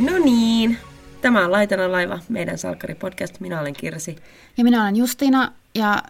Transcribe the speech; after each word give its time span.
No 0.00 0.18
niin, 0.18 0.78
tämä 1.20 1.44
on 1.44 1.52
Laitana 1.52 1.92
laiva, 1.92 2.18
meidän 2.28 2.58
salkkari-podcast. 2.58 3.40
Minä 3.40 3.60
olen 3.60 3.72
Kirsi. 3.72 4.16
Ja 4.56 4.64
minä 4.64 4.82
olen 4.82 4.96
Justiina 4.96 5.52
ja 5.74 6.02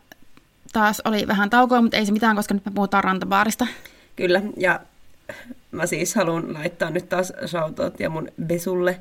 taas 0.73 1.03
oli 1.05 1.27
vähän 1.27 1.51
taukoa, 1.51 1.83
mutta 1.83 1.97
ei 1.97 2.07
se 2.07 2.13
mitään, 2.13 2.37
koska 2.37 2.55
nyt 2.55 2.65
me 2.65 2.73
puhutaan 2.75 3.05
rantabaarista. 3.05 3.67
Kyllä, 4.17 4.43
ja 4.57 4.81
mä 5.71 5.87
siis 5.87 6.15
haluan 6.15 6.55
laittaa 6.55 6.91
nyt 6.91 7.09
taas 7.09 7.33
shoutout 7.47 8.01
ja 8.01 8.11
mun 8.11 8.29
Besulle, 8.47 9.01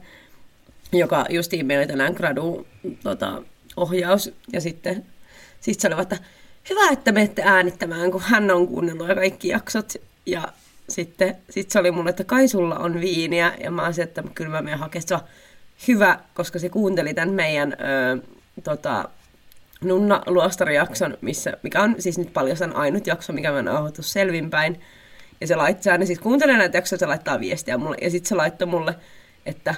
joka 0.91 1.25
justiin 1.29 1.65
meillä 1.65 1.81
oli 1.81 1.87
tänään 1.87 2.13
gradu 2.13 2.67
tota, 3.03 3.41
ohjaus. 3.77 4.31
Ja 4.53 4.61
sitten 4.61 5.05
sit 5.59 5.79
se 5.79 5.87
oli, 5.87 6.01
että 6.01 6.17
hyvä, 6.69 6.89
että 6.91 7.11
menette 7.11 7.43
äänittämään, 7.45 8.11
kun 8.11 8.21
hän 8.21 8.51
on 8.51 8.67
kuunnellut 8.67 9.07
kaikki 9.07 9.47
jaksot. 9.47 9.93
Ja 10.25 10.43
sitten 10.89 11.37
sit 11.49 11.71
se 11.71 11.79
oli 11.79 11.91
mulle, 11.91 12.09
että 12.09 12.23
kai 12.23 12.47
sulla 12.47 12.75
on 12.75 13.01
viiniä. 13.01 13.53
Ja 13.63 13.71
mä 13.71 13.85
olisin, 13.85 14.03
että 14.03 14.23
kyllä 14.35 14.49
mä 14.49 14.61
menen 14.61 14.79
hakemaan 14.79 15.21
hyvä, 15.87 16.19
koska 16.33 16.59
se 16.59 16.69
kuunteli 16.69 17.13
tämän 17.13 17.33
meidän 17.35 17.73
ö, 17.73 18.17
tota, 18.63 19.09
Nunna 19.81 20.21
Luostari-jakson, 20.25 21.17
missä, 21.21 21.53
mikä 21.63 21.81
on 21.81 21.95
siis 21.99 22.17
nyt 22.17 22.33
paljon 22.33 22.57
sen 22.57 22.75
ainut 22.75 23.07
jakso, 23.07 23.33
mikä 23.33 23.51
mä 23.51 23.79
oon 23.79 23.91
selvinpäin. 23.99 24.79
Ja 25.41 25.47
se 25.47 25.55
laittaa, 25.55 25.97
ne 25.97 26.05
siis 26.05 26.19
kuuntelee 26.19 26.57
näitä 26.57 26.77
jaksoja, 26.77 26.99
se 26.99 27.05
laittaa 27.05 27.39
viestiä 27.39 27.77
mulle. 27.77 27.97
Ja 28.01 28.09
sitten 28.09 28.29
se 28.29 28.35
laittoi 28.35 28.67
mulle, 28.67 28.95
että 29.45 29.75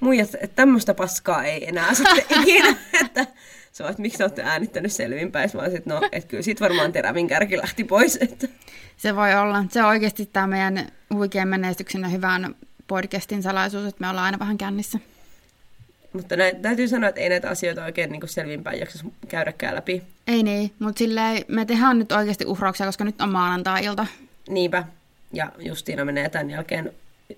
muijat, 0.00 0.34
että 0.34 0.56
tämmöistä 0.56 0.94
paskaa 0.94 1.44
ei 1.44 1.68
enää 1.68 1.94
sitten 1.94 2.24
ikinä. 2.40 2.76
että 3.06 3.26
se 3.74 3.82
on, 3.82 3.90
että 3.90 4.02
miksi 4.02 4.22
olette 4.22 4.42
äänittänyt 4.42 4.92
selvinpäin. 4.92 5.50
Mä 5.54 5.60
olisin, 5.60 5.78
että 5.78 5.90
no, 5.90 6.00
että 6.12 6.28
kyllä 6.28 6.42
sit 6.42 6.60
varmaan 6.60 6.92
terävin 6.92 7.28
kärki 7.28 7.56
lähti 7.56 7.84
pois. 7.84 8.18
Että. 8.20 8.48
Se 8.96 9.16
voi 9.16 9.34
olla. 9.34 9.64
Se 9.70 9.82
on 9.82 9.88
oikeasti 9.88 10.26
tämä 10.26 10.46
meidän 10.46 10.88
huikean 11.14 11.48
menestyksen 11.48 12.02
ja 12.02 12.08
hyvän 12.08 12.54
podcastin 12.86 13.42
salaisuus, 13.42 13.86
että 13.86 14.00
me 14.00 14.08
ollaan 14.08 14.24
aina 14.24 14.38
vähän 14.38 14.58
kännissä. 14.58 14.98
Mutta 16.12 16.36
näin, 16.36 16.62
täytyy 16.62 16.88
sanoa, 16.88 17.08
että 17.08 17.20
ei 17.20 17.28
näitä 17.28 17.50
asioita 17.50 17.84
oikein 17.84 18.12
niin 18.12 18.28
selvinpäin 18.28 18.80
jaksa 18.80 19.04
käydäkään 19.28 19.74
läpi. 19.74 20.02
Ei 20.26 20.42
niin, 20.42 20.72
mutta 20.78 20.98
silleen 20.98 21.44
me 21.48 21.64
tehdään 21.64 21.98
nyt 21.98 22.12
oikeasti 22.12 22.46
uhrauksia, 22.46 22.86
koska 22.86 23.04
nyt 23.04 23.20
on 23.20 23.30
maanantai-ilta. 23.32 24.06
Niinpä. 24.48 24.84
Ja 25.32 25.52
Justiina 25.58 26.04
menee 26.04 26.28
tämän 26.28 26.50
jälkeen 26.50 26.92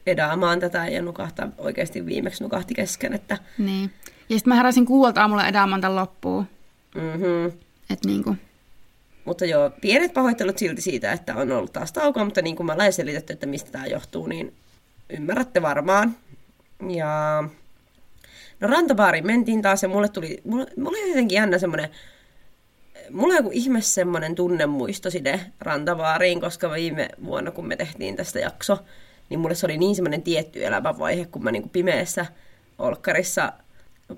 edaamaan 0.06 0.60
tätä 0.60 0.88
ja 0.88 1.02
nukahtaa 1.02 1.48
oikeasti 1.58 2.06
viimeksi 2.06 2.42
nukahti 2.42 2.74
kesken. 2.74 3.12
Että... 3.12 3.38
Niin. 3.58 3.90
Ja 4.28 4.36
sitten 4.36 4.50
mä 4.50 4.54
heräsin 4.54 4.86
kuuelta 4.86 5.20
aamulla 5.20 5.48
edaamaan 5.48 5.80
tämän 5.80 5.96
loppuun. 5.96 6.46
Mm-hmm. 6.94 7.58
Et 7.90 8.04
niinku. 8.04 8.36
Mutta 9.24 9.44
joo, 9.44 9.70
pienet 9.80 10.14
pahoittelut 10.14 10.58
silti 10.58 10.82
siitä, 10.82 11.12
että 11.12 11.36
on 11.36 11.52
ollut 11.52 11.72
taas 11.72 11.92
taukoa, 11.92 12.24
mutta 12.24 12.42
niin 12.42 12.56
kuin 12.56 12.66
mä 12.66 12.72
olen 12.72 12.92
selitetty, 12.92 13.32
että 13.32 13.46
mistä 13.46 13.70
tämä 13.70 13.86
johtuu, 13.86 14.26
niin 14.26 14.54
ymmärrätte 15.10 15.62
varmaan. 15.62 16.16
Ja 16.88 17.44
no 18.60 18.68
rantabaariin 18.68 19.26
mentiin 19.26 19.62
taas 19.62 19.82
ja 19.82 19.88
mulle 19.88 20.08
tuli, 20.08 20.40
mulle, 20.44 20.66
mulle 20.76 20.98
oli 20.98 21.08
jotenkin 21.08 21.36
jännä 21.36 21.58
semmoinen, 21.58 21.90
mulla 23.10 23.34
on 23.34 23.38
joku 23.38 23.50
ihme 23.52 23.80
semmoinen 23.80 24.34
tunnemuisto 24.34 25.10
sinne 25.10 25.40
rantabaariin, 25.60 26.40
koska 26.40 26.70
viime 26.70 27.08
vuonna, 27.24 27.50
kun 27.50 27.66
me 27.66 27.76
tehtiin 27.76 28.16
tästä 28.16 28.38
jakso, 28.38 28.78
niin 29.28 29.40
mulle 29.40 29.54
se 29.54 29.66
oli 29.66 29.78
niin 29.78 29.94
semmoinen 29.94 30.22
tietty 30.22 30.66
elämänvaihe, 30.66 31.24
kun 31.24 31.44
mä 31.44 31.52
niin 31.52 31.62
kuin 31.62 31.70
pimeässä 31.70 32.26
olkkarissa 32.78 33.52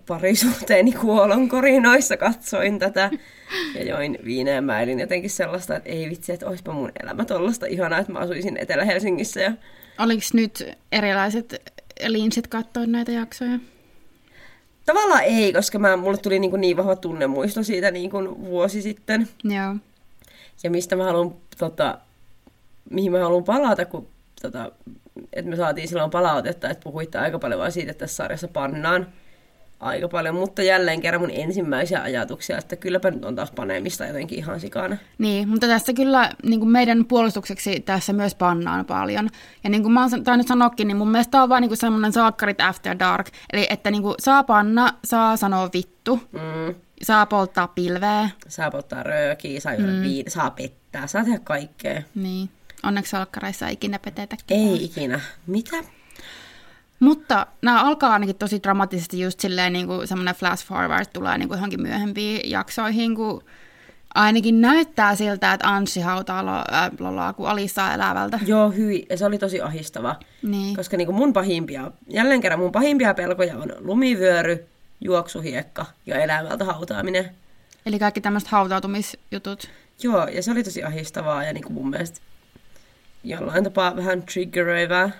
parisuhteeni 0.06 0.92
kuolonkorinoissa 0.92 2.16
katsoin 2.16 2.78
tätä 2.78 3.10
ja 3.74 3.84
join 3.84 4.18
viineen 4.24 4.64
mä 4.64 4.80
elin 4.80 5.00
jotenkin 5.00 5.30
sellaista, 5.30 5.76
että 5.76 5.88
ei 5.88 6.10
vitsi, 6.10 6.32
että 6.32 6.46
olisipa 6.46 6.72
mun 6.72 6.92
elämä 7.02 7.24
tollasta 7.24 7.66
ihanaa, 7.66 7.98
että 7.98 8.12
mä 8.12 8.18
asuisin 8.18 8.56
Etelä-Helsingissä. 8.56 9.40
Ja... 9.40 9.52
Oliko 9.98 10.22
nyt 10.32 10.68
erilaiset 10.92 11.72
linsit 12.06 12.46
katsoa 12.46 12.86
näitä 12.86 13.12
jaksoja? 13.12 13.58
Tavallaan 14.86 15.24
ei, 15.24 15.52
koska 15.52 15.78
mä, 15.78 15.96
mulle 15.96 16.18
tuli 16.18 16.38
niin, 16.38 16.50
kuin 16.50 16.60
niin 16.60 16.76
vahva 16.76 16.96
tunnemuisto 16.96 17.62
siitä 17.62 17.90
niin 17.90 18.10
kuin 18.10 18.44
vuosi 18.44 18.82
sitten. 18.82 19.28
Joo. 19.44 19.76
Ja 20.62 20.70
mistä 20.70 20.96
mä 20.96 21.04
haluan, 21.04 21.34
tota, 21.58 21.98
mihin 22.90 23.12
mä 23.12 23.18
haluan 23.18 23.44
palata, 23.44 23.84
kun 23.84 24.08
tota, 24.42 24.72
että 25.32 25.50
me 25.50 25.56
saatiin 25.56 25.88
silloin 25.88 26.10
palautetta, 26.10 26.70
että 26.70 26.84
puhuitte 26.84 27.18
aika 27.18 27.38
paljon 27.38 27.60
vaan 27.60 27.72
siitä, 27.72 27.90
että 27.90 28.00
tässä 28.00 28.16
sarjassa 28.16 28.48
pannaan 28.48 29.06
aika 29.80 30.08
paljon, 30.08 30.34
mutta 30.34 30.62
jälleen 30.62 31.00
kerran 31.00 31.20
mun 31.20 31.30
ensimmäisiä 31.30 32.02
ajatuksia, 32.02 32.58
että 32.58 32.76
kylläpä 32.76 33.10
nyt 33.10 33.24
on 33.24 33.34
taas 33.36 33.50
paneemista 33.50 34.06
jotenkin 34.06 34.38
ihan 34.38 34.60
sikana. 34.60 34.96
Niin, 35.18 35.48
mutta 35.48 35.66
tässä 35.66 35.92
kyllä 35.92 36.30
niin 36.42 36.60
kuin 36.60 36.70
meidän 36.70 37.04
puolustukseksi 37.04 37.80
tässä 37.80 38.12
myös 38.12 38.34
pannaan 38.34 38.84
paljon. 38.84 39.28
Ja 39.64 39.70
niin 39.70 39.82
kuin 39.82 39.92
mä 39.92 40.00
oon 40.00 40.24
tainnut 40.24 40.46
sanoakin, 40.46 40.88
niin 40.88 40.96
mun 40.96 41.10
mielestä 41.10 41.30
tämä 41.30 41.42
on 41.42 41.48
vaan 41.48 41.62
niin 41.62 41.68
kuin 41.68 41.78
semmoinen 41.78 42.12
saakkarit 42.12 42.60
after 42.60 42.98
dark. 42.98 43.26
Eli 43.52 43.66
että 43.70 43.90
niin 43.90 44.02
kuin 44.02 44.14
saa 44.18 44.44
panna, 44.44 44.92
saa 45.04 45.36
sanoa 45.36 45.70
vittu, 45.74 46.20
Mm. 46.32 46.74
saa 47.02 47.26
polttaa 47.26 47.68
pilveä. 47.68 48.30
Saa 48.48 48.70
polttaa 48.70 49.02
röökiä, 49.02 49.60
saa 49.60 49.72
mm. 49.78 50.02
viin, 50.02 50.30
saa 50.30 50.50
pettää, 50.50 51.06
saa 51.06 51.24
tehdä 51.24 51.38
kaikkea. 51.38 52.02
Niin, 52.14 52.50
onneksi 52.82 53.10
salkkareissa 53.10 53.66
ei 53.66 53.72
ikinä 53.72 53.98
petetä 53.98 54.36
ketään. 54.36 54.60
Ei 54.60 54.84
ikinä. 54.84 55.20
Mitä? 55.46 55.76
Mutta 57.00 57.46
nämä 57.62 57.84
alkaa 57.84 58.12
ainakin 58.12 58.36
tosi 58.36 58.62
dramaattisesti 58.62 59.20
just 59.20 59.40
silleen 59.40 59.72
niin 59.72 59.86
kuin 59.86 60.08
semmoinen 60.08 60.34
flash 60.34 60.66
forward 60.66 61.06
tulee 61.12 61.38
niin 61.38 61.48
kuin 61.48 61.56
johonkin 61.56 61.82
myöhempiin 61.82 62.50
jaksoihin, 62.50 63.14
kun 63.14 63.44
ainakin 64.14 64.60
näyttää 64.60 65.14
siltä, 65.14 65.52
että 65.52 65.68
Anssi 65.68 66.00
hautaa 66.00 66.46
lo, 66.46 66.52
äh, 66.52 66.90
lolaa 66.98 67.32
kuin 67.32 67.48
Alissa 67.48 67.94
elävältä. 67.94 68.38
Joo, 68.46 68.70
hyi. 68.70 69.06
Ja 69.10 69.16
se 69.16 69.26
oli 69.26 69.38
tosi 69.38 69.60
ahistava. 69.60 70.16
Niin. 70.42 70.76
Koska 70.76 70.96
niin 70.96 71.06
kuin 71.06 71.16
mun 71.16 71.32
pahimpia, 71.32 71.90
jälleen 72.08 72.40
kerran 72.40 72.60
mun 72.60 72.72
pahimpia 72.72 73.14
pelkoja 73.14 73.56
on 73.56 73.72
lumivyöry, 73.78 74.66
juoksuhiekka 75.00 75.86
ja 76.06 76.22
elämältä 76.22 76.64
hautaaminen. 76.64 77.30
Eli 77.86 77.98
kaikki 77.98 78.20
tämmöiset 78.20 78.48
hautautumisjutut. 78.48 79.70
Joo, 80.02 80.26
ja 80.26 80.42
se 80.42 80.50
oli 80.50 80.62
tosi 80.62 80.84
ahistavaa 80.84 81.44
ja 81.44 81.52
niin 81.52 81.64
kuin 81.64 81.72
mun 81.72 81.90
mielestä 81.90 82.20
jollain 83.24 83.64
tapaa 83.64 83.96
vähän 83.96 84.22
triggeröivää. 84.22 85.10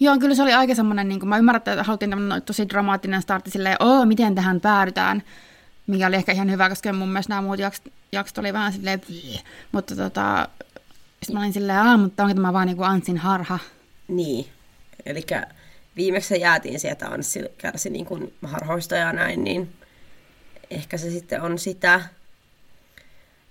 Joo, 0.00 0.18
kyllä 0.18 0.34
se 0.34 0.42
oli 0.42 0.52
aika 0.52 0.74
semmoinen, 0.74 1.08
niin 1.08 1.20
kuin, 1.20 1.28
mä 1.28 1.38
ymmärrän, 1.38 1.58
että 1.58 1.82
haluttiin 1.82 2.10
tämmöinen 2.10 2.42
tosi 2.42 2.68
dramaattinen 2.68 3.22
startti 3.22 3.50
silleen, 3.50 3.76
oo, 3.80 4.04
miten 4.04 4.34
tähän 4.34 4.60
päädytään, 4.60 5.22
mikä 5.86 6.06
oli 6.06 6.16
ehkä 6.16 6.32
ihan 6.32 6.50
hyvä, 6.50 6.68
koska 6.68 6.92
mun 6.92 7.08
mielestä 7.08 7.30
nämä 7.30 7.42
muut 7.42 7.58
jaksot, 7.58 7.92
jaksot 8.12 8.38
oli 8.38 8.52
vähän 8.52 8.72
silleen, 8.72 9.00
Bleh. 9.00 9.44
mutta 9.72 9.96
tota, 9.96 10.48
sitten 11.22 11.34
mä 11.34 11.40
olin 11.40 11.52
silleen, 11.52 11.78
aah, 11.78 12.00
mutta 12.00 12.22
onko 12.22 12.34
tämä 12.34 12.52
vaan 12.52 12.66
niin 12.66 12.76
kuin 12.76 12.88
Antsin 12.88 13.18
harha? 13.18 13.58
Niin. 14.08 14.46
Eli 15.06 15.26
viimeksi 15.96 16.40
jäätiin 16.40 16.80
sieltä 16.80 17.06
Anssi 17.06 17.44
kärsi 17.58 17.90
niin 17.90 18.06
kuin 18.06 18.34
harhoista 18.42 18.96
ja 18.96 19.12
näin, 19.12 19.44
niin 19.44 19.72
ehkä 20.70 20.96
se 20.96 21.10
sitten 21.10 21.42
on 21.42 21.58
sitä. 21.58 22.00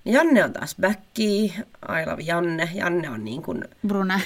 Janne 0.08 0.44
on 0.44 0.54
taas 0.54 0.76
backi, 0.82 1.54
I 1.90 2.06
love 2.10 2.22
Janne. 2.22 2.70
Janne 2.74 3.10
on 3.10 3.26
niin 3.26 3.42
kuin... 3.42 3.64
Brune. 3.88 4.22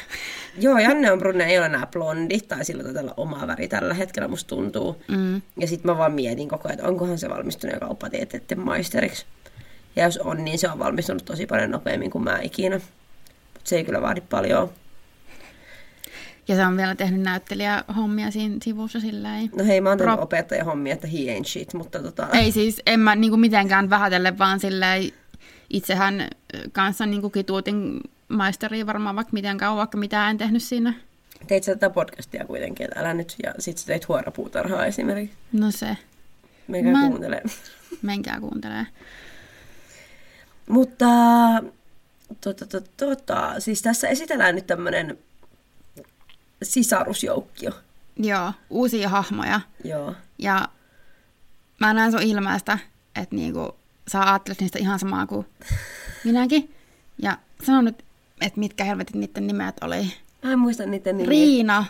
Joo, 0.60 0.78
Janne 0.78 1.12
on 1.12 1.20
brune, 1.20 1.46
ei 1.46 1.58
ole 1.58 1.66
enää 1.66 1.88
blondi, 1.88 2.40
tai 2.40 2.66
sillä 2.66 2.94
tällä 2.94 3.14
oma 3.18 3.48
väri 3.48 3.68
tällä 3.68 3.94
hetkellä 3.94 4.28
musta 4.28 4.50
tuntuu. 4.50 5.02
Mm. 5.08 5.42
Ja 5.58 5.68
sitten 5.68 5.92
mä 5.92 5.98
vaan 5.98 6.12
mietin 6.12 6.50
koko 6.50 6.68
ajan, 6.68 6.80
että 6.80 6.88
onkohan 6.88 7.18
se 7.18 7.30
valmistunut 7.30 7.80
kauppatieteiden 7.80 8.60
maisteriksi. 8.60 9.26
Ja 9.96 10.04
jos 10.04 10.18
on, 10.18 10.46
niin 10.46 10.60
se 10.60 10.70
on 10.70 10.80
valmistunut 10.80 11.26
tosi 11.26 11.46
paljon 11.46 11.72
nopeammin 11.72 12.12
kuin 12.12 12.24
mä 12.24 12.40
ikinä. 12.42 12.76
Mutta 12.76 13.70
se 13.70 13.76
ei 13.76 13.84
kyllä 13.84 14.02
vaadi 14.02 14.22
paljon. 14.22 14.70
Ja 16.48 16.56
se 16.56 16.66
on 16.66 16.78
vielä 16.78 16.96
tehnyt 16.96 17.22
näyttelijähommia 17.22 18.32
siinä 18.32 18.56
sivussa 18.64 19.00
silleen. 19.00 19.50
No 19.56 19.66
hei, 19.66 19.82
mä 19.82 19.90
oon 19.90 19.98
tehnyt 19.98 20.16
Pro- 20.16 20.24
opettaja 20.24 20.64
hommia, 20.64 20.94
että 20.94 21.08
he 21.08 21.18
ain't 21.18 21.46
shit, 21.46 21.74
mutta 21.74 22.00
tota... 22.00 22.28
Ei 22.34 22.52
siis, 22.52 22.82
en 22.86 23.00
mä 23.00 23.16
niinku 23.16 23.38
mitenkään 23.38 23.90
vähätelle, 23.90 24.38
vaan 24.38 24.60
silleen 24.60 25.12
itsehän 25.74 26.28
kanssa 26.72 27.06
niinku 27.06 27.30
kituutin 27.30 28.00
maisteria 28.28 28.86
varmaan 28.86 29.16
vaikka 29.16 29.34
miten 29.34 29.58
kauan, 29.58 29.78
vaikka 29.78 29.98
mitään 29.98 30.32
en 30.32 30.38
tehnyt 30.38 30.64
siinä. 30.64 30.94
Teit 31.48 31.64
sä 31.64 31.72
tätä 31.76 31.90
podcastia 31.90 32.46
kuitenkin, 32.46 32.84
että 32.84 33.00
älä 33.00 33.14
nyt. 33.14 33.36
Ja 33.44 33.54
sit 33.60 33.78
sä 33.78 33.86
teit 33.86 34.08
huorapuutarhaa 34.08 34.86
esimerkiksi. 34.86 35.38
No 35.52 35.72
se, 35.72 35.98
Meikä 36.68 36.90
Mä- 36.92 37.08
kuuntelee. 37.08 37.44
menkää 38.02 38.40
kuuntelee. 38.40 38.86
Mutta 40.70 41.06
tota, 42.42 42.66
tota, 42.66 42.90
tota, 42.98 43.60
siis 43.60 43.82
tässä 43.82 44.08
esitellään 44.08 44.56
nyt 44.56 44.68
tämmöinen 44.68 45.18
sisarusjoukkio. 46.64 47.72
Joo, 48.18 48.54
uusia 48.70 49.10
hahmoja. 49.10 49.62
Joo. 49.84 50.16
Ja 50.38 50.68
mä 51.80 51.94
näen 51.94 52.12
sun 52.12 52.22
ilmeestä, 52.22 52.78
että 53.16 53.36
niinku, 53.36 53.76
sä 54.12 54.22
ajattelet 54.22 54.62
niistä 54.62 54.80
ihan 54.80 55.00
samaa 55.00 55.28
kuin 55.28 55.46
minäkin. 56.24 56.74
Ja 57.18 57.38
sano 57.64 57.82
nyt, 57.82 58.04
että 58.42 58.60
mitkä 58.60 58.84
helvetit 58.84 59.16
niiden 59.16 59.48
nimet 59.48 59.76
oli. 59.84 60.14
Mä 60.44 60.52
en 60.52 60.60
muista 60.60 60.86
niiden 60.86 61.18
nimiä. 61.18 61.30
Riina 61.30 61.86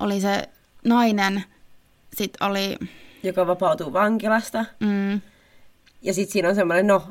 oli 0.00 0.20
se 0.20 0.48
nainen, 0.84 1.44
sitten 2.14 2.46
oli... 2.48 2.78
joka 3.22 3.46
vapautuu 3.46 3.92
vankilasta. 3.92 4.64
Mm, 4.80 5.20
Ja 6.02 6.14
sitten 6.14 6.32
siinä 6.32 6.48
on 6.48 6.54
semmoinen, 6.54 6.86
no, 6.86 7.02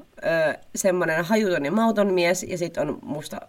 semmoinen 0.76 1.26
hajuton 1.26 1.66
ja 1.66 1.72
mauton 1.72 2.14
mies, 2.14 2.44
ja 2.44 2.58
sitten 2.58 2.90
on 2.90 3.00
musta 3.02 3.42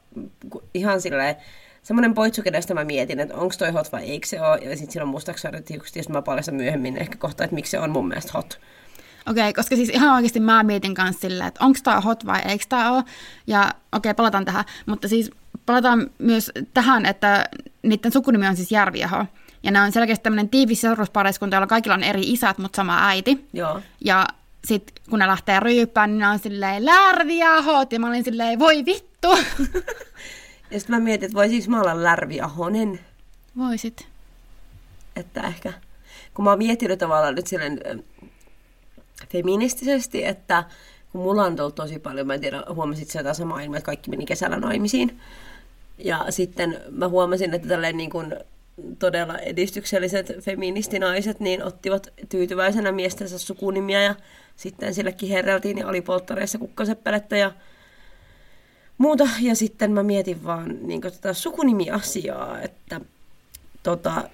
ihan 0.75 1.00
silleen, 1.00 1.37
semmoinen 1.82 2.14
poitsu, 2.14 2.43
kenestä 2.43 2.75
mä 2.75 2.85
mietin, 2.85 3.20
että 3.20 3.35
onko 3.35 3.55
toi 3.59 3.70
hot 3.70 3.93
vai 3.93 4.11
eikö 4.11 4.26
se 4.26 4.41
ole, 4.41 4.59
ja 4.59 4.76
sitten 4.76 4.93
siinä 4.93 5.05
on 5.05 5.09
mustaksi 5.09 5.49
hiukset, 5.70 5.97
josta 5.97 6.12
mä 6.12 6.23
paljastan 6.23 6.55
myöhemmin 6.55 6.97
ehkä 6.97 7.19
kohta, 7.19 7.44
että 7.44 7.55
miksi 7.55 7.70
se 7.70 7.79
on 7.79 7.91
mun 7.91 8.09
mielestä 8.09 8.32
hot. 8.35 8.61
Okei, 9.31 9.43
okay, 9.43 9.53
koska 9.53 9.77
siis 9.77 9.89
ihan 9.89 10.15
oikeasti 10.15 10.41
mä 10.41 10.63
mietin 10.63 10.95
kanssa 10.95 11.21
silleen, 11.21 11.49
että 11.49 11.65
onko 11.65 11.79
tämä 11.83 12.01
hot 12.01 12.27
vai 12.27 12.41
eikö 12.49 12.65
tämä 12.69 12.93
ole. 12.93 13.05
Ja 13.47 13.61
okei, 13.93 14.11
okay, 14.11 14.15
palataan 14.15 14.45
tähän. 14.45 14.65
Mutta 14.87 15.09
siis 15.09 15.31
palataan 15.67 16.11
myös 16.19 16.51
tähän, 16.75 17.07
että 17.07 17.49
niiden 17.83 18.13
sukunimi 18.13 18.47
on 18.47 18.57
siis 18.57 18.73
Järviaho. 18.73 19.27
Ja 19.63 19.71
ne 19.71 19.81
on 19.81 19.93
selkeästi 19.93 20.23
tämmöinen 20.23 20.49
tiivis 20.49 20.81
sisaruspariskunta, 20.81 21.57
jolla 21.57 21.67
kaikilla 21.67 21.95
on 21.95 22.03
eri 22.03 22.23
isät, 22.23 22.59
mutta 22.59 22.77
sama 22.77 23.07
äiti. 23.09 23.49
Joo. 23.53 23.81
Ja 24.01 24.29
sitten 24.65 25.05
kun 25.11 25.19
ne 25.19 25.27
lähtee 25.27 25.61
ryyppään, 25.61 26.11
niin 26.11 26.19
ne 26.19 26.29
on 26.29 26.39
silleen 26.39 26.87
Lärviahot. 26.87 27.93
Ja 27.93 28.01
mä 28.01 28.09
olin 28.09 28.25
silleen, 28.25 28.59
voi 28.59 28.85
vittu. 28.85 29.29
Ja 30.73 30.81
sitten 30.81 30.97
mä 30.97 31.01
mietin, 31.01 31.27
että 31.27 31.37
voisinko 31.37 31.71
mä 31.71 31.81
olla 31.81 32.03
Lärvi 32.03 32.41
Ahonen, 32.41 33.01
Voisit. 33.59 34.07
että 35.17 35.41
ehkä, 35.41 35.73
kun 36.35 36.45
mä 36.45 36.51
oon 36.51 36.59
miettinyt 36.59 36.99
tavallaan 36.99 37.35
nyt 37.35 37.47
silleen 37.47 38.05
feministisesti, 39.29 40.25
että 40.25 40.65
kun 41.13 41.21
mulla 41.21 41.45
on 41.45 41.57
tullut 41.57 41.75
tosi 41.75 41.99
paljon, 41.99 42.27
mä 42.27 42.35
en 42.35 42.41
tiedä, 42.41 42.65
huomasit 42.75 43.11
sä 43.11 43.19
jotain 43.19 43.35
samaa 43.35 43.61
ilmaa, 43.61 43.79
että 43.79 43.87
kaikki 43.87 44.11
meni 44.11 44.27
kesällä 44.27 44.57
naimisiin. 44.57 45.21
Ja 45.99 46.27
sitten 46.31 46.81
mä 46.91 47.09
huomasin, 47.09 47.55
että 47.55 47.69
tälleen 47.69 47.97
niin 47.97 48.11
kuin 48.11 48.37
todella 48.99 49.39
edistykselliset 49.39 50.33
feministinaiset 50.41 51.41
niin 51.41 51.63
ottivat 51.63 52.13
tyytyväisenä 52.29 52.93
miestensä 52.93 53.39
sukunimiä 53.39 54.03
ja 54.03 54.15
sitten 54.57 54.95
sillekin 54.95 55.29
herreltiin 55.29 55.79
ja 55.79 55.89
oli 55.89 56.01
polttareissa 56.01 56.59
kukkaseppelettä 56.59 57.37
ja 57.37 57.53
muuta. 58.99 59.29
Ja 59.41 59.55
sitten 59.55 59.93
mä 59.93 60.03
mietin 60.03 60.45
vaan 60.45 60.79
niin 60.83 61.01
tätä 61.01 61.35
sukunimiasiaa, 61.35 62.61
että 62.61 63.01
tota, 63.83 64.29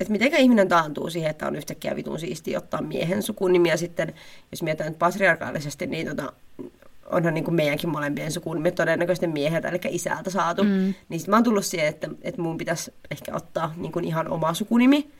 että 0.00 0.12
miten 0.12 0.34
ihminen 0.40 0.68
taantuu 0.68 1.10
siihen, 1.10 1.30
että 1.30 1.46
on 1.46 1.56
yhtäkkiä 1.56 1.96
vitun 1.96 2.18
siistiä 2.18 2.58
ottaa 2.58 2.82
miehen 2.82 3.22
sukunimiä 3.22 3.76
sitten, 3.76 4.14
jos 4.52 4.62
mietitään 4.62 4.90
nyt 4.90 4.98
patriarkaalisesti, 4.98 5.86
niin 5.86 6.06
tota, 6.06 6.32
onhan 7.10 7.34
niin 7.34 7.44
kuin 7.44 7.54
meidänkin 7.54 7.90
molempien 7.90 8.32
sukunimet 8.32 8.74
todennäköisesti 8.74 9.26
mieheltä, 9.26 9.68
eli 9.68 9.80
isältä 9.88 10.30
saatu. 10.30 10.64
Mm. 10.64 10.94
Niin 11.08 11.20
sitten 11.20 11.32
mä 11.32 11.36
oon 11.36 11.44
tullut 11.44 11.64
siihen, 11.64 11.88
että, 11.88 12.08
että 12.22 12.42
mun 12.42 12.58
pitäisi 12.58 12.94
ehkä 13.10 13.34
ottaa 13.34 13.74
niin 13.76 13.92
kuin 13.92 14.04
ihan 14.04 14.28
oma 14.28 14.54
sukunimi, 14.54 15.10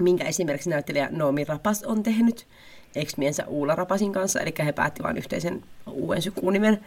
minkä 0.00 0.24
esimerkiksi 0.24 0.70
näyttelijä 0.70 1.08
Noomi 1.10 1.44
Rapas 1.44 1.82
on 1.82 2.02
tehnyt 2.02 2.46
ex-miensä 2.96 3.44
Uula 3.46 3.74
Rapasin 3.74 4.12
kanssa, 4.12 4.40
eli 4.40 4.54
he 4.64 4.72
päätti 4.72 5.02
vain 5.02 5.16
yhteisen 5.16 5.62
uuden 5.86 6.22
sukunimen. 6.22 6.80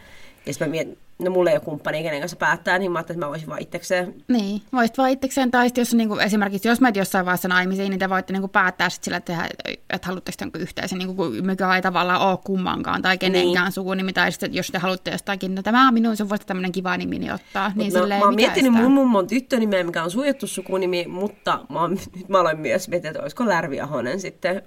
Ja 0.46 0.54
sitten 0.54 0.68
mä 0.68 0.72
mietin, 0.72 0.98
no 1.20 1.32
mulla 1.32 1.50
ei 1.50 1.56
ole 1.56 1.64
kumppani, 1.64 2.04
kenen 2.04 2.20
kanssa 2.20 2.38
päättää, 2.38 2.80
niin 2.80 2.92
mä 2.92 3.00
ajattelin, 3.00 3.18
että 3.18 3.26
mä 3.26 3.30
voisin 3.30 3.48
vaan 3.48 3.62
itsekseen 3.62 4.16
Niin, 4.28 4.62
voisit 4.74 4.98
vaan 4.98 5.10
itsekseen, 5.10 5.52
tai 5.52 5.68
sit 5.68 5.78
jos 5.78 5.94
niinku, 5.94 6.18
esimerkiksi 6.18 6.68
jos 6.68 6.82
menet 6.82 6.96
jossain 6.96 7.26
vaiheessa 7.26 7.48
naimisiin, 7.48 7.90
niin 7.90 8.00
te 8.00 8.10
voitte 8.10 8.34
niinku 8.34 8.48
päättää 8.48 8.90
sit 8.90 9.04
sillä, 9.04 9.18
että, 9.18 9.50
että 9.90 10.08
haluatteko 10.08 10.38
jonkun 10.42 10.62
yhteisen, 10.62 10.98
niinku, 10.98 11.24
mikä 11.42 11.76
ei 11.76 11.82
tavallaan 11.82 12.22
ole 12.22 12.38
kummankaan 12.44 13.02
tai 13.02 13.18
kenenkään 13.18 13.66
niin. 13.66 13.72
sukunimi, 13.72 14.14
tai 14.14 14.32
sitten 14.32 14.54
jos 14.54 14.68
te 14.68 14.78
haluatte 14.78 15.12
jostakin, 15.12 15.56
no 15.56 15.62
tämä 15.62 15.88
on 15.88 15.94
minun, 15.94 16.18
se 16.18 16.24
on 16.24 16.30
vasta 16.30 16.46
tämmöinen 16.46 16.72
kiva 16.72 16.98
nimi, 16.98 17.20
niin 17.20 17.34
ottaa. 17.34 17.72
Niin 17.76 17.94
mä, 17.94 18.00
silleen, 18.00 18.20
mä 18.20 18.26
oon 18.26 18.36
miettinyt 18.36 18.72
estää? 18.72 18.84
mun 18.84 18.92
mummon 18.92 19.28
tyttönimeä, 19.28 19.84
mikä 19.84 20.04
on 20.04 20.12
suojattu 20.12 20.48
sukunimi, 20.48 21.06
mutta 21.08 21.60
mä, 21.70 21.82
oon, 21.82 21.92
nyt 22.16 22.30
mä 22.30 22.40
aloin 22.40 22.60
myös 22.60 22.88
miettiä, 22.88 23.12
että 23.12 23.22
olisiko 23.22 23.48
Lärvi 23.48 23.82
Ahonen 23.82 24.20
sitten. 24.20 24.62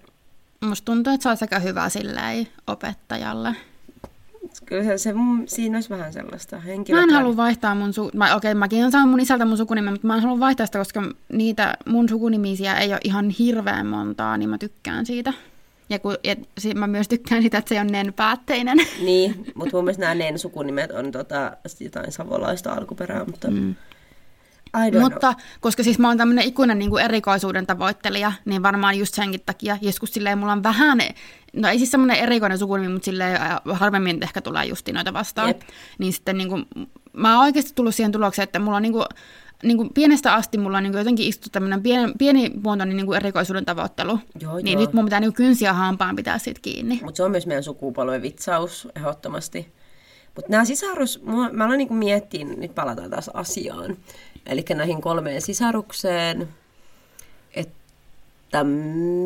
Musta 0.65 0.85
tuntuu, 0.85 1.13
että 1.13 1.23
se 1.23 1.29
olisi 1.29 1.45
aika 1.45 1.59
hyvä 1.59 1.89
silleen 1.89 2.49
opettajalle. 2.67 3.57
Kyllä 4.67 4.85
se, 4.85 4.99
se 4.99 5.13
mun, 5.13 5.43
siinä 5.49 5.77
olisi 5.77 5.91
vähän 5.91 6.13
sellaista 6.13 6.57
Mä 6.57 6.63
henkilöä. 6.63 7.03
en 7.03 7.11
halua 7.11 7.37
vaihtaa 7.37 7.75
mun 7.75 7.93
su... 7.93 8.05
Okei, 8.05 8.33
okay, 8.37 8.55
mäkin 8.55 8.79
olen 8.81 8.93
saanut 8.93 9.11
mun 9.11 9.21
isältä 9.21 9.45
mun 9.45 9.57
sukunimen, 9.57 9.93
mutta 9.93 10.07
mä 10.07 10.15
en 10.15 10.23
halua 10.23 10.41
vaihtaa 10.41 10.67
sitä, 10.67 10.79
koska 10.79 11.03
niitä 11.33 11.77
mun 11.87 12.09
sukunimisiä 12.09 12.77
ei 12.77 12.93
ole 12.93 13.01
ihan 13.05 13.31
hirveän 13.31 13.87
montaa, 13.87 14.37
niin 14.37 14.51
mä 14.51 14.59
tykkään 14.59 15.07
siitä. 15.07 15.33
Ja, 15.91 15.99
kun, 15.99 16.17
ja 16.25 16.37
si- 16.59 16.75
mä 16.75 16.87
myös 16.87 17.09
tykkään 17.09 17.43
sitä, 17.43 17.59
että 17.59 17.69
se 17.69 17.81
on 17.81 17.87
nen-päätteinen. 17.87 18.79
Niin, 19.03 19.45
mutta 19.55 19.77
mun 19.77 19.85
mielestä 19.85 20.03
nämä 20.03 20.15
Nen 20.15 20.39
sukunimet 20.39 20.91
on 20.91 21.13
tota, 21.13 21.57
jotain 21.81 22.13
savolaista 22.13 22.73
alkuperää, 22.73 23.25
mutta 23.25 23.51
mm. 23.51 23.75
Mutta 25.01 25.35
koska 25.61 25.83
siis 25.83 25.99
mä 25.99 26.09
oon 26.09 26.17
tämmönen 26.17 26.45
ikuinen 26.45 26.79
niin 26.79 26.91
kuin 26.91 27.05
erikoisuuden 27.05 27.67
tavoittelija, 27.67 28.33
niin 28.45 28.63
varmaan 28.63 28.99
just 28.99 29.15
senkin 29.15 29.41
takia 29.47 29.79
joskus 29.81 30.13
silleen 30.13 30.39
mulla 30.39 30.53
on 30.53 30.63
vähän, 30.63 30.99
no 31.53 31.69
ei 31.69 31.79
siis 31.79 31.91
semmoinen 31.91 32.17
erikoinen 32.17 32.59
sukunimi, 32.59 32.93
mutta 32.93 33.05
silleen 33.05 33.43
äh, 33.43 33.59
harvemmin 33.73 34.23
ehkä 34.23 34.41
tulee 34.41 34.65
justi 34.65 34.93
noita 34.93 35.13
vastaan. 35.13 35.49
Jep. 35.49 35.61
Niin 35.99 36.13
sitten 36.13 36.39
niin 36.39 36.49
kuin, 36.49 36.67
mä 37.13 37.35
oon 37.35 37.45
oikeasti 37.45 37.73
tullut 37.75 37.95
siihen 37.95 38.13
tulokseen, 38.13 38.45
että 38.45 38.59
mulla 38.59 38.77
on 38.77 38.83
niin 38.83 38.93
kuin, 38.93 39.05
niin 39.63 39.77
kuin 39.77 39.91
pienestä 39.95 40.35
asti 40.35 40.59
mulla 40.59 40.77
on 40.77 40.83
niin 40.83 40.93
kuin 40.93 40.99
jotenkin 40.99 41.29
istu 41.29 41.49
tämmöinen 41.53 41.83
pieni, 41.83 42.13
pienimuotoinen 42.19 42.97
niin 42.97 43.07
kuin 43.07 43.17
erikoisuuden 43.17 43.65
tavoittelu. 43.65 44.19
Joo, 44.41 44.57
niin 44.57 44.73
joo. 44.73 44.81
nyt 44.81 44.93
mun 44.93 45.05
pitää 45.05 45.21
niin 45.21 45.33
kuin 45.33 45.47
kynsiä 45.47 45.73
hampaan 45.73 46.17
pitää 46.17 46.39
siitä 46.39 46.61
kiinni. 46.63 47.01
Mutta 47.03 47.17
se 47.17 47.23
on 47.23 47.31
myös 47.31 47.47
meidän 47.47 47.65
sukupolven 47.65 48.23
vitsaus, 48.23 48.89
ehdottomasti. 48.97 49.73
Mutta 50.37 50.51
nämä 50.51 50.65
sisarus, 50.65 51.23
mua- 51.23 51.51
mä 51.53 51.65
aloin 51.65 51.79
niinku 51.79 51.95
miettiä, 51.95 52.45
nyt 52.45 52.75
palataan 52.75 53.11
taas 53.11 53.29
asiaan, 53.29 53.97
eli 54.47 54.65
näihin 54.75 55.01
kolmeen 55.01 55.43
sisarukseen, 55.43 56.49
että 57.55 58.65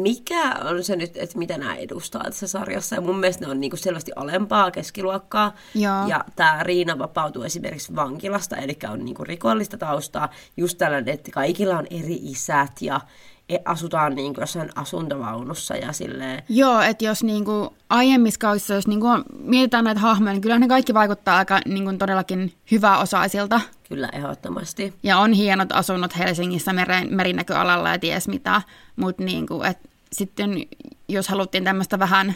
mikä 0.03 0.55
on 0.65 0.85
se 0.85 0.97
nyt, 0.97 1.17
että 1.17 1.39
mitä 1.39 1.59
nämä 1.59 1.75
edustaa 1.75 2.25
tässä 2.25 2.47
sarjassa. 2.47 2.95
Ja 2.95 3.01
mun 3.01 3.21
mielestä 3.21 3.45
ne 3.45 3.51
on 3.51 3.61
niinku 3.61 3.77
selvästi 3.77 4.13
alempaa 4.17 4.71
keskiluokkaa. 4.71 5.55
Joo. 5.75 6.07
Ja 6.07 6.25
tämä 6.37 6.63
Riina 6.63 6.99
vapautuu 6.99 7.43
esimerkiksi 7.43 7.95
vankilasta, 7.95 8.57
eli 8.57 8.79
on 8.93 9.05
niinku 9.05 9.25
rikollista 9.25 9.79
taustaa. 9.79 10.31
Just 10.57 10.79
tällainen, 10.79 11.15
että 11.15 11.31
kaikilla 11.31 11.79
on 11.79 11.87
eri 11.91 12.19
isät 12.23 12.83
ja 12.83 13.01
e- 13.49 13.59
asutaan 13.65 14.15
niinku 14.15 14.41
jossain 14.41 14.71
asuntovaunussa 14.75 15.77
ja 15.77 15.93
silleen. 15.93 16.43
Joo, 16.49 16.81
että 16.81 17.05
jos 17.05 17.23
niinku 17.23 17.75
aiemmissa 17.91 18.41
kausissa, 18.41 18.75
jos 18.75 18.87
niinku 18.87 19.07
mietitään 19.39 19.85
näitä 19.85 20.01
hahmoja, 20.01 20.33
niin 20.33 20.43
kyllä 20.43 20.59
ne 20.59 20.69
kaikki 20.69 20.95
vaikuttaa 20.95 21.37
aika 21.37 21.61
niinku 21.67 21.93
todellakin 21.99 22.53
hyväosaisilta. 22.71 23.61
Kyllä, 23.89 24.09
ehdottomasti. 24.13 24.95
Ja 25.03 25.19
on 25.19 25.33
hienot 25.33 25.73
asunnot 25.73 26.19
Helsingissä 26.19 26.73
meren, 26.73 27.15
merinäköalalla 27.15 27.89
ja 27.89 27.99
ties 27.99 28.29
mitä. 28.29 28.63
Mutta 28.97 29.25
niinku, 29.25 29.63
et 29.63 29.79
sitten 30.13 30.63
jos 31.09 31.29
haluttiin 31.29 31.65
tämmöistä 31.65 31.99
vähän, 31.99 32.35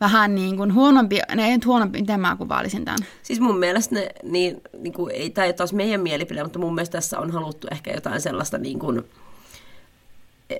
vähän 0.00 0.34
niin 0.34 0.56
kuin 0.56 0.74
huonompi, 0.74 1.20
ne 1.34 1.44
ei 1.44 1.52
nyt 1.52 1.66
huonompi, 1.66 2.00
miten 2.00 2.20
mä 2.20 2.36
kuvailisin 2.36 2.84
tämän. 2.84 2.98
Siis 3.22 3.40
mun 3.40 3.58
mielestä 3.58 3.94
ne, 3.94 4.08
niin, 4.22 4.60
niin 4.78 4.92
kuin, 4.92 5.14
ei 5.14 5.30
tämä 5.30 5.44
ole 5.44 5.52
taas 5.52 5.72
meidän 5.72 6.00
mielipide, 6.00 6.42
mutta 6.42 6.58
mun 6.58 6.74
mielestä 6.74 6.98
tässä 6.98 7.18
on 7.18 7.30
haluttu 7.30 7.66
ehkä 7.70 7.92
jotain 7.92 8.20
sellaista 8.20 8.58
niin 8.58 8.78
kuin, 8.78 9.04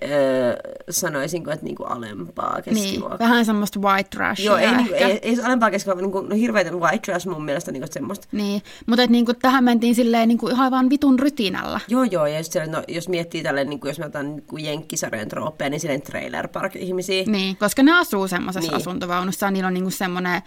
öö, 0.05 0.57
sanoisinko, 0.91 1.51
että 1.51 1.65
niin 1.65 1.77
kuin 1.77 1.89
alempaa 1.89 2.55
Niin, 2.55 2.65
keskiluokkaa. 2.65 3.19
vähän 3.19 3.45
semmoista 3.45 3.81
white 3.81 4.09
trashia 4.17 4.47
Joo, 4.47 4.57
ei, 4.57 4.73
niin 4.77 4.87
kuin, 4.89 4.95
ehkä. 4.95 5.07
ei, 5.07 5.19
ei 5.23 5.41
alempaa 5.45 5.71
keskiluokkaa, 5.71 6.03
niin 6.03 6.13
kuin, 6.13 6.29
no, 6.29 6.37
hirveitä 6.37 6.73
white 6.73 6.99
trash 6.99 7.27
mun 7.27 7.45
mielestä 7.45 7.73
niin 7.73 7.81
kuin, 7.83 7.93
semmoista. 7.93 8.29
Niin, 8.33 8.63
mutta 8.87 9.07
niinku, 9.07 9.35
tähän 9.35 9.65
mentiin 9.65 9.95
silleen 9.95 10.29
niinku 10.29 10.49
ihan 10.49 10.71
vaan 10.71 10.91
vitun 10.91 11.19
rytinällä. 11.19 11.81
Joo, 11.89 12.05
joo, 12.05 12.27
ja 12.27 12.39
just 12.39 12.55
no, 12.71 12.83
jos 12.89 13.09
miettii 13.09 13.43
tälleen, 13.43 13.69
niin 13.71 13.81
kuin, 13.81 13.89
jos 13.91 13.99
mä 13.99 14.07
otan 14.07 14.27
niin 14.37 14.43
kuin 14.47 14.65
jenkkisarjojen 14.65 15.29
trooppeja, 15.29 15.71
niin 15.71 15.81
silleen 15.81 16.03
trailer 16.03 16.49
park 16.49 16.77
ihmisiä. 16.77 17.25
Niin, 17.27 17.57
koska 17.57 17.83
ne 17.83 17.93
asuu 17.99 18.29
semmoisessa 18.29 18.61
Niin. 18.61 18.71
niin. 18.71 18.81
asuntovaunussa, 18.83 19.51
niillä 19.51 19.67
on 19.67 19.75
niinku 19.75 19.91
semmoinen 19.91 20.43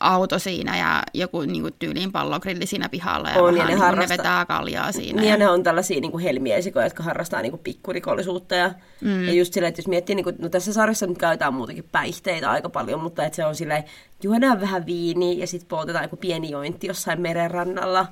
auto 0.00 0.38
siinä 0.38 0.78
ja 0.78 1.02
joku 1.14 1.40
niinku 1.40 1.70
tyyliin 1.78 2.12
pallogrilli 2.12 2.66
siinä 2.66 2.88
pihalla 2.88 3.30
ja, 3.30 3.42
On, 3.42 3.56
ja 3.56 3.58
vähän 3.58 3.66
ne 3.66 3.74
niinku 3.74 3.84
ne 3.84 3.86
harrastaa- 3.86 4.16
vetää 4.18 4.46
kaljaa 4.46 4.92
siinä. 4.92 5.20
Niin 5.20 5.28
ja 5.28 5.34
ja... 5.34 5.38
ne 5.38 5.48
on 5.48 5.62
tällaisia 5.62 6.00
niin 6.00 6.10
kuin 6.10 6.22
helmiesikoja, 6.22 6.86
jotka 6.86 7.02
harrastaa 7.02 7.42
niin 7.42 7.52
kuin 7.52 7.62
pikkurikollisuutta. 7.62 8.54
Ja, 8.54 8.70
mm. 9.00 9.24
ja 9.24 9.32
just 9.32 9.52
silleen, 9.52 9.68
että 9.68 9.80
jos 9.80 9.88
miettii, 9.88 10.14
niin 10.14 10.24
kuin, 10.24 10.36
no 10.38 10.48
tässä 10.48 10.72
sarjassa 10.72 11.06
nyt 11.06 11.18
käytetään 11.18 11.54
muutakin 11.54 11.88
päihteitä 11.92 12.50
aika 12.50 12.68
paljon, 12.68 13.00
mutta 13.00 13.24
että 13.24 13.36
se 13.36 13.44
on 13.44 13.54
silleen, 13.54 13.84
juodaan 14.22 14.60
vähän 14.60 14.86
viiniä 14.86 15.40
ja 15.40 15.46
sitten 15.46 15.68
poltetaan 15.68 16.04
joku 16.04 16.16
pieni 16.16 16.50
jointi 16.50 16.86
jossain 16.86 17.20
merenrannalla. 17.20 18.06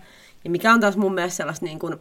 Ja 0.45 0.51
mikä 0.51 0.73
on 0.73 0.81
taas 0.81 0.97
mun 0.97 1.15
mielestä 1.15 1.37
sellaista 1.37 1.65
niin 1.65 1.79
kuin, 1.79 1.97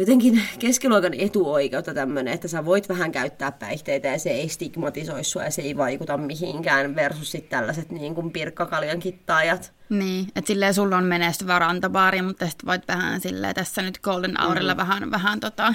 jotenkin 0.00 0.42
keskiluokan 0.58 1.14
etuoikeutta 1.18 1.94
tämmöinen, 1.94 2.34
että 2.34 2.48
sä 2.48 2.64
voit 2.64 2.88
vähän 2.88 3.12
käyttää 3.12 3.52
päihteitä 3.52 4.08
ja 4.08 4.18
se 4.18 4.30
ei 4.30 4.48
stigmatisoi 4.48 5.24
sua 5.24 5.44
ja 5.44 5.50
se 5.50 5.62
ei 5.62 5.76
vaikuta 5.76 6.16
mihinkään 6.16 6.96
versus 6.96 7.30
sitten 7.30 7.50
tällaiset 7.50 7.90
niin 7.90 8.14
kuin 8.14 8.30
pirkkakaljan 8.30 9.00
kittaajat. 9.00 9.72
Niin, 9.88 10.28
että 10.36 10.48
silleen 10.48 10.74
sulla 10.74 10.96
on 10.96 11.04
menestyvä 11.04 11.58
rantabaari, 11.58 12.22
mutta 12.22 12.48
sitten 12.48 12.66
voit 12.66 12.88
vähän 12.88 13.20
silleen 13.20 13.54
tässä 13.54 13.82
nyt 13.82 13.98
Golden 13.98 14.36
Hourilla 14.42 14.74
mm. 14.74 14.78
vähän, 14.78 15.10
vähän 15.10 15.40
tota... 15.40 15.74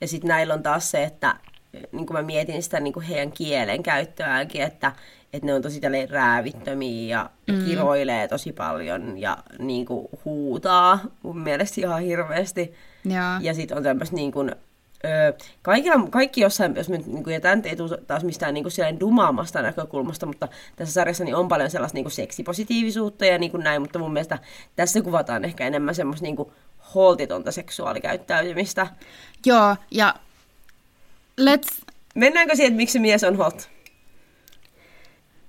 Ja 0.00 0.08
sitten 0.08 0.28
näillä 0.28 0.54
on 0.54 0.62
taas 0.62 0.90
se, 0.90 1.04
että 1.04 1.36
niin 1.92 2.06
kuin 2.06 2.16
mä 2.16 2.22
mietin 2.22 2.62
sitä 2.62 2.80
niin 2.80 2.92
kuin 2.92 3.06
heidän 3.06 3.32
kielen 3.32 3.82
käyttöäänkin, 3.82 4.62
että, 4.62 4.92
että 5.32 5.46
ne 5.46 5.54
on 5.54 5.62
tosi 5.62 5.80
tälleen 5.80 6.10
räävittömiä 6.10 7.18
ja 7.18 7.30
mm. 7.46 7.64
kiroilee 7.64 8.28
tosi 8.28 8.52
paljon 8.52 9.18
ja 9.18 9.38
niin 9.58 9.86
kuin 9.86 10.08
huutaa 10.24 11.00
mun 11.22 11.38
mielestä 11.38 11.80
ihan 11.80 12.02
hirveästi. 12.02 12.74
Ja, 13.06 13.38
Ja 13.42 13.54
sitten 13.54 13.76
on 13.76 13.82
tämmöistä 13.82 14.16
niin 14.16 14.32
kuin, 14.32 14.50
ö, 15.04 15.34
kaikilla, 15.62 16.08
kaikki 16.10 16.40
jossain, 16.40 16.76
jos 16.76 16.88
me 16.88 16.98
niin 16.98 17.24
kuin, 17.24 17.34
ja 17.34 17.40
tämä 17.40 17.62
ei 17.64 17.76
tule 17.76 17.98
taas 18.06 18.24
mistään 18.24 18.54
niin 18.54 18.64
kuin 18.64 19.00
dumaamasta 19.00 19.62
näkökulmasta, 19.62 20.26
mutta 20.26 20.48
tässä 20.76 20.94
sarjassa 20.94 21.24
niin 21.24 21.36
on 21.36 21.48
paljon 21.48 21.70
sellaista 21.70 21.96
niin 21.96 22.04
kuin 22.04 22.12
seksipositiivisuutta 22.12 23.26
ja 23.26 23.38
niin 23.38 23.50
kuin 23.50 23.64
näin, 23.64 23.82
mutta 23.82 23.98
mun 23.98 24.12
mielestä 24.12 24.38
tässä 24.76 25.02
kuvataan 25.02 25.44
ehkä 25.44 25.66
enemmän 25.66 25.94
semmoista 25.94 26.22
niin 26.22 26.36
kuin 26.36 26.52
holtitonta 26.94 27.52
seksuaalikäyttäytymistä. 27.52 28.86
Joo, 29.46 29.76
ja 29.90 30.14
let's... 31.40 31.84
Mennäänkö 32.14 32.56
siihen, 32.56 32.72
että 32.72 32.76
miksi 32.76 32.98
mies 32.98 33.24
on 33.24 33.36
hot? 33.36 33.70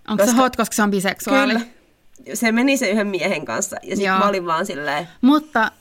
Onko 0.07 0.23
se 0.23 0.31
Koska- 0.31 0.41
hot, 0.41 0.55
koska 0.55 0.75
se 0.75 0.83
on 0.83 0.91
biseksuaali? 0.91 1.53
Kyllä. 1.53 1.65
Se 2.33 2.51
meni 2.51 2.77
se 2.77 2.89
yhden 2.89 3.07
miehen 3.07 3.45
kanssa 3.45 3.77
ja 3.83 3.95
sitten 3.95 4.13
mä 4.13 4.27
olin 4.27 4.45
vaan 4.45 4.65
silleen, 4.65 5.07
Mutta, 5.21 5.71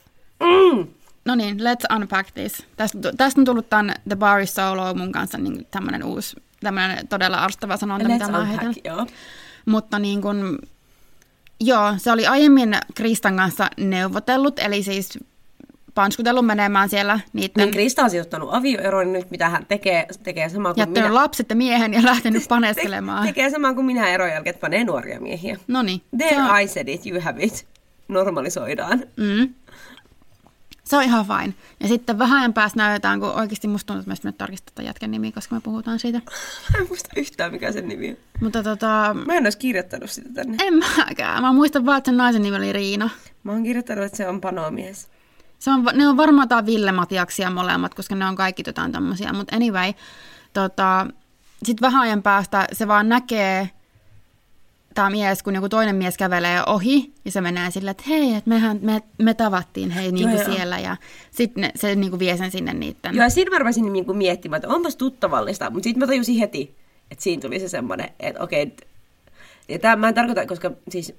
mm, 0.40 0.86
no 1.26 1.34
niin, 1.34 1.56
let's 1.60 1.96
unpack 1.96 2.30
this. 2.34 2.66
Tästä, 2.76 2.98
tästä 3.16 3.40
on 3.40 3.44
tullut 3.44 3.70
tämän 3.70 3.94
The 4.08 4.16
Bar 4.16 4.40
is 4.40 4.54
Solo 4.54 4.94
mun 4.94 5.12
kanssa 5.12 5.38
niin 5.38 5.66
tämmöinen 5.70 6.04
uusi, 6.04 6.36
tämmöinen 6.60 7.08
todella 7.08 7.36
arstava 7.36 7.76
sanonta, 7.76 8.08
mitä 8.08 8.24
let's 8.24 8.30
mä 8.30 8.44
heitän. 8.44 8.66
unpack, 8.66 8.86
joo. 8.86 9.06
Mutta 9.66 9.98
niin 9.98 10.22
kun, 10.22 10.58
joo, 11.60 11.94
se 11.96 12.12
oli 12.12 12.26
aiemmin 12.26 12.76
Kristan 12.94 13.36
kanssa 13.36 13.70
neuvotellut, 13.76 14.58
eli 14.58 14.82
siis 14.82 15.18
panskutellut 15.94 16.46
menemään 16.46 16.88
siellä 16.88 17.20
niiden, 17.32 17.52
Niin 17.56 17.70
Krista 17.70 18.02
on 18.02 18.10
sijoittanut 18.10 18.48
avioeroon, 18.54 19.04
niin 19.12 19.12
nyt 19.20 19.30
mitä 19.30 19.48
hän 19.48 19.66
tekee, 19.66 20.06
tekee 20.22 20.48
samaa 20.48 20.74
kuin 20.74 20.82
jättänyt 20.82 21.10
minä. 21.10 21.14
lapset 21.14 21.50
ja 21.50 21.56
miehen 21.56 21.92
ja 21.94 22.04
lähtenyt 22.04 22.48
paneskelemaan. 22.48 23.22
Te- 23.22 23.28
tekee 23.28 23.50
samaa 23.50 23.74
kuin 23.74 23.86
minä 23.86 24.08
eron 24.08 24.28
jälkeen, 24.30 24.54
että 24.54 24.60
panee 24.60 24.84
nuoria 24.84 25.20
miehiä. 25.20 25.56
No 25.68 25.82
niin, 25.82 26.02
There 26.18 26.36
on, 26.42 26.60
I 26.60 26.68
said 26.68 26.88
it, 26.88 27.06
you 27.06 27.20
have 27.20 27.42
it. 27.44 27.66
Normalisoidaan. 28.08 29.02
mm, 29.16 29.54
se 30.86 30.96
on 30.96 31.02
ihan 31.02 31.26
fine. 31.26 31.54
Ja 31.80 31.88
sitten 31.88 32.18
vähän 32.18 32.38
ajan 32.38 32.52
päästä 32.52 32.76
näytetään, 32.76 33.20
kun 33.20 33.28
oikeasti 33.32 33.68
musta 33.68 33.86
tuntuu, 33.86 34.00
että 34.00 34.08
meistä 34.10 34.28
nyt 34.28 34.38
tarkistetaan 34.38 34.86
jätkän 34.86 35.10
nimi, 35.10 35.32
koska 35.32 35.54
me 35.54 35.60
puhutaan 35.60 35.98
siitä. 35.98 36.18
Mä 36.72 36.78
en 36.80 36.86
muista 36.88 37.08
yhtään, 37.16 37.52
mikä 37.52 37.72
sen 37.72 37.88
nimi 37.88 38.10
on. 38.10 38.16
Mutta 38.40 38.62
tota, 38.62 39.16
Mä 39.26 39.34
en 39.34 39.46
olisi 39.46 39.58
kirjoittanut 39.58 40.10
sitä 40.10 40.28
tänne. 40.34 40.56
en 40.60 40.74
mäkään. 40.98 41.42
Mä 41.42 41.52
muistan 41.52 41.86
vaan, 41.86 41.98
että 41.98 42.08
sen 42.08 42.16
naisen 42.16 42.42
nimi 42.42 42.56
oli 42.56 42.72
Riina. 42.72 43.10
Mä 43.42 43.52
oon 43.52 43.62
kirjoittanut, 43.62 44.04
että 44.04 44.16
se 44.16 44.28
on 44.28 44.40
panomies. 44.40 45.08
Se 45.58 45.70
on, 45.70 45.84
ne 45.94 46.08
on 46.08 46.16
varmaan 46.16 46.44
jotain 46.44 46.66
Ville 46.66 46.92
Matiaksia 46.92 47.50
molemmat, 47.50 47.94
koska 47.94 48.14
ne 48.14 48.26
on 48.26 48.36
kaikki 48.36 48.62
jotain 48.66 48.92
tämmöisiä. 48.92 49.32
Mutta 49.32 49.56
anyway, 49.56 49.92
tota, 50.52 51.06
sitten 51.64 51.86
vähän 51.86 52.02
ajan 52.02 52.22
päästä 52.22 52.66
se 52.72 52.88
vaan 52.88 53.08
näkee 53.08 53.70
tämä 54.96 55.10
mies, 55.10 55.42
kun 55.42 55.54
joku 55.54 55.68
toinen 55.68 55.96
mies 55.96 56.16
kävelee 56.16 56.62
ohi, 56.66 57.12
ja 57.24 57.30
se 57.30 57.40
menee 57.40 57.70
silleen, 57.70 57.90
että 57.90 58.04
hei, 58.08 58.34
että 58.34 58.50
mehän, 58.50 58.78
me, 58.82 59.02
me 59.18 59.34
tavattiin 59.34 59.90
hei 59.90 60.12
niin 60.12 60.30
kuin 60.30 60.44
siellä, 60.44 60.78
ja 60.78 60.96
sitten 61.30 61.70
se 61.74 61.94
niin 61.94 62.10
kuin 62.10 62.20
vie 62.20 62.36
sen 62.36 62.50
sinne 62.50 62.74
niitten. 62.74 63.14
Joo, 63.14 63.24
ja 63.24 63.30
siinä 63.30 63.50
mä 63.50 63.58
rupesin 63.58 63.92
niinku 63.92 64.14
miettimään, 64.14 64.58
että 64.58 64.68
onpas 64.68 64.96
tuttavallista, 64.96 65.70
mutta 65.70 65.84
sitten 65.84 66.00
mä 66.00 66.06
tajusin 66.06 66.38
heti, 66.38 66.74
että 67.10 67.24
siinä 67.24 67.40
tuli 67.40 67.60
se 67.60 67.68
semmoinen, 67.68 68.08
että 68.20 68.42
okei, 68.42 68.62
et- 68.62 68.86
ja 69.68 69.78
tämä 69.78 69.96
mä 69.96 70.08
en 70.08 70.14
tarkoita, 70.14 70.46
koska 70.46 70.70
siis 70.88 71.14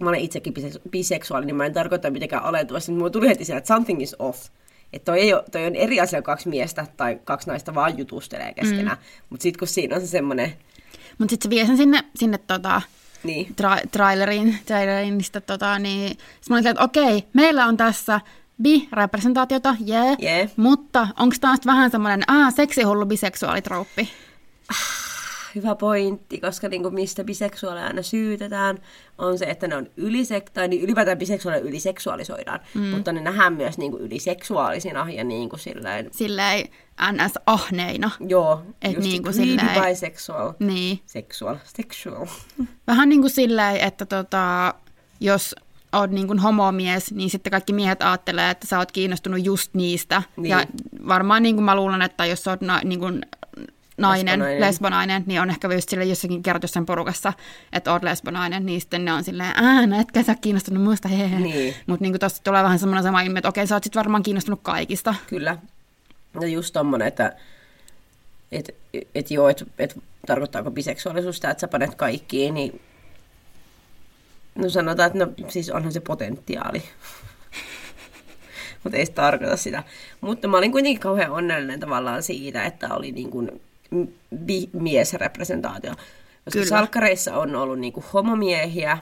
mä 0.00 0.08
olen 0.08 0.20
itsekin 0.20 0.54
bise- 0.58 0.80
biseksuaali, 0.90 1.46
niin 1.46 1.56
mä 1.56 1.66
en 1.66 1.72
tarkoita 1.72 2.10
mitenkään 2.10 2.42
alentuvasti, 2.44 2.92
mutta 2.92 2.98
mulla 2.98 3.10
tuli 3.10 3.28
heti 3.28 3.44
siellä, 3.44 3.58
että 3.58 3.74
something 3.74 4.02
is 4.02 4.16
off. 4.18 4.46
Että 4.92 5.04
toi, 5.12 5.20
ei 5.20 5.34
ole, 5.34 5.44
toi 5.52 5.66
on 5.66 5.74
eri 5.74 6.00
asia, 6.00 6.22
kaksi 6.22 6.48
miestä 6.48 6.86
tai 6.96 7.18
kaksi 7.24 7.48
naista 7.48 7.74
vaan 7.74 7.98
jutustelee 7.98 8.54
keskenään. 8.54 8.96
Mm. 8.96 9.04
Mutta 9.30 9.42
sitten 9.42 9.58
kun 9.58 9.68
siinä 9.68 9.94
on 9.96 10.00
se 10.02 10.06
semmoinen, 10.06 10.52
Mutta 11.18 11.30
sitten 11.32 11.50
se 11.50 11.50
vie 11.50 11.66
sen 11.66 11.76
sinne, 11.76 12.04
sinne 12.16 12.38
tota, 12.38 12.82
niin, 13.22 13.46
tra- 13.46 13.88
traileriin, 13.90 14.58
traileriin 14.66 15.18
niin, 15.18 15.42
tota, 15.46 15.78
niin 15.78 16.08
sitten 16.08 16.20
mä 16.48 16.54
olin 16.54 16.66
että 16.66 16.82
okei, 16.84 17.24
meillä 17.32 17.66
on 17.66 17.76
tässä 17.76 18.20
bi-representaatiota, 18.62 19.76
jee, 19.80 19.98
yeah, 20.04 20.16
Jee. 20.18 20.50
mutta 20.56 21.08
onko 21.18 21.36
tämä 21.40 21.56
vähän 21.66 21.90
semmoinen, 21.90 22.22
ah, 22.26 22.54
seksihullu 22.54 23.06
biseksuaalitrouppi? 23.06 24.08
Hyvä 25.56 25.74
pointti, 25.74 26.40
koska 26.40 26.68
niinku 26.68 26.90
mistä 26.90 27.24
biseksuaaleja 27.24 27.86
aina 27.86 28.02
syytetään, 28.02 28.78
on 29.18 29.38
se, 29.38 29.44
että 29.44 29.68
ne 29.68 29.76
on 29.76 29.86
ylisek- 29.86 30.50
tai 30.52 30.68
niin 30.68 30.82
ylipäätään 30.82 31.18
biseksuaaleja 31.18 31.64
yliseksuaalisoidaan, 31.68 32.60
mm. 32.74 32.82
mutta 32.82 33.12
ne 33.12 33.20
nähdään 33.20 33.52
myös 33.52 33.78
niinku 33.78 33.98
yliseksuaalisina 33.98 35.10
ja 35.10 35.24
niinku 35.24 35.56
silleen, 35.56 36.08
Silleen 36.12 36.68
ns-ahneina. 37.12 38.10
joo, 38.28 38.62
Et 38.82 38.92
just 38.94 39.08
niinku 39.08 39.30
greedy 39.32 39.50
silleen- 39.50 39.84
bisexual, 39.88 40.52
Niin. 40.58 41.00
sexual, 41.06 41.56
sexual. 41.76 42.26
Vähän 42.86 43.08
niin 43.08 43.20
kuin 43.20 43.30
silleen, 43.30 43.76
että 43.76 44.06
tota, 44.06 44.74
jos 45.20 45.54
oot 45.92 46.10
niin 46.10 46.26
kuin 46.26 46.38
homomies, 46.38 47.12
niin 47.14 47.30
sitten 47.30 47.50
kaikki 47.50 47.72
miehet 47.72 48.02
ajattelee, 48.02 48.50
että 48.50 48.66
sä 48.66 48.78
oot 48.78 48.92
kiinnostunut 48.92 49.44
just 49.44 49.74
niistä. 49.74 50.22
Niin. 50.36 50.50
Ja 50.50 50.64
varmaan 51.08 51.42
niin 51.42 51.54
kuin 51.54 51.64
mä 51.64 51.76
luulen, 51.76 52.02
että 52.02 52.26
jos 52.26 52.44
sä 52.44 52.50
oot 52.50 52.60
na, 52.60 52.80
niin 52.84 53.00
kuin 53.00 53.20
nainen, 53.98 54.32
Lesbonainen. 54.32 54.60
lesbonainen, 54.60 55.24
niin 55.26 55.40
on 55.40 55.50
ehkä 55.50 55.74
just 55.74 55.88
sille 55.88 56.04
jossakin 56.04 56.42
kertoa 56.42 56.68
sen 56.68 56.86
porukassa, 56.86 57.32
että 57.72 57.92
oot 57.92 58.02
lesbonainen, 58.02 58.66
niin 58.66 58.80
sitten 58.80 59.04
ne 59.04 59.12
on 59.12 59.24
silleen, 59.24 59.52
ää, 59.56 59.86
no 59.86 60.00
etkä 60.00 60.22
sä 60.22 60.34
kiinnostunut 60.40 60.82
muista, 60.82 61.08
hehe. 61.08 61.40
Niin. 61.40 61.74
Mutta 61.86 62.02
niin 62.02 62.18
tossa 62.18 62.42
tulee 62.42 62.62
vähän 62.62 62.78
semmoinen 62.78 63.02
sama 63.02 63.20
ilme, 63.20 63.38
että 63.38 63.48
okei, 63.48 63.66
sä 63.66 63.74
oot 63.74 63.84
sit 63.84 63.96
varmaan 63.96 64.22
kiinnostunut 64.22 64.60
kaikista. 64.62 65.14
Kyllä. 65.26 65.58
Ja 66.40 66.46
just 66.46 66.72
tommonen, 66.72 67.08
että 67.08 67.32
et, 68.52 68.74
et 69.14 69.30
joo, 69.30 69.48
et, 69.48 69.64
et, 69.78 69.98
tarkoittaako 70.26 70.70
biseksuaalisuus 70.70 71.36
sitä, 71.36 71.50
että 71.50 71.60
sä 71.60 71.68
panet 71.68 71.94
kaikkiin, 71.94 72.54
niin 72.54 72.80
no 74.54 74.68
sanotaan, 74.68 75.06
että 75.06 75.18
no, 75.18 75.32
siis 75.48 75.70
onhan 75.70 75.92
se 75.92 76.00
potentiaali. 76.00 76.82
Mutta 78.84 78.98
ei 78.98 79.06
se 79.06 79.12
tarkoita 79.12 79.56
sitä. 79.56 79.82
Mutta 80.20 80.48
mä 80.48 80.56
olin 80.56 80.72
kuitenkin 80.72 81.00
kauhean 81.00 81.30
onnellinen 81.30 81.80
tavallaan 81.80 82.22
siitä, 82.22 82.64
että 82.64 82.94
oli 82.94 83.12
niin 83.12 83.30
kuin 83.30 83.60
miesrepresentaatio. 84.72 85.90
Koska 85.90 86.58
Kyllä. 86.60 86.66
Salkkareissa 86.66 87.36
on 87.36 87.56
ollut 87.56 87.78
niin 87.78 87.92
kuin 87.92 88.04
homomiehiä, 88.12 88.98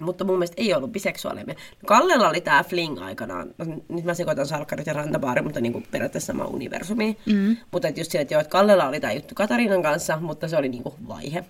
mutta 0.00 0.24
mun 0.24 0.38
mielestä 0.38 0.62
ei 0.62 0.74
ollut 0.74 0.92
biseksuaaleja. 0.92 1.46
No 1.46 1.54
Kallella 1.86 2.28
oli 2.28 2.40
tää 2.40 2.64
fling 2.64 3.02
aikanaan. 3.02 3.54
Nyt 3.88 4.04
mä 4.04 4.14
sekoitan 4.14 4.46
salkkarit 4.46 4.86
ja 4.86 4.92
rantabaari, 4.92 5.42
mutta 5.42 5.60
niin 5.60 5.72
kuin 5.72 5.86
periaatteessa 5.90 6.26
sama 6.32 6.44
universumi. 6.44 7.16
Mm. 7.26 7.56
Mutta 7.70 7.88
et 7.88 7.98
just 7.98 8.12
se, 8.12 8.20
että 8.20 8.34
joo, 8.34 8.40
että 8.40 8.50
Kallella 8.50 8.88
oli 8.88 9.00
tää 9.00 9.12
juttu 9.12 9.34
Katarinan 9.34 9.82
kanssa, 9.82 10.18
mutta 10.20 10.48
se 10.48 10.56
oli 10.56 10.68
niin 10.68 10.82
kuin 10.82 10.94
vaihe. 11.08 11.44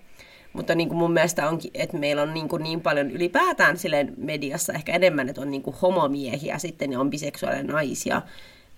Mutta 0.53 0.75
niin 0.75 0.89
kuin 0.89 0.99
mun 0.99 1.13
mielestä 1.13 1.49
onkin, 1.49 1.71
että 1.75 1.97
meillä 1.97 2.23
on 2.23 2.35
niin, 2.35 2.49
kuin 2.49 2.63
niin 2.63 2.81
paljon 2.81 3.11
ylipäätään 3.11 3.77
silleen 3.77 4.15
mediassa 4.17 4.73
ehkä 4.73 4.93
enemmän, 4.93 5.29
että 5.29 5.41
on 5.41 5.51
niin 5.51 5.63
kuin 5.63 5.77
homomiehiä 5.83 6.59
sitten 6.59 6.93
ja 6.93 7.01
on 7.01 7.11
biseksuaaleja 7.11 7.65
naisia. 7.65 8.23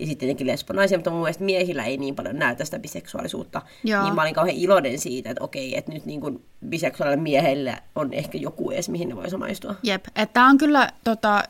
Ja 0.01 0.07
sitten 0.07 0.19
tietenkin 0.19 0.47
lesbonaisia, 0.47 0.99
mutta 0.99 1.11
mun 1.11 1.21
mielestä 1.21 1.45
miehillä 1.45 1.85
ei 1.85 1.97
niin 1.97 2.15
paljon 2.15 2.39
näytä 2.39 2.65
sitä 2.65 2.79
biseksuaalisuutta. 2.79 3.63
Joo. 3.85 4.05
Niin 4.05 4.15
mä 4.15 4.23
olin 4.23 4.35
kauhean 4.35 4.57
iloinen 4.57 4.99
siitä, 4.99 5.31
että 5.31 5.45
okei, 5.45 5.77
että 5.77 5.93
nyt 5.93 6.07
niin 6.07 6.21
kuin 6.21 6.45
biseksuaalilla 6.69 7.23
miehellä 7.23 7.79
on 7.95 8.13
ehkä 8.13 8.39
joku 8.39 8.71
edes, 8.71 8.89
mihin 8.89 9.09
ne 9.09 9.17
voi 9.17 9.31
samaistua. 9.31 9.75
Jep, 9.83 10.05
että 10.17 10.45
on 10.45 10.59
kyllä 10.59 10.89
tota, 11.05 11.43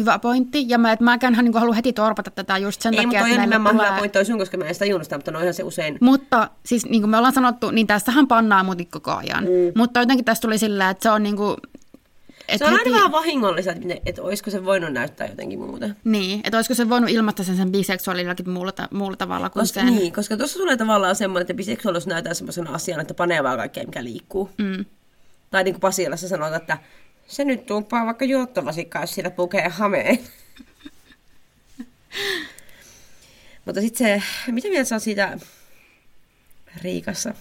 hyvä 0.00 0.18
pointti, 0.18 0.64
ja 0.68 0.78
mä, 0.78 0.92
et 0.92 1.00
mäkään 1.00 1.32
niin 1.44 1.54
halua 1.54 1.74
heti 1.74 1.92
torpata 1.92 2.30
tätä 2.30 2.58
just 2.58 2.80
sen 2.80 2.94
Ei, 2.94 3.04
takia, 3.04 3.20
mutta 3.20 3.34
että 3.34 3.40
nimenomaan 3.40 3.74
tulee... 3.76 3.88
hyvä 3.88 3.98
pointti 3.98 4.24
sun, 4.24 4.38
koska 4.38 4.56
mä 4.56 4.64
en 4.64 4.74
sitä 4.74 4.84
tajunnut 4.84 5.04
sitä, 5.04 5.16
mutta 5.16 5.30
noihan 5.30 5.54
se 5.54 5.62
usein... 5.62 5.98
Mutta 6.00 6.50
siis 6.66 6.86
niin 6.86 7.02
kuin 7.02 7.10
me 7.10 7.16
ollaan 7.16 7.34
sanottu, 7.34 7.70
niin 7.70 7.86
tässähän 7.86 8.26
pannaa 8.26 8.64
mutit 8.64 8.90
koko 8.90 9.10
ajan. 9.10 9.44
Mm. 9.44 9.72
Mutta 9.76 10.00
jotenkin 10.00 10.24
tässä 10.24 10.42
tuli 10.42 10.58
silleen, 10.58 10.90
että 10.90 11.02
se 11.02 11.10
on 11.10 11.22
niin 11.22 11.36
kuin... 11.36 11.56
Et 12.48 12.58
Se 12.58 12.64
on 12.64 12.70
heti, 12.70 12.82
aina 12.84 12.96
vähän 12.96 13.12
vahingollista, 13.12 13.72
että, 13.72 13.94
että 14.06 14.22
olisiko 14.22 14.50
se 14.50 14.64
voinut 14.64 14.92
näyttää 14.92 15.26
jotenkin 15.26 15.58
muuten. 15.58 15.96
Niin, 16.04 16.40
että 16.44 16.58
olisiko 16.58 16.74
se 16.74 16.88
voinut 16.88 17.10
ilmaista 17.10 17.44
sen, 17.44 17.56
sen 17.56 17.72
biseksuaalillakin 17.72 18.50
muulla, 18.50 18.72
ta- 18.72 18.88
muulla 18.92 19.16
tavalla 19.16 19.50
kuin 19.50 19.60
Koska, 19.60 19.80
sen. 19.80 19.96
niin, 19.96 20.12
koska 20.12 20.36
tuossa 20.36 20.58
tulee 20.58 20.76
tavallaan 20.76 21.16
semmoinen, 21.16 21.42
että 21.42 21.54
biseksuaalisuus 21.54 22.06
näyttää 22.06 22.34
semmoisena 22.34 22.70
asiana, 22.74 23.02
että 23.02 23.14
panee 23.14 23.42
vaan 23.42 23.58
kaikkea, 23.58 23.84
mikä 23.84 24.04
liikkuu. 24.04 24.50
Mm. 24.58 24.84
Tai 25.50 25.64
niin 25.64 25.74
kuin 25.74 25.80
Pasilassa 25.80 26.28
sanotaan, 26.28 26.60
että 26.60 26.78
se 27.26 27.44
nyt 27.44 27.66
tuuppaa 27.66 28.06
vaikka 28.06 28.24
juottavasikkaa, 28.24 29.02
jos 29.02 29.14
siitä 29.14 29.30
pukee 29.30 29.68
hameen. 29.68 30.18
Mutta 33.64 33.80
sitten 33.80 33.98
se, 33.98 34.22
mitä 34.52 34.68
mieltä 34.68 34.94
oot 34.94 35.02
siitä 35.02 35.38
Riikassa? 36.82 37.34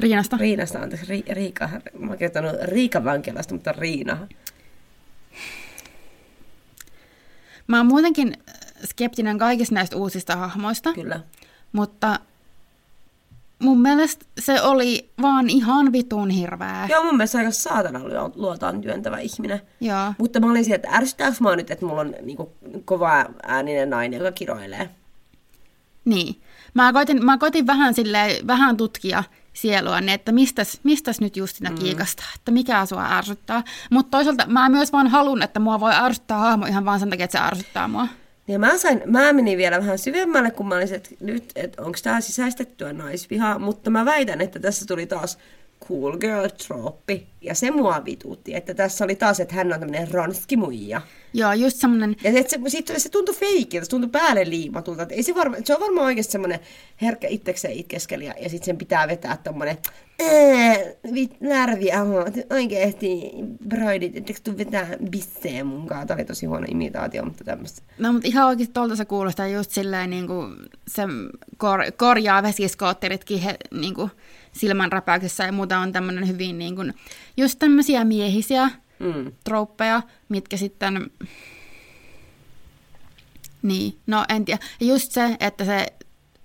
Riinasta. 0.00 0.36
Riinasta, 0.36 0.78
anteeksi, 0.78 1.06
Ri, 1.08 1.24
Riika. 1.30 1.68
Mä 1.98 2.08
oon 2.08 2.18
kertonut 2.18 2.52
Riikan 2.62 3.04
vankilasta, 3.04 3.54
mutta 3.54 3.72
Riina. 3.72 4.28
Mä 7.66 7.76
oon 7.76 7.86
muutenkin, 7.86 8.36
skeptinen 8.84 9.38
kaikista 9.38 9.74
näistä 9.74 9.96
uusista 9.96 10.36
hahmoista, 10.36 10.92
Kyllä. 10.92 11.20
mutta 11.72 12.20
mun 13.58 13.80
mielestä 13.80 14.26
se 14.40 14.62
oli 14.62 15.10
vaan 15.22 15.50
ihan 15.50 15.92
vitun 15.92 16.30
hirveä. 16.30 16.86
Joo, 16.90 17.04
mun 17.04 17.16
mielestä 17.16 17.38
aika 17.38 17.50
saatana 17.50 17.98
luo- 17.98 18.32
luotaan 18.34 18.80
työntävä 18.80 19.18
ihminen. 19.18 19.60
Joo. 19.80 20.14
Mutta 20.18 20.40
mä 20.40 20.50
olin 20.50 20.64
sieltä, 20.64 20.88
että 21.02 21.32
mä 21.40 21.56
nyt, 21.56 21.70
että 21.70 21.86
mulla 21.86 22.00
on 22.00 22.14
niinku 22.22 22.52
kova 22.84 23.26
ääninen 23.42 23.90
nainen, 23.90 24.18
joka 24.18 24.32
kiroilee. 24.32 24.90
Niin. 26.04 26.40
Mä 26.74 26.92
koitin, 26.92 27.24
mä 27.24 27.38
koitin 27.38 27.66
vähän, 27.66 27.94
silleen, 27.94 28.46
vähän 28.46 28.76
tutkia 28.76 29.24
sielua, 29.52 29.98
että 30.12 30.32
mistäs, 30.32 30.80
mistäs 30.82 31.20
nyt 31.20 31.36
Justina 31.36 31.70
mm. 31.70 31.76
kiikasta, 31.76 32.22
että 32.34 32.50
mikä 32.50 32.86
sua 32.86 33.16
ärsyttää. 33.16 33.62
Mutta 33.90 34.10
toisaalta 34.10 34.46
mä 34.46 34.68
myös 34.68 34.92
vaan 34.92 35.08
halun, 35.08 35.42
että 35.42 35.60
mua 35.60 35.80
voi 35.80 35.94
ärsyttää 35.94 36.38
hahmo 36.38 36.66
ihan 36.66 36.84
vaan 36.84 37.00
sen 37.00 37.10
takia, 37.10 37.24
että 37.24 37.38
se 37.38 37.44
ärsyttää 37.44 37.88
mua. 37.88 38.08
Ja 38.48 38.58
mä, 38.58 38.78
sain, 38.78 39.02
mä 39.06 39.32
menin 39.32 39.58
vielä 39.58 39.78
vähän 39.78 39.98
syvemmälle, 39.98 40.50
kun 40.50 40.68
mä 40.68 40.74
olisin, 40.74 40.96
että 40.96 41.10
nyt, 41.20 41.52
että 41.56 41.82
onko 41.82 41.98
tämä 42.02 42.20
sisäistettyä 42.20 42.92
naisvihaa, 42.92 43.58
mutta 43.58 43.90
mä 43.90 44.04
väitän, 44.04 44.40
että 44.40 44.60
tässä 44.60 44.86
tuli 44.86 45.06
taas 45.06 45.38
cool 45.88 46.16
girl 46.16 46.46
trooppi. 46.66 47.26
Ja 47.40 47.54
se 47.54 47.70
mua 47.70 48.04
vituutti, 48.04 48.54
että 48.54 48.74
tässä 48.74 49.04
oli 49.04 49.16
taas, 49.16 49.40
että 49.40 49.54
hän 49.54 49.72
on 49.72 49.80
tämmöinen 49.80 50.10
ronski 50.10 50.56
muija. 50.56 51.00
Joo, 51.34 51.52
just 51.52 51.76
semmonen, 51.76 52.16
Ja 52.22 52.32
se, 52.32 52.58
se, 52.68 52.98
se 52.98 53.08
tuntui 53.08 53.34
feikiltä, 53.34 53.84
se 53.84 53.90
tuntui 53.90 54.10
päälle 54.10 54.50
liimatulta. 54.50 55.06
Ei 55.10 55.22
se, 55.22 55.34
varma, 55.34 55.56
se 55.64 55.74
on 55.74 55.80
varmaan 55.80 56.06
oikeasti 56.06 56.32
semmoinen 56.32 56.60
herkkä 57.02 57.28
itsekseen 57.28 57.74
itkeskelijä, 57.74 58.34
ja 58.40 58.48
sitten 58.48 58.66
sen 58.66 58.76
pitää 58.76 59.08
vetää 59.08 59.36
tommonen 59.36 59.78
närvi, 61.40 61.86
oikeesti 62.50 63.30
broidit, 63.68 64.16
etteikö 64.16 64.40
tuu 64.44 64.58
vetää 64.58 64.86
bisseen 65.10 65.66
munkaan. 65.66 66.06
Tämä 66.06 66.18
oli 66.18 66.24
tosi 66.24 66.46
huono 66.46 66.66
imitaatio, 66.70 67.24
mutta 67.24 67.44
tämmöistä. 67.44 67.82
no 67.98 68.12
mutta 68.12 68.28
ihan 68.28 68.46
oikeasti 68.46 68.74
tuolta 68.74 68.96
se 68.96 69.04
kuulostaa 69.04 69.46
just 69.46 69.70
silleen 69.70 70.10
niin 70.10 70.26
kuin 70.26 70.56
se 70.88 71.02
kor, 71.56 71.80
korjaa 71.96 72.42
vesiskootteritkin 72.42 73.38
he, 73.38 73.56
niin 73.70 73.94
kuin 73.94 74.10
silmänräpäyksessä 74.52 75.44
ja 75.44 75.52
muuta 75.52 75.78
on 75.78 75.92
tämmöinen 75.92 76.28
hyvin 76.28 76.58
niin 76.58 76.76
kuin, 76.76 76.94
just 77.36 77.58
tämmöisiä 77.58 78.04
miehisiä 78.04 78.70
Mm. 78.98 79.32
trouppeja, 79.44 80.02
mitkä 80.28 80.56
sitten... 80.56 81.10
Niin, 83.62 83.98
no 84.06 84.24
en 84.28 84.44
tiedä. 84.44 84.64
Ja 84.80 84.86
just 84.86 85.12
se, 85.12 85.36
että 85.40 85.64
se 85.64 85.86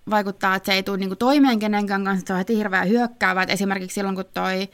vaikuttaa, 0.10 0.56
että 0.56 0.66
se 0.66 0.74
ei 0.74 0.84
tule 0.84 0.98
niinku 0.98 1.16
toimeen 1.16 1.60
kenenkään 1.60 2.04
kanssa, 2.04 2.20
että 2.20 2.28
se 2.28 2.34
on 2.34 2.38
heti 2.38 2.58
hirveän 2.58 2.90
hyökkäävä. 2.90 3.44
Et 3.44 3.50
esimerkiksi 3.50 3.96
silloin, 3.96 4.16
kun 4.16 4.26
toi 4.34 4.70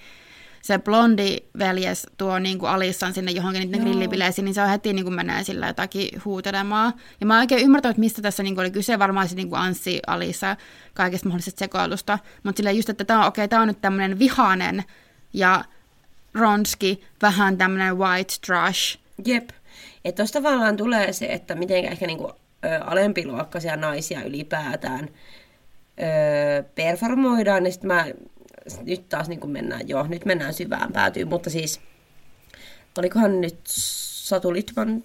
se 0.64 0.80
blondi 0.80 1.38
veljes 1.60 2.08
tuo 2.18 2.40
niinku 2.40 2.66
Alissan 2.66 3.14
sinne 3.14 3.32
johonkin 3.32 3.62
niiden 3.62 3.82
grillibileisiin, 3.82 4.46
niin 4.46 4.54
se 4.54 4.62
on 4.62 4.70
heti 4.70 4.94
niinku 4.94 5.12
menee 5.12 5.44
sillä 5.44 5.68
jotakin 5.68 6.10
huutelemaan. 6.26 6.94
Ja 7.20 7.26
mä 7.26 7.40
oikein 7.40 7.66
ymmärtänyt, 7.66 7.94
että 7.94 8.00
mistä 8.00 8.22
tässä 8.22 8.44
niinku 8.44 8.62
oli 8.62 8.72
kyse, 8.72 9.00
varmaan 9.00 9.30
se 9.30 9.36
niinku 9.36 9.56
Anssi 9.56 10.00
Alissa 10.08 10.58
kaikesta 10.94 11.28
mahdollisesta 11.28 11.60
sekoilusta. 11.60 12.20
Mutta 12.44 12.58
sillä 12.58 12.72
just, 12.72 12.90
että 12.90 13.06
tämä 13.06 13.20
on, 13.20 13.28
okay, 13.28 13.48
on 13.62 13.68
nyt 13.68 13.82
tämmöinen 13.82 14.20
vihanen 14.20 14.84
ja 15.34 15.64
ronski, 16.34 17.04
vähän 17.22 17.58
tämmöinen 17.58 17.98
white 17.98 18.34
trash. 18.46 19.00
Jep. 19.26 19.50
Että 20.06 20.24
tuosta 20.24 20.42
tavallaan 20.42 20.78
tulee 20.78 21.14
se, 21.14 21.26
että 21.26 21.56
miten 21.56 21.86
ehkä 21.86 22.08
niinku, 22.08 22.32
ö, 22.66 22.80
alempiluokkaisia 22.86 23.78
naisia 23.78 24.24
ylipäätään 24.24 25.10
ö, 25.10 26.64
performoidaan. 26.76 27.66
Ja 27.66 27.72
sitten 27.72 27.88
mä 27.88 28.06
nyt 28.86 29.10
taas 29.10 29.30
niin 29.30 29.50
mennään, 29.50 29.90
joo, 29.90 30.08
nyt 30.08 30.26
mennään 30.26 30.54
syvään 30.54 30.94
päätyyn, 30.94 31.28
mutta 31.28 31.50
siis 31.50 31.82
olikohan 32.98 33.42
nyt 33.42 33.60
Satu 33.66 34.54
Litman 34.54 35.04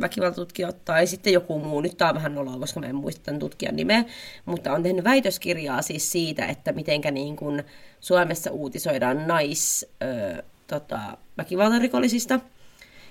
väkivaltatutkija 0.00 0.72
tai 0.72 1.06
sitten 1.06 1.32
joku 1.32 1.58
muu, 1.58 1.80
nyt 1.80 1.96
tämä 1.96 2.08
on 2.08 2.14
vähän 2.14 2.34
noloa, 2.34 2.58
koska 2.58 2.80
mä 2.80 2.86
en 2.86 2.94
muista 2.94 3.22
tämän 3.24 3.38
tutkijan 3.38 3.76
nimeä, 3.76 4.04
mutta 4.44 4.72
on 4.72 4.82
tehnyt 4.82 5.04
väitöskirjaa 5.04 5.82
siis 5.82 6.12
siitä, 6.12 6.46
että 6.46 6.72
mitenkä 6.72 7.10
niin 7.10 7.36
kuin 7.36 7.62
Suomessa 8.00 8.50
uutisoidaan 8.50 9.26
nais, 9.26 9.86
ö, 10.02 10.42
tota, 10.66 10.98
väkivaltarikollisista. 11.38 12.40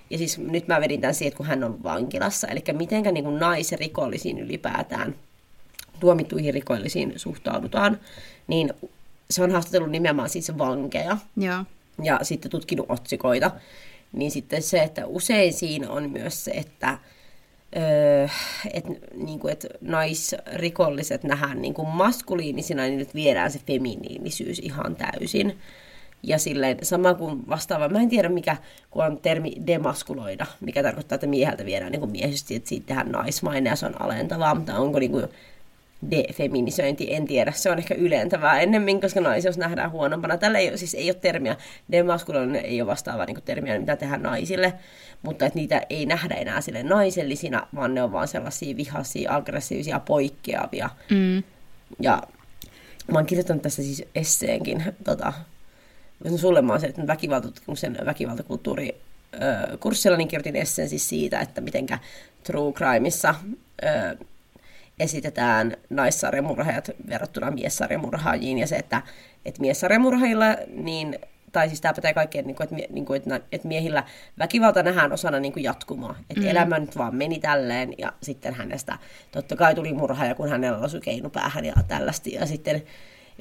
Ja 0.09 0.17
siis 0.17 0.37
nyt 0.37 0.67
mä 0.67 0.81
vedin 0.81 1.01
tämän 1.01 1.15
siihen, 1.15 1.37
kun 1.37 1.45
hän 1.45 1.63
on 1.63 1.83
vankilassa, 1.83 2.47
eli 2.47 2.63
mitenkä 2.71 3.11
niin 3.11 3.23
kuin 3.23 3.39
naisrikollisiin 3.39 4.39
ylipäätään, 4.39 5.15
tuomittuihin 5.99 6.53
rikollisiin 6.53 7.13
suhtaudutaan, 7.15 7.99
niin 8.47 8.73
se 9.29 9.43
on 9.43 9.51
haastatellut 9.51 9.91
nimenomaan 9.91 10.29
siis 10.29 10.57
vankeja 10.57 11.17
Joo. 11.37 11.65
ja 12.03 12.19
sitten 12.21 12.51
tutkinut 12.51 12.85
otsikoita, 12.89 13.51
niin 14.13 14.31
sitten 14.31 14.63
se, 14.63 14.83
että 14.83 15.05
usein 15.05 15.53
siinä 15.53 15.89
on 15.89 16.09
myös 16.09 16.45
se, 16.45 16.51
että 16.51 16.97
öö, 17.77 18.27
et, 18.73 18.85
niin 19.13 19.39
kuin, 19.39 19.51
et 19.51 19.65
naisrikolliset 19.81 21.23
nähdään 21.23 21.61
niin 21.61 21.73
kuin 21.73 21.87
maskuliinisina, 21.87 22.83
niin 22.83 22.97
nyt 22.97 23.15
viedään 23.15 23.51
se 23.51 23.59
feminiinisyys 23.67 24.59
ihan 24.59 24.95
täysin. 24.95 25.57
Ja 26.23 26.39
silleen 26.39 26.77
sama 26.83 27.13
kuin 27.13 27.47
vastaava, 27.49 27.89
mä 27.89 28.01
en 28.01 28.09
tiedä 28.09 28.29
mikä, 28.29 28.57
kun 28.91 29.05
on 29.05 29.17
termi 29.17 29.53
demaskuloida, 29.67 30.45
mikä 30.61 30.83
tarkoittaa, 30.83 31.15
että 31.15 31.27
mieheltä 31.27 31.65
viedään 31.65 31.91
niin 31.91 31.99
kuin 31.99 32.15
että 32.23 32.69
siitä 32.69 32.85
tehdään 32.85 33.11
naismainen 33.11 33.71
ja 33.71 33.75
se 33.75 33.85
on 33.85 34.01
alentavaa, 34.01 34.55
mutta 34.55 34.77
onko 34.77 34.99
niin 34.99 35.11
kuin 35.11 35.27
defeminisointi, 36.11 37.13
en 37.13 37.25
tiedä. 37.27 37.51
Se 37.51 37.71
on 37.71 37.77
ehkä 37.77 37.95
ylentävää 37.95 38.59
ennemmin, 38.59 39.01
koska 39.01 39.21
naisuus 39.21 39.57
nähdään 39.57 39.91
huonompana. 39.91 40.37
Tällä 40.37 40.59
ei, 40.59 40.77
siis 40.77 40.93
ei 40.93 41.09
ole 41.09 41.19
termiä, 41.21 41.55
demaskuloinen 41.91 42.65
ei 42.65 42.81
ole 42.81 42.89
vastaavaa 42.89 43.25
niin 43.25 43.37
termiä, 43.45 43.79
mitä 43.79 43.95
tehdään 43.95 44.23
naisille, 44.23 44.73
mutta 45.21 45.45
että 45.45 45.59
niitä 45.59 45.81
ei 45.89 46.05
nähdä 46.05 46.35
enää 46.35 46.61
sille 46.61 46.83
naisellisina, 46.83 47.67
vaan 47.75 47.95
ne 47.95 48.03
on 48.03 48.11
vaan 48.11 48.27
sellaisia 48.27 48.77
vihaisia, 48.77 49.35
aggressiivisia, 49.35 49.99
poikkeavia. 49.99 50.89
Mm. 51.09 51.43
Ja 51.99 52.21
mä 53.11 53.17
oon 53.17 53.25
kirjoittanut 53.25 53.63
tästä 53.63 53.81
siis 53.81 54.03
esseenkin, 54.15 54.83
tota, 55.03 55.33
no 56.23 56.37
sulle 56.37 56.61
mä 56.61 56.73
oon 56.73 56.81
se, 56.81 56.87
että 56.87 57.07
väkivaltatutkimuksen 57.07 57.97
väkivaltakulttuuri 58.05 59.01
kurssilla, 59.79 60.17
niin 60.17 60.27
kirjoitin 60.27 60.55
esseen 60.55 60.89
siis 60.89 61.09
siitä, 61.09 61.39
että 61.39 61.61
mitenkä 61.61 61.99
True 62.43 62.73
Crimeissa 62.73 63.35
ö, 63.83 64.17
esitetään 64.99 65.77
naissarjamurhaajat 65.89 66.91
verrattuna 67.09 67.51
miessarjamurhaajiin, 67.51 68.57
ja 68.57 68.67
se, 68.67 68.75
että, 68.75 69.01
että 69.45 69.61
miessarjamurhaajilla, 69.61 70.45
niin, 70.67 71.19
tai 71.51 71.67
siis 71.67 71.81
tämä 71.81 71.93
pätee 71.93 72.13
kaikkeen, 72.13 72.47
niin 72.47 72.55
kuin, 72.55 72.63
että, 72.63 72.93
niin 72.93 73.05
kuin, 73.05 73.17
että, 73.17 73.41
että 73.51 73.67
miehillä 73.67 74.03
väkivalta 74.39 74.83
nähdään 74.83 75.11
osana 75.13 75.39
niin 75.39 75.53
kuin 75.53 75.63
jatkumoa, 75.63 76.15
että 76.29 76.41
mm. 76.41 76.47
elämä 76.47 76.79
nyt 76.79 76.97
vaan 76.97 77.15
meni 77.15 77.39
tälleen, 77.39 77.93
ja 77.97 78.13
sitten 78.23 78.53
hänestä 78.53 78.97
totta 79.31 79.55
kai 79.55 79.75
tuli 79.75 79.93
murhaaja, 79.93 80.35
kun 80.35 80.49
hänellä 80.49 80.77
osui 80.77 81.01
keinu 81.01 81.29
päähän 81.29 81.65
ja 81.65 81.73
tällaista, 81.87 82.29
ja 82.29 82.45
sitten 82.45 82.83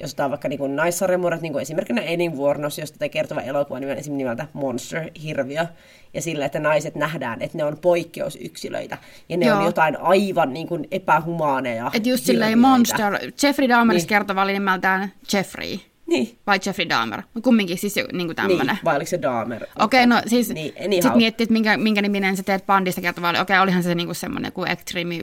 jos 0.01 0.09
otetaan 0.09 0.29
vaikka 0.31 0.49
niin 0.49 0.75
naissarjamurhat, 0.75 1.41
niin 1.41 1.51
kuin 1.53 1.61
esimerkkinä 1.61 2.01
Enin 2.01 2.35
Vuornos, 2.35 2.77
josta 2.77 2.99
te 2.99 3.09
kertova 3.09 3.41
elokuva 3.41 3.79
nimen, 3.79 3.97
esimerkiksi 3.97 4.17
nimeltä 4.23 4.47
Monster, 4.53 5.09
hirviö, 5.23 5.65
ja 6.13 6.21
sillä, 6.21 6.45
että 6.45 6.59
naiset 6.59 6.95
nähdään, 6.95 7.41
että 7.41 7.57
ne 7.57 7.63
on 7.63 7.77
poikkeusyksilöitä, 7.77 8.97
ja 9.29 9.37
ne 9.37 9.45
Joo. 9.45 9.57
on 9.59 9.65
jotain 9.65 9.97
aivan 10.01 10.53
niin 10.53 10.67
kuin 10.67 10.87
epähumaaneja. 10.91 11.91
Et 11.93 12.05
just 12.05 12.23
silleen. 12.25 12.59
Monster, 12.59 13.13
Jeffrey 13.43 13.69
Dahmerissa 13.69 14.05
Niin. 14.05 14.09
niin. 14.09 14.19
kertova 14.19 14.41
oli 14.43 14.53
nimeltään 14.53 15.11
Jeffrey, 15.33 15.77
Niin, 16.07 16.37
vai 16.47 16.59
Jeffrey 16.65 16.89
Dahmer, 16.89 17.21
kumminkin 17.43 17.77
siis 17.77 17.95
niin 18.13 18.35
tämmöinen. 18.35 18.67
niin, 18.67 18.77
vai 18.85 18.95
oliko 18.95 19.09
se 19.09 19.21
Dahmer? 19.21 19.65
Okei, 19.79 20.05
no 20.07 20.21
siis 20.27 20.49
Niin, 20.49 20.73
niin, 20.87 21.03
sitten 21.03 21.17
miettii, 21.17 21.43
että 21.43 21.53
minkä, 21.53 21.77
minkä 21.77 22.01
niminen 22.01 22.37
se 22.37 22.43
Ted 22.43 22.59
Bundista 22.67 23.01
kertova 23.01 23.29
oli. 23.29 23.39
Okei, 23.39 23.59
olihan 23.59 23.83
se 23.83 23.95
niinku 23.95 24.13
semmoinen 24.13 24.51
kuin 24.51 24.71
extreme 24.71 25.15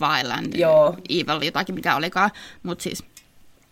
violent, 0.00 0.54
Joo. 0.54 0.96
evil 1.08 1.42
jotakin, 1.42 1.74
mikä 1.74 1.96
olikaan. 1.96 2.30
Mutta 2.62 2.82
siis, 2.82 3.04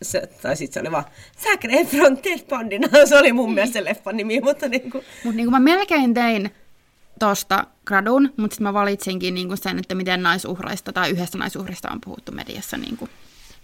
Se, 0.03 0.27
tai 0.43 0.57
sitten 0.57 0.75
se 0.75 0.81
oli 0.81 0.93
vaan 0.93 1.05
Zac 1.43 1.65
Efron 1.65 2.17
Ted 2.17 2.41
Bundina, 2.49 2.89
se 3.07 3.19
oli 3.19 3.33
mun 3.33 3.55
mielestä 3.55 3.73
se 3.73 3.85
leffan 3.85 4.17
nimi, 4.17 4.41
mutta 4.41 4.69
niin 4.69 4.91
kuin, 4.91 5.05
mut 5.25 5.35
niinku 5.35 5.51
mä 5.51 5.61
melkein 5.61 6.15
tein 6.15 6.51
tosta 7.19 7.67
gradun, 7.85 8.33
mutta 8.37 8.55
sitten 8.55 8.63
mä 8.63 8.73
valitsinkin 8.73 9.35
niinku 9.35 9.57
sen, 9.57 9.79
että 9.79 9.95
miten 9.95 10.23
naisuhraista 10.23 10.93
tai 10.93 11.11
yhdestä 11.11 11.39
naisuhrista 11.39 11.91
on 11.91 12.01
puhuttu 12.01 12.33
mediassa. 12.33 12.77
Niinku. 12.77 13.09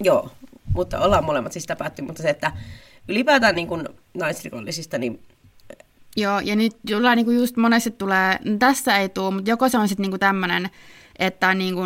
joo, 0.01 0.31
mutta 0.75 1.01
ollaan 1.01 1.25
molemmat 1.25 1.53
siis 1.53 1.62
sitä 1.62 1.77
päätty, 1.77 2.03
mutta 2.03 2.23
se, 2.23 2.31
että 2.31 2.53
ylipäätään 3.09 3.55
niin 3.55 3.68
kuin 3.68 3.88
naisrikollisista, 4.14 4.99
niin 4.99 5.23
Joo, 6.16 6.40
ja 6.40 6.57
nyt 6.57 6.77
tulee 6.87 7.16
niinku 7.16 7.31
just 7.31 7.57
monesti 7.57 7.90
tulee, 7.90 8.38
no 8.45 8.57
tässä 8.59 8.99
ei 8.99 9.09
tule, 9.09 9.35
mutta 9.35 9.51
joko 9.51 9.68
se 9.68 9.79
on 9.79 9.88
sitten 9.88 10.03
niinku 10.03 10.18
tämmöinen, 10.18 10.71
että 11.18 11.55
niinku 11.55 11.81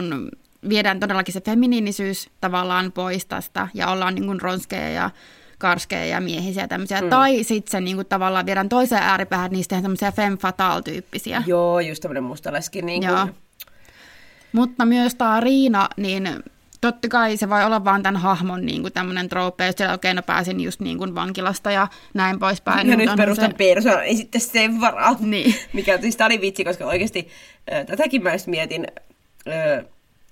viedään 0.69 1.01
todellakin 1.01 1.33
se 1.35 1.41
feminiinisyys 1.41 2.31
tavallaan 2.41 2.93
pois 2.93 3.27
tästä 3.27 3.69
ja 3.75 3.89
ollaan 3.91 4.15
niinku 4.15 4.35
ronskeja 4.39 4.91
ja 4.91 5.11
karskeja 5.59 6.07
ja 6.07 6.21
miehisiä 6.21 6.63
ja 6.63 6.69
tämmöisiä. 6.69 7.01
Mm. 7.01 7.09
Tai 7.09 7.45
sitten 7.45 7.71
se 7.71 7.81
niinku 7.81 8.05
tavallaan 8.05 8.47
viedään 8.47 8.69
toiseen 8.69 9.03
ääripäähän, 9.03 9.51
niistä 9.51 9.69
tehdään 9.71 9.83
tämmöisiä 9.83 10.13
femme 10.13 10.37
fatale-tyyppisiä. 10.39 11.43
joo, 11.47 11.81
just 11.81 12.03
tämmöinen 12.03 12.25
mustaleski. 12.25 12.83
Niin 12.83 13.03
Joo. 13.03 13.17
kuin, 13.17 13.35
Mutta 14.53 14.85
myös 14.87 15.15
tämä 15.15 15.41
Riina, 15.41 15.89
niin 15.97 16.29
totta 16.81 17.09
kai 17.09 17.37
se 17.37 17.51
voi 17.51 17.65
olla 17.65 17.85
vaan 17.85 18.03
tämän 18.03 18.21
hahmon 18.21 18.67
niin 18.67 18.83
kuin 18.83 18.93
tämmöinen 18.93 19.29
trope, 19.29 19.67
jos 19.67 19.75
siellä 19.79 19.95
okei, 19.95 20.15
no 20.15 20.23
pääsin 20.23 20.61
just 20.61 20.81
niin 20.81 20.99
kuin 20.99 21.15
vankilasta 21.15 21.71
ja 21.71 21.89
näin 22.15 22.39
poispäin. 22.39 22.91
ja 22.91 22.97
mutta 22.97 23.11
nyt 23.11 23.17
perustan 23.17 23.51
se- 23.51 23.57
persoonan, 23.57 24.05
ei 24.05 24.17
sitten 24.17 24.41
sen 24.41 24.81
varaa. 24.81 25.17
Niin. 25.21 25.55
Mikä 25.73 25.99
siis 26.01 26.17
tää 26.17 26.27
oli 26.27 26.41
vitsi, 26.41 26.65
koska 26.65 26.87
oikeasti 26.87 27.29
äh, 27.73 27.87
tätäkin 27.87 28.23
mä 28.23 28.33
just 28.33 28.47
mietin, 28.47 28.87
äh, 29.49 29.85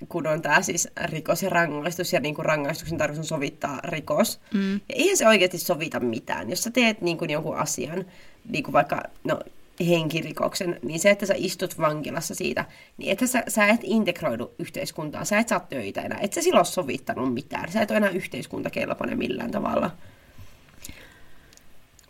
kun 0.08 0.26
on 0.26 0.42
tämä 0.42 0.62
siis 0.62 0.88
rikos 1.04 1.42
ja 1.42 1.50
rangaistus, 1.50 2.12
ja 2.12 2.20
niin 2.20 2.34
kuin 2.34 2.46
rangaistuksen 2.46 2.98
tarkoitus 2.98 3.32
on 3.32 3.36
sovittaa 3.36 3.80
rikos. 3.84 4.40
Mm. 4.54 4.72
Ja 4.72 4.94
eihän 4.94 5.16
se 5.16 5.28
oikeasti 5.28 5.58
sovita 5.58 6.00
mitään. 6.00 6.50
Jos 6.50 6.62
sä 6.62 6.70
teet 6.70 7.00
niin 7.00 7.18
kuin 7.18 7.30
jonkun 7.30 7.56
asian, 7.56 8.04
niin 8.50 8.64
kuin 8.64 8.72
vaikka 8.72 9.02
no, 9.24 9.40
henkirikoksen, 9.88 10.80
niin 10.82 11.00
se, 11.00 11.10
että 11.10 11.26
sä 11.26 11.34
istut 11.36 11.78
vankilassa 11.78 12.34
siitä, 12.34 12.64
niin 12.96 13.12
että 13.12 13.26
sä, 13.26 13.42
sä 13.48 13.66
et 13.66 13.80
integroidu 13.82 14.54
yhteiskuntaan, 14.58 15.26
sä 15.26 15.38
et 15.38 15.48
saa 15.48 15.60
töitä 15.60 16.02
enää, 16.02 16.18
et 16.22 16.32
sä 16.32 16.42
silloin 16.42 16.66
sovittanut 16.66 17.34
mitään, 17.34 17.72
sä 17.72 17.82
et 17.82 17.90
ole 17.90 17.96
enää 17.96 18.10
yhteiskuntakelpoinen 18.10 19.18
millään 19.18 19.50
tavalla. 19.50 19.90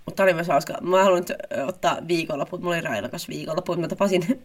Mutta 0.07 0.23
oli 0.23 0.35
myös 0.35 0.49
hauska. 0.49 0.75
Mä 0.81 1.05
haluan 1.05 1.20
nyt 1.20 1.33
ottaa 1.66 1.99
viikonloput, 2.09 2.61
mulla 2.61 2.75
oli 2.75 2.85
railakas 2.85 3.29
viikonloppu, 3.29 3.77
mä 3.77 3.88
tapasin 3.88 4.42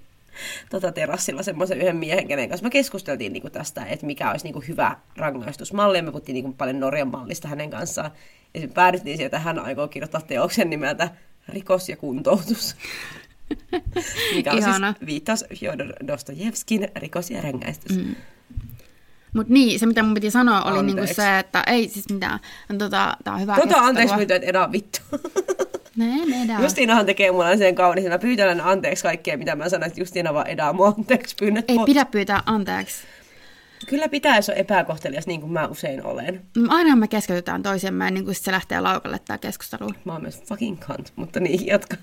tota 0.69 0.91
terassilla 0.91 1.43
semmoisen 1.43 1.81
yhden 1.81 1.95
miehen, 1.95 2.27
kenen 2.27 2.49
kanssa 2.49 2.63
me 2.63 2.69
keskusteltiin 2.69 3.33
niinku 3.33 3.49
tästä, 3.49 3.85
että 3.85 4.05
mikä 4.05 4.31
olisi 4.31 4.45
niinku 4.45 4.63
hyvä 4.67 4.97
rangaistusmalli, 5.17 5.97
ja 5.97 6.03
me 6.03 6.11
puhuttiin 6.11 6.33
niinku 6.33 6.53
paljon 6.53 6.79
Norjan 6.79 7.07
mallista 7.07 7.47
hänen 7.47 7.69
kanssaan. 7.69 8.11
Ja 8.53 8.59
sitten 8.59 8.75
päädyttiin 8.75 9.17
siihen, 9.17 9.25
että 9.25 9.39
hän 9.39 9.59
aikoo 9.59 9.87
kirjoittaa 9.87 10.21
teoksen 10.21 10.69
nimeltä 10.69 11.09
Rikos 11.49 11.89
ja 11.89 11.97
kuntoutus. 11.97 12.75
mikä 14.35 14.51
on 14.51 14.57
siis 14.57 14.67
Ihana. 14.67 14.93
siis 14.97 15.05
viittaus 15.05 15.45
Fyodor 15.55 15.93
Dostojevskin 16.07 16.87
Rikos 16.95 17.31
ja 17.31 17.41
rangaistus. 17.41 17.97
Mm. 17.97 18.15
Mutta 19.33 19.53
niin, 19.53 19.79
se 19.79 19.85
mitä 19.85 20.03
mun 20.03 20.13
piti 20.13 20.31
sanoa 20.31 20.61
oli 20.61 20.83
niinku 20.83 21.13
se, 21.13 21.39
että 21.39 21.63
ei 21.67 21.87
siis 21.87 22.09
mitään. 22.09 22.39
Tota, 22.77 23.17
tää 23.23 23.33
on 23.33 23.41
hyvä 23.41 23.55
Tota 23.55 23.77
anteeksi 23.77 24.15
pyytää, 24.15 24.35
että 24.35 24.49
edä 24.49 24.71
vittu. 24.71 24.99
Nee. 25.99 26.61
Justiinahan 26.61 27.05
tekee 27.05 27.31
mulle 27.31 27.57
sen 27.57 27.75
kaunis, 27.75 28.05
mä 28.05 28.19
pyytän 28.19 28.61
anteeksi 28.61 29.03
kaikkea, 29.03 29.37
mitä 29.37 29.55
mä 29.55 29.69
sanoin, 29.69 29.87
että 29.87 30.01
Justiina 30.01 30.33
vaan 30.33 30.47
edää 30.47 30.73
mua 30.73 30.93
anteeksi 30.97 31.35
pyynnöt. 31.39 31.65
Ei 31.67 31.77
pidä 31.85 32.05
pyytää 32.05 32.43
anteeksi. 32.45 33.03
Kyllä 33.87 34.09
pitää, 34.09 34.35
jos 34.35 34.49
on 34.49 34.55
epäkohtelias, 34.55 35.27
niin 35.27 35.41
kuin 35.41 35.51
mä 35.51 35.67
usein 35.67 36.05
olen. 36.05 36.41
Aina 36.67 36.95
me 36.95 37.07
keskitytään 37.07 37.63
toisemme 37.63 38.11
niin 38.11 38.25
kuin 38.25 38.35
se 38.35 38.51
lähtee 38.51 38.81
laukalle 38.81 39.19
tämä 39.25 39.37
keskustelu. 39.37 39.89
Mä 40.05 40.13
oon 40.13 40.21
myös 40.21 40.41
fucking 40.43 40.79
cunt, 40.79 41.13
mutta 41.15 41.39
niin, 41.39 41.67
jatka. 41.67 41.97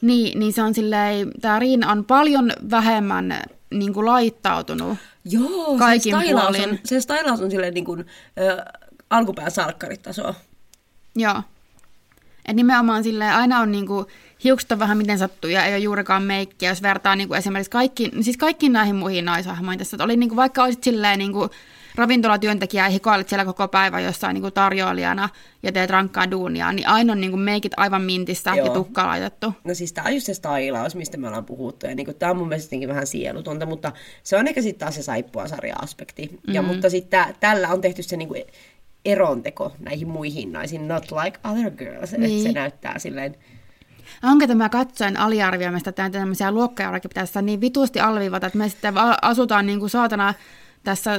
Niin, 0.00 0.38
niin 0.38 0.52
se 0.52 0.62
on 0.62 0.74
silleen, 0.74 1.30
tämä 1.40 1.58
Riina 1.58 1.92
on 1.92 2.04
paljon 2.04 2.52
vähemmän 2.70 3.40
niin 3.70 3.94
kuin 3.94 4.06
laittautunut. 4.06 4.98
Joo, 5.24 5.78
Kaikin 5.78 6.12
sen 6.12 6.22
stylaus 6.22 6.56
puolin. 6.56 6.70
on, 6.70 6.78
sen 6.84 7.02
stylaus 7.02 7.40
on 7.40 7.50
silleen 7.50 7.74
niin 7.74 7.84
kuin, 7.84 8.06
ö, 8.40 8.64
alkupään 9.10 9.50
salkkaritasoa. 9.50 10.34
Joo. 11.16 11.42
Et 12.48 12.56
nimenomaan 12.56 13.04
silleen, 13.04 13.34
aina 13.34 13.60
on 13.60 13.72
niinku, 13.72 14.06
hiukset 14.44 14.72
on 14.72 14.78
vähän 14.78 14.98
miten 14.98 15.18
sattuu 15.18 15.50
ja 15.50 15.64
ei 15.64 15.72
ole 15.72 15.78
juurikaan 15.78 16.22
meikkiä, 16.22 16.68
jos 16.68 16.82
vertaa 16.82 17.16
niinku 17.16 17.34
esimerkiksi 17.34 17.70
kaikki, 17.70 18.10
siis 18.20 18.36
kaikkiin 18.36 18.72
näihin 18.72 18.96
muihin 18.96 19.24
naishahmoihin 19.24 19.78
tässä. 19.78 19.96
Oli 20.00 20.16
niinku, 20.16 20.36
vaikka 20.36 20.62
olisit 20.62 20.84
silleen 20.84 21.18
niinku, 21.18 21.50
ravintolatyöntekijä 21.94 22.84
ja 22.84 22.90
hikoilet 22.90 23.28
siellä 23.28 23.44
koko 23.44 23.68
päivä 23.68 24.00
jossain 24.00 24.34
niinku 24.34 24.50
tarjoilijana 24.50 25.28
ja 25.62 25.72
teet 25.72 25.90
rankkaa 25.90 26.30
duunia, 26.30 26.72
niin 26.72 26.88
aina 26.88 27.12
on 27.12 27.20
niinku 27.20 27.36
meikit 27.36 27.72
aivan 27.76 28.02
mintissä 28.02 28.50
Joo. 28.56 28.66
ja 28.66 28.72
tukka 28.72 29.06
laitettu. 29.06 29.52
No 29.64 29.74
siis 29.74 29.92
tää 29.92 30.04
on 30.04 30.14
just 30.14 30.26
se 30.26 30.34
stylaus, 30.34 30.94
mistä 30.94 31.16
me 31.16 31.26
ollaan 31.28 31.44
puhuttu. 31.44 31.86
Ja 31.86 31.94
niin 31.94 32.14
tää 32.18 32.30
on 32.30 32.36
mun 32.36 32.48
mielestä 32.48 32.76
vähän 32.88 33.06
sielutonta, 33.06 33.66
mutta 33.66 33.92
se 34.22 34.36
on 34.36 34.48
ehkä 34.48 34.62
sitten 34.62 34.78
taas 34.78 34.94
se 34.94 35.02
saippua 35.02 35.48
sarja-aspekti. 35.48 36.26
Mm-hmm. 36.26 36.54
Ja 36.54 36.62
mutta 36.62 36.90
sitten 36.90 37.34
tällä 37.40 37.68
on 37.68 37.80
tehty 37.80 38.02
se 38.02 38.16
niinku 38.16 38.34
eronteko 39.04 39.72
näihin 39.80 40.08
muihin 40.08 40.52
naisiin, 40.52 40.88
not 40.88 41.04
like 41.24 41.38
other 41.44 41.70
girls. 41.70 42.12
Niin. 42.12 42.22
Että 42.22 42.26
Niin. 42.28 42.42
se 42.42 42.52
näyttää 42.52 42.98
silleen, 42.98 43.36
Onko 44.22 44.46
tämä 44.46 44.68
katsoen 44.68 45.16
aliarvioimista, 45.16 45.90
että 45.90 46.02
näitä 46.02 46.18
tämmöisiä 46.18 46.52
luokkajaurakin 46.52 47.08
pitäisi 47.08 47.42
niin 47.42 47.60
vitusti 47.60 48.00
alviivata, 48.00 48.46
että 48.46 48.58
me 48.58 48.68
sitten 48.68 48.94
asutaan 49.22 49.66
niin 49.66 49.80
kuin 49.80 49.90
saatana 49.90 50.34
tässä 50.84 51.10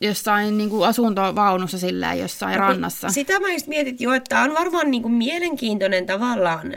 jossain 0.00 0.58
niin 0.58 0.70
kuin 0.70 0.88
asuntovaunussa 0.88 1.78
silleen 1.78 2.18
jossain 2.18 2.58
rannassa. 2.58 3.08
Sitä 3.08 3.40
mä 3.40 3.52
just 3.52 3.66
mietin, 3.66 3.96
jo, 4.00 4.12
että 4.12 4.40
on 4.40 4.54
varmaan 4.54 4.90
niinku 4.90 5.08
mielenkiintoinen 5.08 6.06
tavallaan 6.06 6.74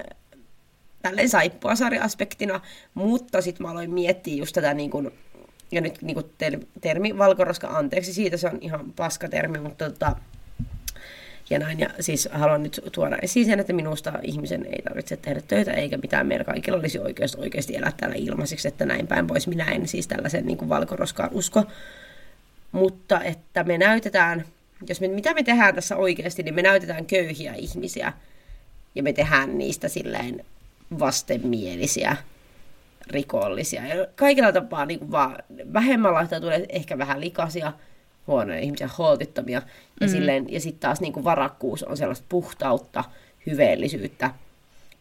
tälleen 1.01 1.29
saippua 1.29 1.75
sarja-aspektina, 1.75 2.61
mutta 2.93 3.41
sitten 3.41 3.65
mä 3.67 3.71
aloin 3.71 3.91
miettiä 3.93 4.35
just 4.35 4.53
tätä 4.53 4.73
niin 4.73 4.89
kuin, 4.89 5.11
ja 5.71 5.81
nyt 5.81 6.01
niin 6.01 6.13
kuin 6.15 6.25
ter- 6.37 6.65
termi 6.81 7.17
valkoroska, 7.17 7.67
anteeksi 7.67 8.13
siitä, 8.13 8.37
se 8.37 8.47
on 8.47 8.57
ihan 8.61 8.93
paska 8.95 9.29
termi, 9.29 9.59
mutta 9.59 9.89
tota, 9.89 10.15
ja 11.49 11.59
näin, 11.59 11.79
ja 11.79 11.89
siis 11.99 12.29
haluan 12.31 12.63
nyt 12.63 12.81
tuoda 12.91 13.17
esiin 13.21 13.45
sen, 13.45 13.59
että 13.59 13.73
minusta 13.73 14.13
ihmisen 14.21 14.65
ei 14.65 14.81
tarvitse 14.81 15.17
tehdä 15.17 15.41
töitä, 15.47 15.73
eikä 15.73 15.97
mitään 15.97 16.27
meillä 16.27 16.43
kaikilla 16.43 16.77
olisi 16.77 16.99
oikeus 16.99 17.35
oikeasti 17.35 17.75
elää 17.75 17.91
täällä 17.97 18.15
ilmaiseksi, 18.19 18.67
että 18.67 18.85
näin 18.85 19.07
päin 19.07 19.27
pois. 19.27 19.47
Minä 19.47 19.65
en 19.65 19.87
siis 19.87 20.07
tällaisen 20.07 20.45
niin 20.45 20.57
kuin 20.57 20.69
valkoroskaan 20.69 21.29
usko, 21.31 21.63
mutta 22.71 23.23
että 23.23 23.63
me 23.63 23.77
näytetään, 23.77 24.45
jos 24.89 25.01
me, 25.01 25.07
mitä 25.07 25.33
me 25.33 25.43
tehdään 25.43 25.75
tässä 25.75 25.95
oikeasti, 25.95 26.43
niin 26.43 26.55
me 26.55 26.61
näytetään 26.61 27.05
köyhiä 27.05 27.53
ihmisiä, 27.53 28.13
ja 28.95 29.03
me 29.03 29.13
tehdään 29.13 29.57
niistä 29.57 29.87
silleen 29.87 30.45
vastenmielisiä 30.99 32.17
rikollisia. 33.09 33.87
Ja 33.87 34.07
kaikilla 34.15 34.51
tapaa 34.51 34.85
niin 34.85 34.99
kuin 34.99 35.11
vaan 35.11 35.37
vähemmän 35.73 36.27
tulee 36.41 36.65
ehkä 36.69 36.97
vähän 36.97 37.21
likaisia, 37.21 37.73
huonoja 38.27 38.59
ihmisiä, 38.59 38.89
holtittomia. 38.97 39.61
Ja, 40.01 40.07
mm. 40.07 40.11
silleen, 40.11 40.45
ja 40.49 40.59
sitten 40.59 40.79
taas 40.79 41.01
niin 41.01 41.13
kuin 41.13 41.23
varakkuus 41.23 41.83
on 41.83 41.97
sellaista 41.97 42.25
puhtautta, 42.29 43.03
hyveellisyyttä. 43.45 44.31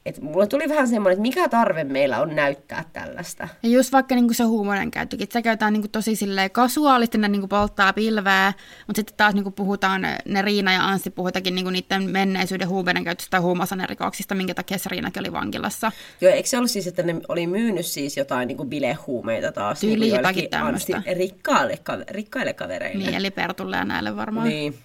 Et 0.06 0.20
mulle 0.20 0.46
tuli 0.46 0.68
vähän 0.68 0.88
semmoinen, 0.88 1.12
että 1.12 1.22
mikä 1.22 1.48
tarve 1.48 1.84
meillä 1.84 2.20
on 2.20 2.36
näyttää 2.36 2.84
tällaista. 2.92 3.48
Ja 3.62 3.68
just 3.68 3.92
vaikka 3.92 4.14
niinku 4.14 4.34
se 4.34 4.44
huumoren 4.44 4.90
käyttökin, 4.90 5.24
että 5.24 5.32
se 5.32 5.42
käytetään 5.42 5.72
niinku 5.72 5.88
tosi 5.88 6.16
silleen 6.16 6.50
kasuaalisti, 6.50 7.18
ne 7.18 7.28
niinku 7.28 7.48
polttaa 7.48 7.92
pilveä, 7.92 8.52
mutta 8.86 8.98
sitten 8.98 9.16
taas 9.16 9.34
niinku 9.34 9.50
puhutaan, 9.50 10.06
ne 10.24 10.42
Riina 10.42 10.72
ja 10.72 10.84
Anssi 10.84 11.10
puhutakin 11.10 11.54
niinku 11.54 11.70
niiden 11.70 12.10
menneisyyden 12.10 12.68
huumeiden 12.68 13.04
käytöstä 13.04 13.30
tai 13.30 13.40
huumausainerikoksista, 13.40 14.34
minkä 14.34 14.54
takia 14.54 14.78
se 14.78 14.88
Riinakin 14.88 15.22
oli 15.22 15.32
vankilassa. 15.32 15.92
Joo, 16.20 16.32
eikö 16.32 16.48
se 16.48 16.58
ollut 16.58 16.70
siis, 16.70 16.86
että 16.86 17.02
ne 17.02 17.20
oli 17.28 17.46
myynyt 17.46 17.86
siis 17.86 18.16
jotain 18.16 18.48
niin 18.48 18.56
kuin 18.56 18.68
bilehuumeita 18.68 19.52
taas 19.52 19.80
Tyyliin 19.80 20.00
niin 20.00 20.10
kuin 20.10 20.18
jotakin 20.18 20.50
tämmöistä. 20.50 21.02
Kaver- 21.06 22.04
rikkaille 22.10 22.52
kavereille. 22.52 23.04
Niin, 23.04 23.14
eli 23.14 23.30
Pertulle 23.30 23.76
ja 23.76 23.84
näille 23.84 24.16
varmaan. 24.16 24.48
Niin. 24.48 24.78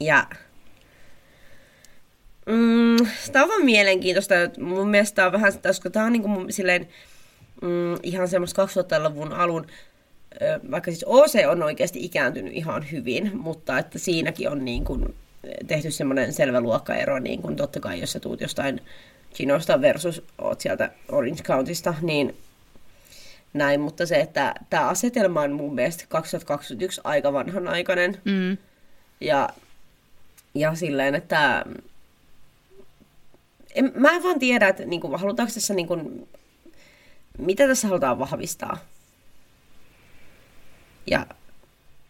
Ja 0.00 0.26
mm, 2.46 2.96
tämä 3.32 3.42
on 3.42 3.48
vaan 3.48 3.64
mielenkiintoista. 3.64 4.34
Mun 4.60 4.88
mielestä 4.88 5.16
tämä 5.16 5.26
on 5.26 5.32
vähän, 5.32 5.52
koska 5.62 5.90
tämä 5.90 6.06
on 6.06 6.12
niin 6.12 6.22
kuin 6.22 6.52
silleen, 6.52 6.88
mm, 7.62 7.94
ihan 8.02 8.28
semmoista 8.28 8.64
2000-luvun 8.66 9.32
alun, 9.32 9.66
vaikka 10.70 10.90
siis 10.90 11.04
OC 11.08 11.34
on 11.48 11.62
oikeasti 11.62 12.04
ikääntynyt 12.04 12.52
ihan 12.52 12.86
hyvin, 12.92 13.36
mutta 13.36 13.78
että 13.78 13.98
siinäkin 13.98 14.50
on 14.50 14.64
niin 14.64 14.84
kuin 14.84 15.14
tehty 15.66 15.90
semmoinen 15.90 16.32
selvä 16.32 16.60
luokkaero, 16.60 17.18
niin 17.18 17.42
kuin 17.42 17.56
totta 17.56 17.80
kai 17.80 18.00
jos 18.00 18.12
sä 18.12 18.20
tuut 18.20 18.40
jostain 18.40 18.80
Chinosta 19.34 19.80
versus 19.80 20.22
oot 20.38 20.60
sieltä 20.60 20.90
Orange 21.08 21.42
Countysta, 21.42 21.94
niin 22.02 22.36
näin, 23.52 23.80
mutta 23.80 24.06
se, 24.06 24.16
että 24.16 24.54
tämä 24.70 24.88
asetelma 24.88 25.40
on 25.40 25.52
mun 25.52 25.74
mielestä 25.74 26.04
2021 26.08 27.00
aika 27.04 27.32
vanhanaikainen, 27.32 28.16
Mm. 28.24 28.56
ja, 29.20 29.48
ja 30.54 30.74
silleen, 30.74 31.14
että 31.14 31.64
en, 33.76 33.92
mä 33.94 34.10
en 34.10 34.22
vaan 34.22 34.38
tiedä, 34.38 34.68
että 34.68 34.84
niin 34.84 35.00
kuin, 35.00 35.20
halutaanko 35.20 35.54
tässä, 35.54 35.74
niin 35.74 35.86
kuin, 35.86 36.28
mitä 37.38 37.66
tässä 37.66 37.88
halutaan 37.88 38.18
vahvistaa. 38.18 38.78
Ja 41.06 41.26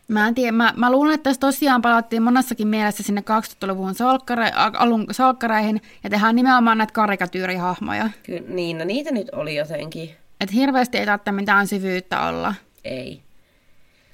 Mä 0.09 0.29
en 0.29 0.35
tiedä, 0.35 0.53
mä, 0.53 0.73
mä 0.77 0.93
luulen, 0.93 1.15
että 1.15 1.25
tässä 1.25 1.41
tosiaan 1.41 1.83
palattiin 1.83 2.23
monessakin 2.23 2.69
mielessä 2.69 3.03
sinne 3.03 3.21
2000-luvun 3.21 3.95
salkkare, 3.95 4.51
alun 4.55 5.07
salkkareihin 5.11 5.81
ja 6.05 6.11
tehdään 6.11 6.37
nimenomaan 6.37 6.79
näitä 6.79 6.93
karikatyyrihahmoja. 6.93 8.11
kyllä, 8.23 8.49
niin, 8.49 8.79
no 8.79 8.85
niitä 8.85 9.11
nyt 9.11 9.29
oli 9.33 9.57
jotenkin. 9.57 10.11
Että 10.41 10.55
hirveästi 10.55 10.99
ei 10.99 11.07
tarvitse 11.07 11.33
mitään 11.33 11.67
syvyyttä 11.67 12.23
olla. 12.23 12.55
Ei. 12.85 13.26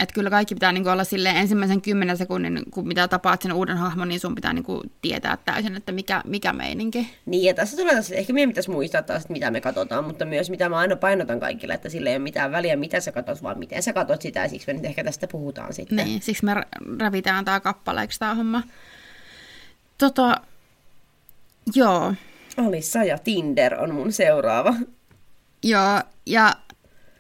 Että 0.03 0.15
kyllä 0.15 0.31
kaikki 0.31 0.55
pitää 0.55 0.73
niinku 0.73 0.91
olla 0.91 1.05
silleen 1.05 1.37
ensimmäisen 1.37 1.83
kymmenen 1.83 2.17
sekunnin, 2.17 2.63
kun 2.71 2.89
mitä 2.89 3.09
tapaat 3.09 3.43
sen 3.43 3.53
uuden 3.53 3.77
hahmon, 3.77 4.09
niin 4.09 4.21
sun 4.21 4.35
pitää 4.35 4.53
niinku 4.53 4.83
tietää 5.03 5.39
täysin, 5.45 5.77
että 5.77 5.93
mikä, 5.93 6.23
mikä 6.27 6.53
meininki. 6.53 7.09
Niin, 7.27 7.45
ja 7.45 7.55
tässä 7.55 7.77
tulee 7.77 7.93
taas, 7.93 8.11
ehkä 8.11 8.33
meidän 8.33 8.51
pitäisi 8.51 8.71
muistaa 8.71 9.03
taas, 9.03 9.23
että 9.23 9.33
mitä 9.33 9.51
me 9.51 9.61
katsotaan, 9.61 10.05
mutta 10.05 10.25
myös 10.25 10.51
mitä 10.51 10.69
mä 10.69 10.77
aina 10.77 10.97
painotan 10.97 11.41
kaikille, 11.41 11.75
että 11.75 11.89
sillä 11.89 12.11
ei 12.11 12.17
ole 12.17 12.23
mitään 12.23 12.53
väliä, 12.53 12.77
mitä 12.77 13.01
sä 13.01 13.13
katot, 13.13 13.43
vaan 13.43 13.59
miten 13.59 13.83
sä 13.83 13.93
katot 13.93 14.23
sitä, 14.23 14.41
ja 14.41 14.49
siksi 14.49 14.67
me 14.67 14.73
nyt 14.73 14.85
ehkä 14.85 15.05
tästä 15.05 15.27
puhutaan 15.27 15.73
sitten. 15.73 15.97
Niin, 15.97 16.23
siksi 16.23 16.45
me 16.45 16.55
r- 16.55 17.01
revitään 17.01 17.45
tää 17.45 17.61
kappaleeksi 17.61 18.19
tää 18.19 18.35
homma. 18.35 18.63
Tota, 19.99 20.37
joo, 21.75 22.15
Alissa 22.57 23.05
ja 23.05 23.19
Tinder 23.19 23.81
on 23.81 23.95
mun 23.95 24.13
seuraava. 24.13 24.75
joo, 25.63 26.01
ja 26.27 26.55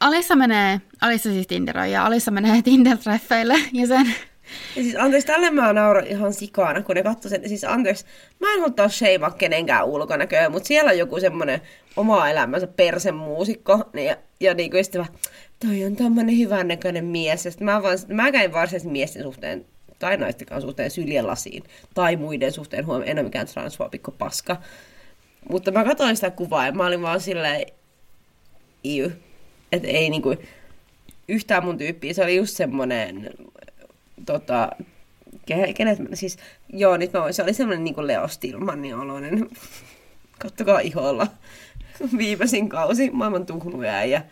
Alissa 0.02 0.36
menee, 0.36 0.80
Alissa 1.00 1.30
siis 1.30 1.46
Tinderoi, 1.46 1.92
ja 1.92 2.06
Alissa 2.06 2.30
menee 2.30 2.62
Tinder-treffeille, 2.68 3.60
ja 3.72 3.86
sen, 3.86 4.14
Ja 4.76 4.82
siis 4.82 4.96
anteeksi, 4.96 5.26
tälle 5.26 5.50
mä 5.50 5.72
nauran 5.72 6.06
ihan 6.06 6.32
sikana, 6.32 6.82
kun 6.82 6.94
ne 6.94 7.02
katsoi 7.02 7.30
sen. 7.30 7.48
Siis 7.48 7.64
anteeksi, 7.64 8.04
mä 8.40 8.52
en 8.52 8.60
halua 8.60 8.74
taas 8.74 8.98
sheimaa 8.98 9.30
kenenkään 9.30 9.86
ulkonäköä, 9.86 10.48
mutta 10.48 10.66
siellä 10.66 10.90
on 10.90 10.98
joku 10.98 11.20
semmoinen 11.20 11.60
oma 11.96 12.28
elämänsä 12.28 12.66
persemuusikko. 12.66 13.90
Niin, 13.92 14.06
ja, 14.06 14.16
ja 14.40 14.54
niin 14.54 14.70
kuin 14.70 14.84
sitten 14.84 15.06
toi 15.66 15.84
on 15.84 15.96
tommonen 15.96 16.38
hyvännäköinen 16.38 17.04
mies. 17.04 17.44
Ja 17.44 17.52
mä, 17.60 17.82
vaan, 17.82 17.98
mä 18.08 18.32
käyn 18.32 18.52
varsinaisesti 18.52 18.92
miesten 18.92 19.22
suhteen 19.22 19.64
tai 19.98 20.16
naistenkaan 20.16 20.62
suhteen 20.62 20.90
syljelasiin. 20.90 21.62
Tai 21.94 22.16
muiden 22.16 22.52
suhteen, 22.52 22.86
huomioon, 22.86 23.08
en 23.08 23.18
ole 23.18 23.24
mikään 23.24 23.46
transfobikko 23.46 24.10
paska. 24.10 24.56
Mutta 25.50 25.70
mä 25.70 25.84
katsoin 25.84 26.16
sitä 26.16 26.30
kuvaa 26.30 26.66
ja 26.66 26.72
mä 26.72 26.86
olin 26.86 27.02
vaan 27.02 27.20
silleen, 27.20 27.66
iu. 28.84 29.10
Että 29.72 29.88
ei 29.88 30.10
niinku, 30.10 30.34
yhtään 31.28 31.64
mun 31.64 31.78
tyyppiä. 31.78 32.14
Se 32.14 32.22
oli 32.22 32.36
just 32.36 32.56
semmonen, 32.56 33.30
tota, 34.26 34.70
kenet, 35.46 35.98
siis, 36.14 36.38
joo, 36.68 36.96
nyt 36.96 37.12
mä 37.12 37.20
voin, 37.20 37.34
se 37.34 37.42
oli 37.42 37.54
semmonen 37.54 37.84
niinku 37.84 38.06
Leo 38.06 38.28
Stilmanin 38.28 38.96
oloinen. 38.96 39.48
Kattokaa 40.38 40.80
iholla. 40.80 41.26
Viimeisin 42.18 42.68
kausi, 42.68 43.10
maailman 43.10 43.46
tuhnuja 43.46 44.04
ja... 44.04 44.22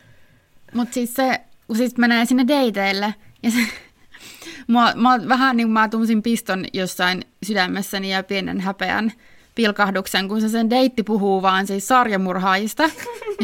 Mutta 0.74 0.94
siis 0.94 1.14
se, 1.14 1.40
kun 1.66 1.76
siis 1.76 1.96
menee 1.96 2.24
sinne 2.24 2.44
dateille, 2.48 3.14
ja 3.42 3.50
se, 3.50 3.58
mua, 4.72 4.92
mua, 4.94 5.28
vähän 5.28 5.56
niin 5.56 5.66
kuin 5.66 5.72
mä 5.72 5.88
tunsin 5.88 6.22
piston 6.22 6.64
jossain 6.72 7.24
sydämessäni 7.42 8.12
ja 8.12 8.22
pienen 8.22 8.60
häpeän 8.60 9.12
pilkahduksen, 9.54 10.28
kun 10.28 10.40
se 10.40 10.48
sen 10.48 10.70
deitti 10.70 11.02
puhuu 11.02 11.42
vaan 11.42 11.66
siis 11.66 11.88
sarjamurhaajista. 11.88 12.82
Ja 12.82 12.88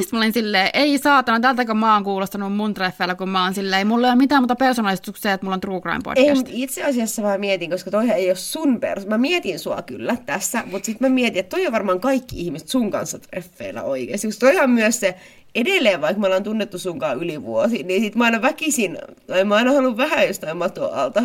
sitten 0.02 0.18
mä 0.18 0.18
olin 0.18 0.32
silleen, 0.32 0.70
ei 0.74 0.98
saatana, 0.98 1.40
tältäkö 1.40 1.74
mä 1.74 1.94
oon 1.94 2.04
kuulostanut 2.04 2.56
mun 2.56 2.74
treffeillä, 2.74 3.14
kun 3.14 3.28
mä 3.28 3.44
oon 3.44 3.54
silleen, 3.54 3.86
mulla 3.86 4.06
ei 4.06 4.10
ole 4.10 4.18
mitään 4.18 4.42
muuta 4.42 4.56
persoonallisuuksia, 4.56 5.32
että 5.32 5.46
mulla 5.46 5.54
on 5.54 5.60
True 5.60 5.80
Crime 5.80 6.00
podcast. 6.04 6.28
Ei, 6.28 6.34
mutta 6.34 6.50
itse 6.54 6.84
asiassa 6.84 7.22
mä 7.22 7.38
mietin, 7.38 7.70
koska 7.70 7.90
toihan 7.90 8.16
ei 8.16 8.28
ole 8.28 8.36
sun 8.36 8.80
perus. 8.80 9.06
Mä 9.06 9.18
mietin 9.18 9.58
sua 9.58 9.82
kyllä 9.82 10.16
tässä, 10.26 10.62
mutta 10.70 10.86
sitten 10.86 11.10
mä 11.10 11.14
mietin, 11.14 11.40
että 11.40 11.56
toi 11.56 11.66
on 11.66 11.72
varmaan 11.72 12.00
kaikki 12.00 12.40
ihmiset 12.40 12.68
sun 12.68 12.90
kanssa 12.90 13.18
treffeillä 13.18 13.82
oikeasti. 13.82 14.26
Koska 14.26 14.40
toi 14.40 14.60
on 14.60 14.70
myös 14.70 15.00
se, 15.00 15.14
edelleen, 15.54 16.00
vaikka 16.00 16.20
me 16.20 16.26
ollaan 16.26 16.42
tunnettu 16.42 16.78
sunkaan 16.78 17.18
yli 17.18 17.42
vuosi, 17.42 17.82
niin 17.82 18.02
sit 18.02 18.14
mä 18.14 18.24
aina 18.24 18.42
väkisin, 18.42 18.98
tai 19.26 19.44
mä 19.44 19.54
aina 19.54 19.72
haluan 19.72 19.96
vähän 19.96 20.26
jostain 20.26 20.56
maton 20.56 20.94
alta 20.94 21.22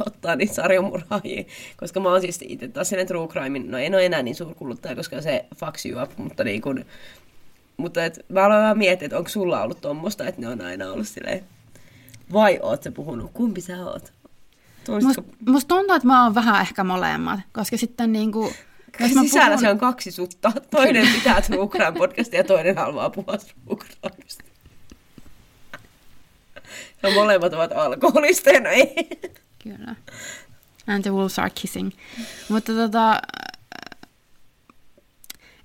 ottaa 0.00 0.36
niitä 0.36 0.54
sarjamurhaajia, 0.54 1.44
koska 1.76 2.00
mä 2.00 2.08
oon 2.08 2.20
siis 2.20 2.40
itse 2.42 2.68
taas 2.68 2.88
sen 2.88 3.06
true 3.06 3.28
crime, 3.28 3.58
no 3.58 3.78
en 3.78 3.94
ole 3.94 4.06
enää 4.06 4.22
niin 4.22 4.34
suurkuluttaja, 4.34 4.96
koska 4.96 5.22
se 5.22 5.44
fucks 5.56 5.86
you 5.86 6.02
up, 6.02 6.10
mutta 6.16 6.44
niin 6.44 6.62
kun, 6.62 6.84
mutta 7.76 8.04
et, 8.04 8.26
mä 8.28 8.44
aloin 8.44 8.60
vähän 8.62 8.78
miettiä, 8.78 9.06
että 9.06 9.18
onko 9.18 9.28
sulla 9.28 9.62
ollut 9.62 9.80
tuommoista, 9.80 10.26
että 10.26 10.40
ne 10.40 10.48
on 10.48 10.60
aina 10.60 10.90
ollut 10.90 11.08
silleen, 11.08 11.44
vai 12.32 12.58
oot 12.62 12.82
sä 12.82 12.92
puhunut, 12.92 13.30
kumpi 13.34 13.60
sä 13.60 13.84
oot? 13.84 14.12
Musta, 15.02 15.22
musta 15.46 15.68
tuntuu, 15.68 15.96
että 15.96 16.06
mä 16.08 16.24
oon 16.24 16.34
vähän 16.34 16.60
ehkä 16.60 16.84
molemmat, 16.84 17.40
koska 17.52 17.76
sitten 17.76 18.12
niinku, 18.12 18.52
jos 19.00 19.14
mä 19.14 19.22
sisällä 19.22 19.46
puhun... 19.46 19.60
se 19.60 19.70
on 19.70 19.78
kaksi 19.78 20.10
sutta. 20.10 20.52
Toinen 20.70 21.08
pitää 21.14 21.42
True 21.42 21.68
Crime 21.68 21.92
podcastia 21.98 22.40
ja 22.40 22.44
toinen 22.44 22.76
haluaa 22.76 23.10
puhua 23.10 23.38
True 23.38 23.76
Crimeista. 23.76 24.44
Ja 27.02 27.10
molemmat 27.10 27.52
ovat 27.52 27.72
alkoholisteja, 27.72 28.60
no 28.60 28.70
ei. 28.70 29.08
Kyllä. 29.64 29.94
And 30.86 31.02
the 31.02 31.10
wolves 31.10 31.38
are 31.38 31.50
kissing. 31.50 31.90
Mutta 32.48 32.72
tota, 32.72 33.20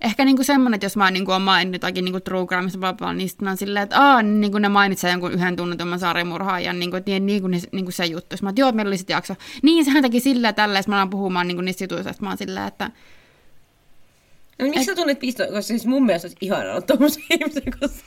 ehkä 0.02 0.26
niinku 0.26 0.44
semmoinen, 0.44 0.76
että 0.76 0.86
jos 0.86 0.98
mä 0.98 1.12
niinku 1.12 1.32
oon 1.32 1.42
maininnut 1.42 1.74
jotakin 1.74 2.06
niinku 2.06 2.20
True 2.20 2.46
Crimeista 2.48 2.82
vapaa, 2.82 3.14
niin 3.14 3.30
sitten 3.30 3.46
mä 3.46 3.50
oon 3.50 3.58
silleen, 3.58 3.84
että 3.84 4.00
aah, 4.00 4.24
niin 4.24 4.42
niinku 4.42 4.58
ne 4.58 4.70
mainitsee 4.70 5.12
jonkun 5.12 5.32
yhden 5.32 5.56
tunnetumman 5.56 6.00
sarjamurhaajan, 6.00 6.80
niinku, 6.80 6.98
että 6.98 7.12
niin, 7.12 7.26
niinku, 7.26 7.48
niinku 7.48 7.92
se 7.92 8.06
juttu. 8.06 8.36
Sitten 8.36 8.46
mä 8.46 8.50
oon, 8.50 8.58
joo, 8.58 8.72
meillä 8.72 8.90
oli 8.90 8.98
sitten 8.98 9.14
jakso. 9.14 9.36
Niin, 9.64 9.86
sehän 9.86 10.04
teki 10.04 10.20
silleen 10.20 10.56
tällä, 10.56 10.82
mä 10.88 10.96
alan 10.96 11.10
puhumaan 11.10 11.48
niinku 11.48 11.62
niistä 11.62 11.84
jutuista, 11.84 12.14
mä 12.22 12.30
oon 12.30 12.38
silleen, 12.38 12.68
että 12.68 12.92
No, 14.60 14.66
miksi 14.66 14.80
Et... 14.80 14.86
sä 14.86 14.96
tunnet 14.96 15.20
pistoa? 15.20 15.46
Koska 15.46 15.62
siis 15.62 15.86
mun 15.86 16.06
mielestä 16.06 16.26
olisi 16.26 16.38
ihanaa 16.42 16.72
olla 16.72 16.82
tommosen 16.82 17.24
ihmisen 17.40 17.64
kanssa 17.80 18.04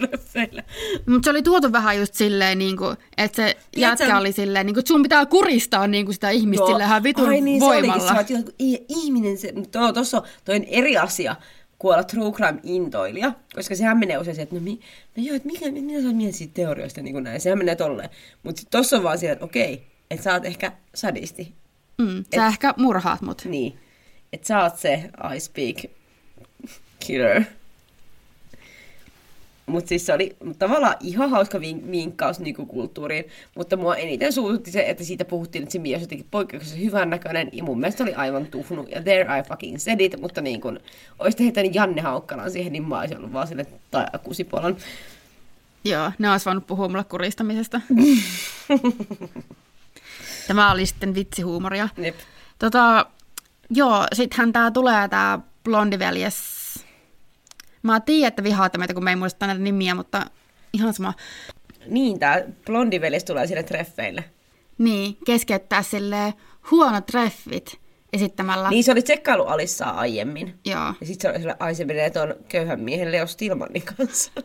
Mutta 1.07 1.25
se 1.25 1.31
oli 1.31 1.43
tuotu 1.43 1.73
vähän 1.73 1.99
just 1.99 2.15
silleen, 2.15 2.59
niin 2.59 2.77
kuin, 2.77 2.97
että 3.19 3.37
se 3.37 3.57
Tiedätkö, 3.73 4.05
jätkä 4.05 4.19
oli 4.19 4.33
silleen, 4.33 4.67
niin 4.67 4.75
kuin, 4.75 4.81
että 4.81 4.89
sun 4.89 5.03
pitää 5.03 5.27
kuristaa 5.27 5.87
niin 5.87 6.05
kuin 6.05 6.15
sitä 6.15 6.31
ihmistä 6.31 6.63
no, 6.63 6.67
silleen 6.67 7.03
vitun 7.03 7.29
ai 7.29 7.41
niin, 7.41 7.61
voimalla. 7.61 8.13
Se 8.27 8.35
olikin, 8.35 8.85
ihminen, 8.89 9.39
se, 9.39 9.53
to, 9.71 9.93
tossa 9.93 10.17
on, 10.19 10.23
toi 10.45 10.57
on 10.57 10.65
eri 10.65 10.99
asia 10.99 11.37
kuin 11.79 11.95
olla 11.95 12.05
true 12.05 12.33
crime 12.33 12.61
intoilija, 12.63 13.33
koska 13.55 13.75
sehän 13.75 13.99
menee 13.99 14.19
usein 14.19 14.37
se, 14.37 14.43
että 14.43 14.55
no, 14.55 14.61
mi, 14.61 14.81
no 15.17 15.23
joo, 15.23 15.37
että 15.37 15.49
mikä, 15.49 15.71
mitä 15.71 16.01
sä 16.01 16.07
oot 16.07 16.17
mieltä 16.17 16.37
siitä 16.37 16.55
teorioista, 16.55 17.03
niin 17.03 17.13
kuin 17.13 17.25
näin, 17.25 17.41
sehän 17.41 17.59
menee 17.59 17.77
tolleen. 17.77 18.11
Mutta 18.43 18.63
tossa 18.71 18.97
on 18.97 19.03
vaan 19.03 19.19
siellä, 19.19 19.33
että 19.33 19.45
okei, 19.45 19.87
että 20.11 20.25
sä 20.25 20.33
oot 20.33 20.45
ehkä 20.45 20.73
sadisti. 20.95 21.53
Mm, 21.99 22.25
sä 22.35 22.47
et, 22.47 22.53
ehkä 22.53 22.75
murhaat 22.77 23.23
mut. 23.23 23.43
Niin, 23.45 23.79
että 24.33 24.47
sä 24.47 24.63
oot 24.63 24.79
se 24.79 25.11
I 25.37 25.41
speak 25.41 25.77
killer. 27.07 27.43
Mutta 29.67 29.89
siis 29.89 30.07
se 30.07 30.15
oli 30.15 30.37
tavallaan 30.59 30.95
ihan 31.01 31.31
hauska 31.31 31.59
vink- 31.59 31.91
vinkkaus 31.91 32.41
niinku 32.41 32.67
kulttuuriin, 32.67 33.25
mutta 33.55 33.77
mua 33.77 33.97
eniten 33.97 34.33
suututti 34.33 34.71
se, 34.71 34.85
että 34.89 35.05
siitä 35.05 35.25
puhuttiin, 35.25 35.63
että 35.63 35.73
se 35.73 35.79
mies 35.79 36.01
jotenkin 36.01 36.27
poikkeuksellisen 36.31 36.85
hyvän 36.85 37.11
näköinen, 37.11 37.49
ja 37.53 37.65
mun 37.65 37.81
mielestä 37.81 38.03
oli 38.03 38.15
aivan 38.15 38.47
tuhnu, 38.47 38.87
ja 38.91 39.03
there 39.03 39.39
I 39.39 39.43
fucking 39.49 39.79
said 39.79 40.01
it, 40.01 40.21
mutta 40.21 40.41
niin 40.41 40.61
kun 40.61 40.81
olisi 41.19 41.45
heittänyt 41.45 41.75
Janne 41.75 42.03
Haukkalan 42.03 42.51
siihen, 42.51 42.73
niin 42.73 42.89
mä 42.89 43.01
olisin 43.01 43.19
ollut 43.19 43.33
vaan 43.33 43.47
sille, 43.47 43.67
tai 43.91 44.07
kusipuolan. 44.25 44.77
Joo, 45.85 46.13
ne 46.19 46.31
olisi 46.31 46.47
voinut 46.47 46.67
puhua 46.67 46.89
mulle 46.89 47.05
kuristamisesta. 47.05 47.81
Tämä 50.49 50.73
oli 50.73 50.87
sitten 50.87 51.15
vitsihuumoria. 51.15 51.89
Jep. 51.97 52.17
Tota, 52.59 53.07
joo, 53.71 54.07
sittenhän 54.13 54.53
tää 54.53 54.71
tulee 54.71 55.09
tää 55.09 55.39
blondiveljes 55.65 56.52
Mä 57.83 58.01
tiedän, 58.01 58.29
että 58.29 58.45
vihaatte 58.45 58.79
meitä, 58.79 58.95
kun 58.95 59.05
me 59.05 59.11
ei 59.11 59.17
muista 59.17 59.47
näitä 59.47 59.63
nimiä, 59.63 59.95
mutta 59.95 60.27
ihan 60.73 60.95
sama. 60.95 61.15
Niin, 61.87 62.19
tää 62.19 62.43
blondivelis 62.67 63.25
tulee 63.25 63.47
sinne 63.47 63.63
treffeille. 63.63 64.25
Niin, 64.79 65.17
keskeyttää 65.27 65.83
sille 65.83 66.35
huonot 66.71 67.07
treffit 67.07 67.79
esittämällä. 68.13 68.71
Niin, 68.71 68.85
se 68.85 68.93
oli 68.93 69.03
tsekkailu 69.03 69.43
Alissa 69.43 69.85
aiemmin. 69.85 70.55
Joo. 70.65 70.95
Ja 71.01 71.07
sitten 71.07 71.21
se 71.21 71.29
oli 71.29 71.39
sille, 71.39 71.57
ai 71.61 71.75
se 71.75 71.85
menee 71.85 72.11
tuon 72.11 72.35
köyhän 72.49 72.81
miehen 72.81 73.13
Leo 73.13 73.27
Stilmanin 73.27 73.83
kanssa. 73.83 74.33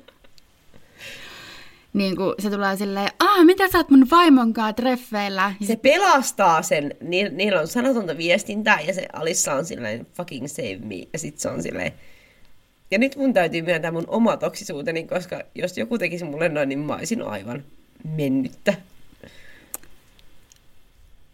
niin 1.94 2.16
kuin 2.16 2.36
se 2.40 2.50
tulee 2.50 2.76
silleen, 2.76 3.10
ah, 3.20 3.46
mitä 3.46 3.68
sä 3.68 3.78
oot 3.78 3.90
mun 3.90 4.08
vaimonkaan 4.12 4.76
treffeillä? 4.76 5.54
Se 5.68 5.76
pelastaa 5.76 6.62
sen, 6.62 6.96
Ni- 7.02 7.30
niillä 7.30 7.60
on 7.60 7.68
sanotonta 7.68 8.18
viestintää 8.18 8.80
ja 8.82 8.94
se 8.94 9.08
Alissa 9.14 9.54
on 9.54 9.66
silleen 9.66 10.08
fucking 10.14 10.48
save 10.48 10.78
me. 10.78 10.96
Ja 11.14 11.20
sitten 11.20 11.42
se 11.42 11.50
on 11.50 11.64
silleen, 11.64 11.94
ja 12.92 12.98
nyt 12.98 13.16
mun 13.16 13.34
täytyy 13.34 13.62
myöntää 13.62 13.92
mun 13.92 14.06
oma 14.08 14.38
toksisuuteni, 14.38 15.04
koska 15.04 15.42
jos 15.56 15.78
joku 15.78 15.98
tekisi 15.98 16.24
mulle 16.24 16.50
noin, 16.50 16.70
niin 16.70 16.80
mä 16.80 16.96
olisin 16.96 17.22
aivan 17.22 17.64
mennyttä. 18.16 18.74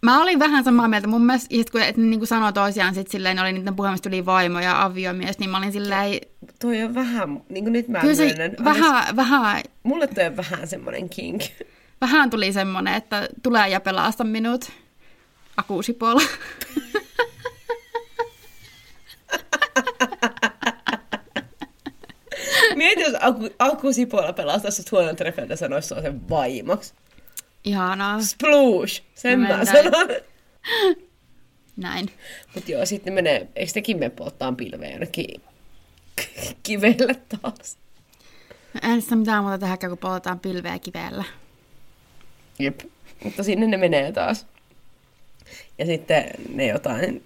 Mä 0.01 0.21
olin 0.21 0.39
vähän 0.39 0.63
samaa 0.63 0.87
mieltä. 0.87 1.07
Mun 1.07 1.25
mielestä, 1.25 1.71
kun 1.71 1.81
et, 1.81 1.97
niin 1.97 2.19
kuin 2.19 2.27
sanoi 2.27 2.53
toisiaan, 2.53 2.95
sit 2.95 3.07
silleen, 3.07 3.39
oli 3.39 3.53
niiden 3.53 3.75
puhemista 3.75 4.09
tuli 4.09 4.25
vaimo 4.25 4.59
ja 4.59 4.83
aviomies, 4.83 5.39
niin 5.39 5.49
mä 5.49 5.57
olin 5.57 5.71
silleen... 5.71 6.21
Toi 6.59 6.83
on 6.83 6.95
vähän, 6.95 7.41
niin 7.49 7.63
kuin 7.63 7.73
nyt 7.73 7.87
mä 7.87 7.99
Kyllä 7.99 8.15
se, 8.15 8.25
myönnän, 8.25 8.55
vähän, 8.63 9.03
olis, 9.03 9.15
vähän... 9.15 9.63
Mulle 9.83 10.07
toi 10.07 10.25
on 10.25 10.37
vähän 10.37 10.67
semmoinen 10.67 11.09
king. 11.09 11.39
Vähän 12.01 12.29
tuli 12.29 12.53
semmoinen, 12.53 12.93
että 12.93 13.29
tulee 13.43 13.69
ja 13.69 13.79
pelasta 13.79 14.23
minut. 14.23 14.71
Akuusipuolella. 15.57 16.29
Mieti, 22.75 23.01
jos 23.01 23.13
Aku, 23.19 23.49
Aku 23.59 23.93
Sipola 23.93 24.33
pelastaisi 24.33 24.77
sut 24.77 24.91
huonon 24.91 25.15
treffeiltä 25.15 25.55
sanoisi 25.55 25.87
sua 25.87 26.01
sen 26.01 26.29
vaimoksi. 26.29 26.93
Ihanaa. 27.63 28.21
Sploosh! 28.21 29.03
Sen 29.15 29.39
mä, 29.39 29.57
mä 29.57 29.65
sanon. 29.65 30.09
Näin. 31.77 32.09
Mut 32.55 32.69
joo, 32.69 32.85
sitten 32.85 33.13
menee, 33.13 33.47
eikö 33.55 33.71
tekin 33.73 33.99
mene 33.99 34.09
polttaan 34.09 34.55
pilveä 34.55 34.91
jonnekin 34.91 35.41
kivelle 36.63 37.15
taas? 37.41 37.77
En 38.81 39.01
sitä 39.01 39.15
mitään 39.15 39.43
muuta 39.43 39.57
tehdä, 39.57 39.77
kun 39.77 39.97
poltetaan 39.97 40.39
pilveä 40.39 40.79
kivellä. 40.79 41.23
Jep, 42.59 42.79
mutta 43.23 43.43
sinne 43.43 43.67
ne 43.67 43.77
menee 43.77 44.11
taas. 44.11 44.45
Ja 45.77 45.85
sitten 45.85 46.25
ne 46.49 46.67
jotain... 46.67 47.23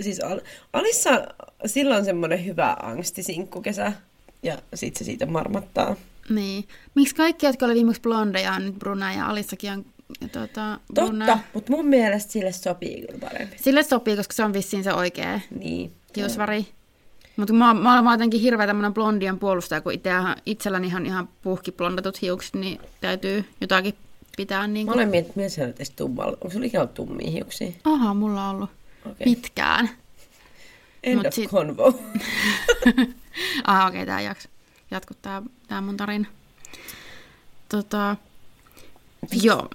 Siis 0.00 0.20
Al- 0.20 0.40
Alissa 0.72 1.26
silloin 1.66 2.04
semmoinen 2.04 2.44
hyvä 2.44 2.76
angstisinkkukesä. 2.82 3.92
Ja 4.42 4.58
sitten 4.74 4.98
se 4.98 5.04
siitä 5.04 5.26
marmattaa. 5.26 5.96
Niin. 6.30 6.64
Miksi 6.94 7.14
kaikki, 7.14 7.46
jotka 7.46 7.66
oli 7.66 7.74
viimeksi 7.74 8.02
blondeja, 8.02 8.52
on 8.52 8.66
nyt 8.66 8.78
bruna 8.78 9.12
ja 9.12 9.26
Alissakin 9.26 9.72
on 9.72 9.84
tuota, 10.32 10.80
bruna? 10.94 11.26
Totta, 11.26 11.40
mutta 11.54 11.72
mun 11.72 11.86
mielestä 11.86 12.32
sille 12.32 12.52
sopii 12.52 13.06
kyllä 13.06 13.18
paremmin. 13.20 13.58
Sille 13.62 13.82
sopii, 13.82 14.16
koska 14.16 14.34
se 14.34 14.44
on 14.44 14.52
vissiin 14.52 14.84
se 14.84 14.92
oikea 14.92 15.40
niin, 15.58 15.92
hiusväri. 16.16 16.66
Mutta 17.36 17.52
mä, 17.52 17.74
mä 17.74 17.92
olen 17.92 18.12
jotenkin 18.12 18.40
hirveä 18.40 18.66
tämmöinen 18.66 18.94
blondien 18.94 19.38
puolustaja, 19.38 19.80
kun 19.80 19.92
itse, 19.92 20.10
itselläni 20.46 20.86
ihan, 20.86 21.06
ihan 21.06 21.28
puhki 21.42 21.72
blondatut 21.72 22.22
hiukset, 22.22 22.54
niin 22.54 22.80
täytyy 23.00 23.44
jotakin 23.60 23.94
pitää. 24.36 24.66
Niin 24.66 24.86
Mä 24.86 24.92
kuin... 24.92 24.98
olen 24.98 25.08
miettinyt, 25.08 25.58
että 25.58 25.84
tummalla. 25.96 26.32
Onko 26.32 26.50
sulla 26.50 26.66
ikinä 26.66 26.80
ollut 26.80 26.94
tummia 26.94 27.30
hiuksia? 27.30 27.72
Aha, 27.84 28.14
mulla 28.14 28.48
on 28.48 28.56
ollut 28.56 28.70
okay. 29.00 29.14
pitkään. 29.24 29.90
End 31.02 31.16
Mut 31.16 31.26
of 31.26 31.34
sit- 31.34 31.50
convo. 31.50 31.92
Ah, 33.64 33.86
okei, 33.86 34.02
okay, 34.02 34.06
tää 34.06 34.20
jaks, 34.20 34.48
jatku 34.90 35.14
tää, 35.22 35.42
tää 35.68 35.80
mun 35.80 35.96
tarina. 35.96 36.26
Tota, 37.68 38.16
joo, 39.42 39.68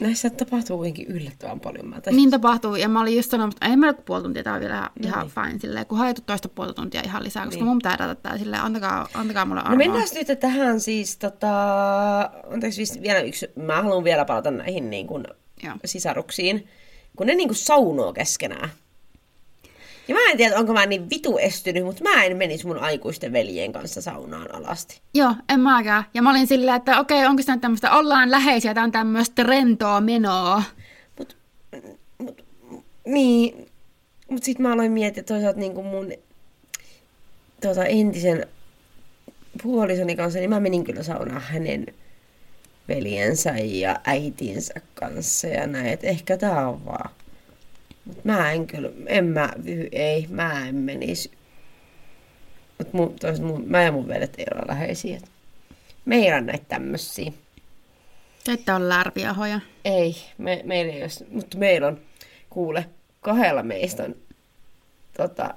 Näissä 0.00 0.30
tapahtuu 0.30 0.76
kuitenkin 0.76 1.06
yllättävän 1.06 1.60
paljon. 1.60 1.88
Mä 1.88 1.96
niin 2.10 2.30
tapahtuu. 2.30 2.74
Ja 2.76 2.88
mä 2.88 3.00
olin 3.00 3.16
just 3.16 3.30
sanonut, 3.30 3.54
että 3.54 3.66
ei 3.66 3.76
meillä 3.76 3.98
puoli 4.06 4.22
tuntia, 4.22 4.42
tää 4.42 4.54
on 4.54 4.60
vielä 4.60 4.90
ihan 5.02 5.20
niin. 5.26 5.46
fine. 5.46 5.58
Silleen, 5.60 5.86
kun 5.86 5.98
hajatu 5.98 6.20
toista 6.26 6.48
puolta 6.48 6.74
tuntia 6.74 7.02
ihan 7.04 7.24
lisää, 7.24 7.44
koska 7.44 7.56
Niin. 7.60 7.66
mun 7.66 7.78
pitää 7.78 7.98
data 7.98 8.14
tää 8.14 8.38
silleen, 8.38 8.62
antakaa, 8.62 9.08
antakaa 9.14 9.44
mulle 9.44 9.60
No 9.60 9.66
armoa. 9.66 9.78
mennään 9.78 10.08
nyt 10.14 10.40
tähän 10.40 10.80
siis, 10.80 11.16
tota, 11.16 11.50
anteeksi 12.52 12.82
vis- 12.82 13.02
vielä 13.02 13.20
yksi, 13.20 13.48
mä 13.56 13.82
haluan 13.82 14.04
vielä 14.04 14.24
palata 14.24 14.50
näihin 14.50 14.90
niin 14.90 15.06
kuin, 15.06 15.24
Joo. 15.62 15.74
sisaruksiin, 15.84 16.68
kun 17.16 17.26
ne 17.26 17.34
niin 17.34 17.48
kuin 17.48 17.56
saunoo 17.56 18.12
keskenään. 18.12 18.68
Ja 20.08 20.14
mä 20.14 20.20
en 20.30 20.36
tiedä, 20.36 20.58
onko 20.58 20.72
mä 20.72 20.86
niin 20.86 21.10
vitu 21.10 21.38
estynyt, 21.38 21.84
mutta 21.84 22.02
mä 22.02 22.24
en 22.24 22.36
menisi 22.36 22.66
mun 22.66 22.78
aikuisten 22.78 23.32
veljen 23.32 23.72
kanssa 23.72 24.02
saunaan 24.02 24.54
alasti. 24.54 25.00
Joo, 25.14 25.34
en 25.48 25.60
mäkään. 25.60 26.04
Ja 26.14 26.22
mä 26.22 26.30
olin 26.30 26.46
silleen, 26.46 26.76
että 26.76 27.00
okei, 27.00 27.26
onko 27.26 27.42
se 27.42 27.52
nyt 27.52 27.60
tämmöistä, 27.60 27.92
ollaan 27.92 28.30
läheisiä, 28.30 28.74
tää 28.74 28.84
on 28.84 28.92
tämmöistä 28.92 29.42
rentoa 29.42 30.00
menoa. 30.00 30.62
Mut, 31.18 31.36
mut, 32.18 32.44
niin, 33.06 33.68
mutta 34.30 34.44
sitten 34.44 34.66
mä 34.66 34.72
aloin 34.72 34.92
miettiä 34.92 35.22
toisaalta 35.22 35.60
niin 35.60 35.74
kuin 35.74 35.86
mun 35.86 36.12
tota, 37.60 37.84
entisen 37.84 38.46
puolisoni 39.62 40.16
kanssa, 40.16 40.38
niin 40.38 40.50
mä 40.50 40.60
menin 40.60 40.84
kyllä 40.84 41.02
saunaan 41.02 41.42
hänen 41.42 41.86
veljensä 42.88 43.50
ja 43.50 44.00
äitinsä 44.04 44.74
kanssa 44.94 45.46
ja 45.46 45.66
näin, 45.66 45.86
että 45.86 46.06
ehkä 46.06 46.36
tää 46.36 46.68
on 46.68 46.84
vaan. 46.84 47.10
Mä 48.24 48.52
en 48.52 48.66
kyllä, 48.66 48.90
en 49.06 49.24
mä, 49.24 49.52
ei, 49.92 50.26
mä 50.30 50.68
en 50.68 50.74
menisi. 50.74 51.30
Mut 52.78 52.92
mun, 52.92 53.16
toisaalta 53.20 53.52
mun, 53.52 53.64
mä 53.66 53.82
ja 53.82 53.92
mun 53.92 54.08
veljet 54.08 54.34
ei 54.38 54.46
ole 54.54 54.62
läheisiä. 54.68 55.16
et 55.16 55.30
Meidän 56.04 56.46
näitä 56.46 56.64
tämmösiä. 56.68 57.32
Te 58.44 58.52
ette 58.52 58.72
ole 58.72 58.88
lärpiahoja. 58.88 59.60
Ei, 59.84 60.16
me, 60.38 60.60
meillä 60.64 60.92
ei 60.92 61.02
ole, 61.02 61.28
mutta 61.30 61.58
meillä 61.58 61.86
on, 61.86 62.00
kuule, 62.50 62.86
kahdella 63.20 63.62
meistä 63.62 64.02
on 64.02 64.14
tota, 65.16 65.54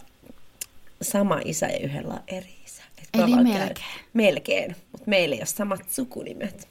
sama 1.02 1.42
isä 1.46 1.68
ja 1.68 1.80
yhdellä 1.80 2.14
on 2.14 2.24
eri 2.28 2.56
isä. 2.66 2.84
Et 2.98 3.10
Eli 3.14 3.32
käy- 3.32 3.44
melkein. 3.44 3.86
Melkein, 4.14 4.76
mutta 4.92 5.10
meillä 5.10 5.34
ei 5.36 5.40
ole 5.40 5.46
samat 5.46 5.90
sukunimet. 5.90 6.68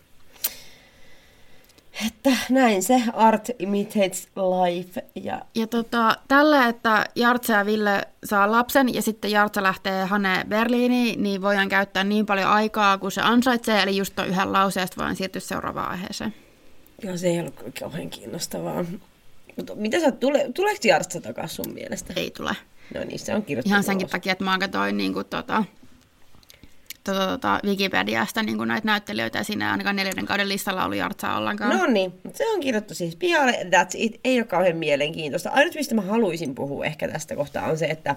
Että 2.06 2.30
näin 2.50 2.82
se 2.82 3.02
art 3.12 3.50
imitates 3.58 4.28
life 4.36 5.04
ja 5.14 5.42
Ja 5.54 5.66
tota, 5.66 6.16
tällä, 6.28 6.68
että 6.68 7.04
Jartsa 7.14 7.52
ja 7.52 7.66
Ville 7.66 8.02
saa 8.24 8.50
lapsen 8.50 8.94
ja 8.94 9.02
sitten 9.02 9.30
Jartsa 9.30 9.62
lähtee 9.62 10.04
Hane 10.04 10.44
Berliiniin, 10.48 11.22
niin 11.22 11.42
voidaan 11.42 11.68
käyttää 11.68 12.04
niin 12.04 12.26
paljon 12.26 12.48
aikaa 12.48 12.98
kuin 12.98 13.12
se 13.12 13.20
ansaitsee, 13.20 13.82
eli 13.82 13.96
just 13.96 14.14
tuon 14.16 14.28
yhden 14.28 14.52
lauseesta 14.52 14.96
voidaan 14.96 15.16
siirtyä 15.16 15.40
seuraavaan 15.40 15.90
aiheeseen. 15.90 16.34
joo, 17.02 17.16
se 17.16 17.28
ei 17.28 17.40
ollut 17.40 17.54
kauhean 17.80 18.10
kiinnostavaa. 18.10 18.84
Mutta 19.56 19.74
mitä 19.74 20.00
sä, 20.00 20.12
tule, 20.12 20.50
tuleeko 20.54 20.80
Jartsa 20.84 21.20
takaisin 21.20 21.64
sun 21.64 21.74
mielestä? 21.74 22.12
Ei 22.16 22.30
tule. 22.30 22.52
No 22.94 23.04
niin, 23.04 23.18
se 23.18 23.34
on 23.34 23.42
kirjoittu. 23.42 23.70
Ihan 23.70 23.82
senkin 23.82 24.04
ulos. 24.04 24.10
takia, 24.10 24.32
että 24.32 24.44
mä 24.44 24.58
katsoin 24.58 24.96
niin 24.96 25.12
kuin, 25.12 25.26
tota, 25.26 25.64
tota, 27.06 27.26
tota, 27.26 27.60
Wikipediasta 27.64 28.42
niin 28.42 28.56
kuin 28.56 28.68
näitä 28.68 28.86
näyttelijöitä 28.86 29.38
ja 29.38 29.44
siinä 29.44 29.70
ainakaan 29.70 29.96
neljännen 29.96 30.26
kauden 30.26 30.48
listalla 30.48 30.84
ollut 30.84 30.98
Jartsaa 30.98 31.38
ollenkaan. 31.38 31.78
No 31.78 31.86
niin, 31.86 32.12
se 32.34 32.48
on 32.48 32.60
kirjoittu 32.60 32.94
siis 32.94 33.16
pihalle, 33.16 33.52
that's 33.52 33.94
it, 33.94 34.20
ei 34.24 34.38
ole 34.38 34.46
kauhean 34.46 34.76
mielenkiintoista. 34.76 35.50
Ainut, 35.50 35.74
mistä 35.74 35.94
mä 35.94 36.02
haluaisin 36.02 36.54
puhua 36.54 36.84
ehkä 36.84 37.08
tästä 37.08 37.36
kohtaa 37.36 37.66
on 37.66 37.78
se, 37.78 37.86
että 37.86 38.16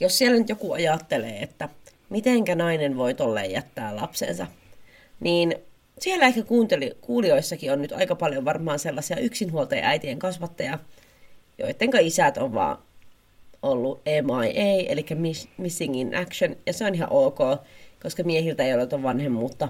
jos 0.00 0.18
siellä 0.18 0.38
nyt 0.38 0.48
joku 0.48 0.72
ajattelee, 0.72 1.42
että 1.42 1.68
mitenkä 2.10 2.54
nainen 2.54 2.96
voi 2.96 3.14
tolleen 3.14 3.50
jättää 3.50 3.96
lapsensa, 3.96 4.46
niin 5.20 5.54
siellä 5.98 6.26
ehkä 6.26 6.42
kuunteli, 6.42 6.92
kuulijoissakin 7.00 7.72
on 7.72 7.82
nyt 7.82 7.92
aika 7.92 8.14
paljon 8.14 8.44
varmaan 8.44 8.78
sellaisia 8.78 9.16
yksinhuoltaja 9.16 9.88
äitien 9.88 10.18
kasvattajia, 10.18 10.78
joidenka 11.58 11.98
isät 11.98 12.36
on 12.36 12.54
vaan 12.54 12.78
ollut 13.62 14.00
MIA, 14.04 14.84
eli 14.88 15.06
miss- 15.14 15.48
Missing 15.56 16.00
in 16.00 16.16
Action, 16.16 16.56
ja 16.66 16.72
se 16.72 16.86
on 16.86 16.94
ihan 16.94 17.08
ok, 17.10 17.38
koska 18.02 18.22
miehiltä 18.22 18.62
ei 18.62 18.74
ole 18.74 18.86
tuon 18.86 19.02
vanhemmuutta. 19.02 19.68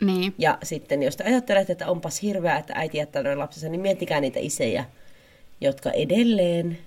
Niin. 0.00 0.34
Ja 0.38 0.58
sitten 0.62 1.02
jos 1.02 1.16
te 1.16 1.24
ajattelette, 1.24 1.72
että 1.72 1.90
onpas 1.90 2.22
hirveää, 2.22 2.58
että 2.58 2.72
äiti 2.76 2.98
jättää 2.98 3.22
noin 3.22 3.38
lapsensa, 3.38 3.68
niin 3.68 3.80
miettikää 3.80 4.20
niitä 4.20 4.40
isejä, 4.40 4.84
jotka 5.60 5.90
edelleen 5.90 6.78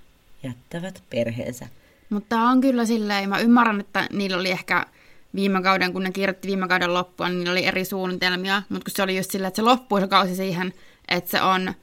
jättävät 0.42 1.02
perheensä. 1.10 1.66
Mutta 2.10 2.40
on 2.40 2.60
kyllä 2.60 2.84
silleen, 2.84 3.28
mä 3.28 3.38
ymmärrän, 3.38 3.80
että 3.80 4.06
niillä 4.12 4.36
oli 4.36 4.50
ehkä 4.50 4.86
viime 5.34 5.62
kauden, 5.62 5.92
kun 5.92 6.02
ne 6.02 6.12
kirjoitti 6.12 6.48
viime 6.48 6.68
kauden 6.68 6.94
loppua, 6.94 7.28
niin 7.28 7.38
niillä 7.38 7.52
oli 7.52 7.64
eri 7.64 7.84
suunnitelmia, 7.84 8.62
mutta 8.68 8.84
kun 8.84 8.92
se 8.96 9.02
oli 9.02 9.16
just 9.16 9.30
silleen, 9.30 9.48
että 9.48 9.56
se 9.56 9.62
loppui 9.62 10.00
se 10.00 10.06
kausi 10.06 10.36
siihen, 10.36 10.72
että 11.08 11.30
se 11.30 11.42
on, 11.42 11.74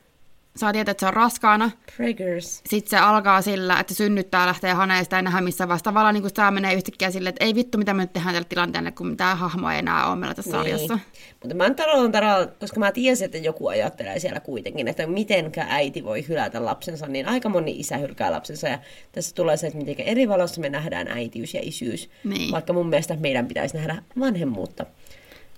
saa 0.55 0.73
tietää, 0.73 0.91
että 0.91 0.99
se 0.99 1.07
on 1.07 1.13
raskaana, 1.13 1.71
Preggers. 1.97 2.61
sitten 2.65 2.89
se 2.89 2.97
alkaa 2.97 3.41
sillä, 3.41 3.79
että 3.79 3.93
synnyttää 3.93 4.45
lähtee 4.45 4.73
haneesta 4.73 5.15
ja 5.15 5.21
nähdä 5.21 5.41
missä 5.41 5.67
vasta. 5.67 5.83
Tavallaan 5.83 6.13
niin 6.13 6.21
kuin 6.21 6.33
tämä 6.33 6.51
menee 6.51 6.73
yhtäkkiä 6.73 7.11
silleen, 7.11 7.29
että 7.29 7.45
ei 7.45 7.55
vittu, 7.55 7.77
mitä 7.77 7.93
me 7.93 8.03
nyt 8.03 8.13
tehdään 8.13 8.33
tällä 8.33 8.47
tilanteella, 8.49 8.91
kun 8.91 9.07
mitään 9.07 9.37
hahmoa 9.37 9.73
ei 9.73 9.79
enää 9.79 10.07
ole 10.07 10.15
meillä 10.15 10.35
tässä 10.35 10.51
sarjassa. 10.51 10.99
Mutta 11.41 11.55
mä 11.55 11.69
tarvitsen 11.69 12.11
tarvitsen, 12.11 12.55
koska 12.59 12.79
mä 12.79 12.91
tiesin, 12.91 13.25
että 13.25 13.37
joku 13.37 13.67
ajattelee 13.67 14.19
siellä 14.19 14.39
kuitenkin, 14.39 14.87
että 14.87 15.07
mitenkä 15.07 15.65
äiti 15.69 16.03
voi 16.03 16.25
hylätä 16.27 16.65
lapsensa, 16.65 17.07
niin 17.07 17.27
aika 17.27 17.49
moni 17.49 17.79
isä 17.79 17.97
hylkää 17.97 18.31
lapsensa. 18.31 18.67
Ja 18.67 18.79
tässä 19.11 19.35
tulee 19.35 19.57
se, 19.57 19.67
että 19.67 19.79
miten 19.79 20.05
eri 20.05 20.29
valossa 20.29 20.61
me 20.61 20.69
nähdään 20.69 21.07
äitiys 21.07 21.53
ja 21.53 21.59
isyys. 21.63 22.09
Niin. 22.23 22.51
Vaikka 22.51 22.73
mun 22.73 22.89
mielestä 22.89 23.17
meidän 23.19 23.47
pitäisi 23.47 23.77
nähdä 23.77 24.03
vanhemmuutta. 24.19 24.85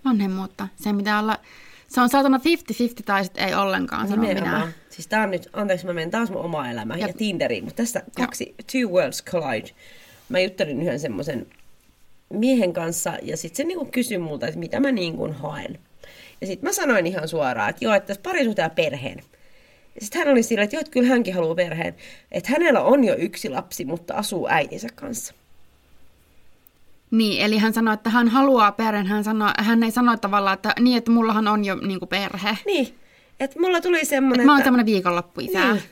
Vanhemmuutta. 0.06 0.68
Se 0.76 0.94
pitää 0.94 1.20
olla, 1.20 1.40
se 1.88 2.02
on 2.02 2.10
saatana 2.10 2.38
50-50 2.38 2.42
tai 3.06 3.24
sitten 3.24 3.48
ei 3.48 3.56
ollenkaan, 3.56 4.08
sanon 4.08 4.28
Nimenomaan. 4.28 4.62
minä. 4.62 4.74
Siis 4.90 5.08
tää 5.08 5.24
on 5.24 5.32
nyt, 5.32 5.50
anteeksi 5.54 5.86
mä 5.86 5.94
menen 5.94 6.12
taas 6.12 6.30
mun 6.30 6.42
omaa 6.42 6.72
elämää 6.72 6.98
ja, 6.98 7.08
Ja- 7.08 7.14
Tinderiin, 7.14 7.64
mutta 7.64 7.78
tässä 7.84 8.02
kaksi, 8.18 8.56
two 8.72 8.92
worlds 8.92 9.24
collide. 9.24 9.70
Mä 10.30 10.40
juttelin 10.40 10.82
yhden 10.82 11.00
semmoisen 11.00 11.48
miehen 12.34 12.74
kanssa 12.74 13.14
ja 13.22 13.38
sitten 13.38 13.58
se 13.58 13.64
niinku 13.64 13.86
kysyi 13.86 14.18
multa, 14.18 14.48
että 14.48 14.60
mitä 14.60 14.80
mä 14.80 14.92
niinku 14.92 15.34
haen. 15.34 15.80
Ja 16.42 16.48
sitten 16.48 16.70
mä 16.70 16.74
sanoin 16.74 17.08
ihan 17.08 17.28
suoraan, 17.28 17.70
että 17.70 17.86
joo, 17.86 17.94
että 17.94 18.08
tässä 18.08 18.22
parisuhteen 18.22 18.66
ja 18.66 18.70
perheen. 18.70 19.20
Sitten 20.00 20.20
hän 20.20 20.32
oli 20.32 20.44
sillä, 20.44 20.64
että 20.64 20.76
joo, 20.76 20.80
että 20.82 20.92
kyllä 20.92 21.08
hänkin 21.10 21.34
haluaa 21.34 21.56
perheen. 21.56 21.96
Että 22.32 22.50
hänellä 22.52 22.82
on 22.82 23.04
jo 23.04 23.16
yksi 23.16 23.50
lapsi, 23.50 23.86
mutta 23.86 24.14
asuu 24.14 24.48
äitinsä 24.50 24.88
kanssa. 24.96 25.34
Niin, 27.12 27.42
eli 27.42 27.58
hän 27.58 27.74
sanoi, 27.74 27.94
että 27.94 28.10
hän 28.10 28.28
haluaa 28.28 28.72
perheen. 28.72 29.08
Hän, 29.08 29.24
sanoi, 29.24 29.52
hän 29.60 29.84
ei 29.84 29.92
sano 29.92 30.18
tavallaan, 30.18 30.54
että 30.54 30.74
niin, 30.80 30.98
että 30.98 31.12
mullahan 31.12 31.48
on 31.48 31.66
jo 31.66 31.76
niin 31.76 32.00
kuin 32.00 32.10
perhe. 32.10 32.58
Niin, 32.66 32.96
että 33.40 33.60
mulla 33.60 33.82
tuli 33.82 34.06
semmoinen, 34.06 34.46
Mä 34.46 34.52
oon 34.52 34.60
että, 34.60 34.66
tämmöinen 34.66 34.86
viikonloppuisä. 34.86 35.74
Niin. 35.74 35.84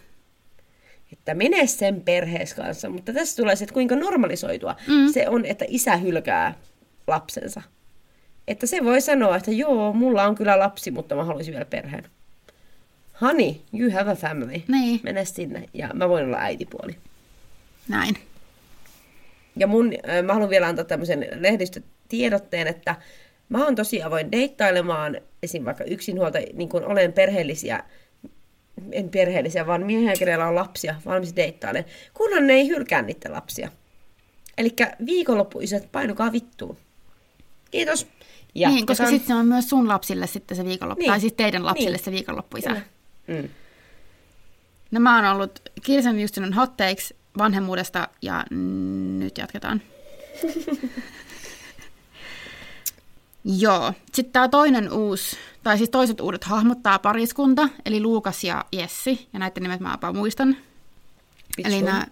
että 1.13 1.34
mene 1.34 1.67
sen 1.67 2.01
perhees 2.01 2.54
kanssa. 2.54 2.89
Mutta 2.89 3.13
tässä 3.13 3.41
tulee 3.41 3.56
se, 3.56 3.63
että 3.63 3.73
kuinka 3.73 3.95
normalisoitua 3.95 4.75
mm. 4.88 5.13
se 5.13 5.30
on, 5.30 5.45
että 5.45 5.65
isä 5.67 5.97
hylkää 5.97 6.56
lapsensa. 7.08 7.62
Että 8.47 8.67
se 8.67 8.84
voi 8.84 9.01
sanoa, 9.01 9.36
että 9.36 9.51
joo, 9.51 9.93
mulla 9.93 10.23
on 10.23 10.36
kyllä 10.36 10.60
lapsi, 10.60 10.91
mutta 10.91 11.15
mä 11.15 11.23
haluaisin 11.23 11.51
vielä 11.54 11.65
perheen. 11.65 12.06
Honey, 13.21 13.56
you 13.73 13.91
have 13.91 14.12
a 14.12 14.15
family. 14.15 14.62
Niin. 14.67 14.99
Mene 15.04 15.25
sinne 15.25 15.69
ja 15.73 15.89
mä 15.93 16.10
voin 16.10 16.25
olla 16.25 16.38
äitipuoli. 16.38 16.95
Näin. 17.88 18.15
Ja 19.57 19.67
mun, 19.67 19.93
mä 20.23 20.33
haluan 20.33 20.49
vielä 20.49 20.67
antaa 20.67 20.85
tämmöisen 20.85 21.27
lehdistötiedotteen, 21.39 22.67
että 22.67 22.95
mä 23.49 23.63
oon 23.65 23.75
tosi 23.75 24.03
avoin 24.03 24.31
deittailemaan 24.31 25.17
esim. 25.43 25.65
vaikka 25.65 25.83
yksinhuolta, 25.83 26.39
niin 26.53 26.69
kuin 26.69 26.85
olen 26.85 27.13
perheellisiä, 27.13 27.83
en 28.91 29.09
perheellisiä, 29.09 29.67
vaan 29.67 29.85
miehiä, 29.85 30.13
kenellä 30.19 30.47
on 30.47 30.55
lapsia, 30.55 30.95
valmis 31.05 31.35
deittailemaan, 31.35 31.91
kunhan 32.13 32.47
ne 32.47 32.53
ei 32.53 32.67
hylkää 32.67 33.01
niiden 33.01 33.31
lapsia. 33.31 33.69
Eli 34.57 34.75
viikonloppuisät, 35.05 35.91
painukaa 35.91 36.31
vittuun. 36.31 36.77
Kiitos. 37.71 38.07
Ja 38.55 38.69
niin, 38.69 38.85
koska 38.85 39.03
jatketaan. 39.03 39.09
sitten 39.19 39.27
se 39.35 39.39
on 39.39 39.45
myös 39.47 39.69
sun 39.69 39.87
lapsille 39.87 40.27
sitten 40.27 40.57
se 40.57 40.65
viikonloppu, 40.65 40.99
Niin. 40.99 41.03
niin. 41.05 41.11
tai 41.11 41.19
siis 41.19 41.33
teidän 41.33 41.65
lapsille 41.65 41.89
Niin. 41.89 41.95
niin. 41.97 42.05
se 42.05 42.11
viikonloppuisä. 42.11 42.69
Kyllä. 42.69 43.41
Mm. 43.41 43.49
No 44.91 44.99
mä 44.99 45.15
oon 45.15 45.36
ollut 45.36 45.59
Kirsen 45.84 46.19
Justinen 46.19 46.53
hot 46.53 46.77
takes 46.77 47.13
vanhemmuudesta 47.38 48.07
ja 48.21 48.45
nyt 49.19 49.38
jatketaan. 49.38 49.81
Joo. 53.45 53.93
Sitten 54.13 54.33
tämä 54.33 54.47
toinen 54.47 54.93
uusi, 54.93 55.38
tai 55.63 55.77
siis 55.77 55.89
toiset 55.89 56.21
uudet 56.21 56.43
hahmot, 56.43 56.83
tämä 56.83 56.99
pariskunta, 56.99 57.69
eli 57.86 58.01
Luukas 58.01 58.43
ja 58.43 58.65
Jessi, 58.71 59.27
ja 59.33 59.39
näiden 59.39 59.63
nimet 59.63 59.79
mä 59.79 59.91
jopa 59.91 60.13
muistan. 60.13 60.57
Eli 61.57 61.73
Vitsu. 61.73 61.86
nämä, 61.86 62.05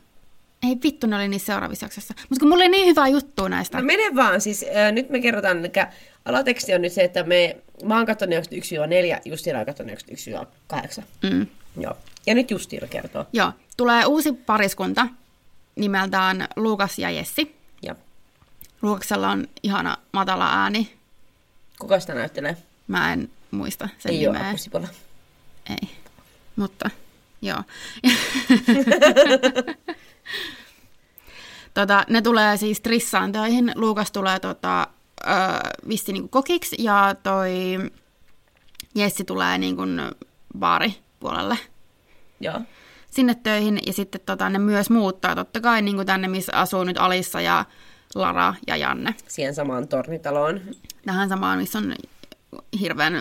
ei 0.64 0.78
vittu, 0.84 1.08
ne 1.08 1.16
oli 1.16 1.28
niissä 1.28 1.46
seuraavissa 1.46 1.86
jaksossa. 1.86 2.14
Mutta 2.30 2.40
kun 2.40 2.50
mulla 2.50 2.64
oli 2.64 2.70
niin 2.70 2.88
hyvää 2.88 3.08
juttua 3.08 3.50
näistä. 3.50 3.78
No 3.78 3.84
mene 3.84 4.16
vaan, 4.16 4.42
siis 4.42 4.66
äh, 4.76 4.92
nyt 4.92 5.10
me 5.10 5.20
kerrotaan, 5.20 5.60
eli 5.60 5.72
alateksti 6.26 6.74
on 6.74 6.82
nyt 6.82 6.94
se, 6.94 7.04
että 7.04 7.24
me, 7.24 7.58
mä 7.84 7.98
oon 7.98 8.06
katsonut 8.06 8.36
91-4, 8.36 9.22
Justiina 9.26 9.60
on 9.60 9.66
katsonut 9.66 9.94
91-8. 10.74 11.04
Mm. 11.24 11.48
Joo. 11.78 11.98
Ja 12.26 12.36
nyt 12.36 12.52
Justiina 12.52 12.88
kertoo. 12.88 13.26
Joo, 13.34 13.52
tulee 13.78 14.06
uusi 14.06 14.34
pariskunta 14.34 15.08
nimeltään 15.76 16.48
Luukas 16.56 17.00
ja 17.00 17.10
Jessi. 17.10 17.56
Ja 17.82 17.96
Luukaksella 18.82 19.30
on 19.30 19.48
ihana 19.64 19.98
matala 20.12 20.50
ääni. 20.64 20.94
kuka 21.80 22.00
sitä 22.00 22.14
näyttelee? 22.14 22.58
Mä 22.88 23.14
en 23.14 23.30
muista 23.52 23.90
sen 24.00 24.12
Ei 24.12 24.28
ole 24.28 24.38
nimeä. 24.38 24.58
Sipola. 24.58 24.88
Ei, 25.70 25.90
mutta 26.56 26.90
joo. 27.42 27.64
tota, 31.74 32.06
ne 32.10 32.22
tulee 32.22 32.58
siis 32.58 32.82
Trissaan 32.82 33.32
töihin. 33.32 33.72
Luukas 33.76 34.12
tulee 34.12 34.40
tota, 34.40 34.88
ö, 35.22 35.28
vissi 35.88 36.14
niinku 36.14 36.28
kokiksi 36.30 36.76
ja 36.80 37.16
toi 37.24 37.52
Jessi 38.96 39.24
tulee 39.24 39.58
niinku 39.58 39.82
baaripuolelle 40.60 41.58
Joo. 42.44 42.62
sinne 43.12 43.36
töihin. 43.36 43.80
Ja 43.88 43.94
sitten 43.94 44.22
tota, 44.26 44.50
ne 44.50 44.60
myös 44.60 44.90
muuttaa 44.90 45.36
totta 45.36 45.62
kai 45.62 45.82
niinku 45.82 46.06
tänne, 46.06 46.28
missä 46.28 46.52
asuu 46.56 46.84
nyt 46.84 46.98
Alissa 46.98 47.42
ja 47.42 47.66
Lara 48.16 48.54
ja 48.68 48.78
Janne. 48.78 49.16
Siihen 49.28 49.56
samaan 49.56 49.88
tornitaloon. 49.88 50.62
Tähän 51.06 51.30
samaan, 51.30 51.60
missä 51.60 51.80
on 51.80 51.94
hirveän 52.80 53.14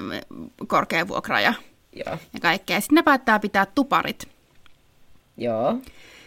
korkea 0.67 1.09
vuokra 1.09 1.41
ja, 1.41 1.55
Joo. 2.07 2.19
ja 2.35 2.41
kaikkea. 2.41 2.81
Sitten 2.81 2.97
ne 2.97 3.03
päättää 3.03 3.39
pitää 3.39 3.67
tuparit. 3.67 4.29
Joo. 5.37 5.79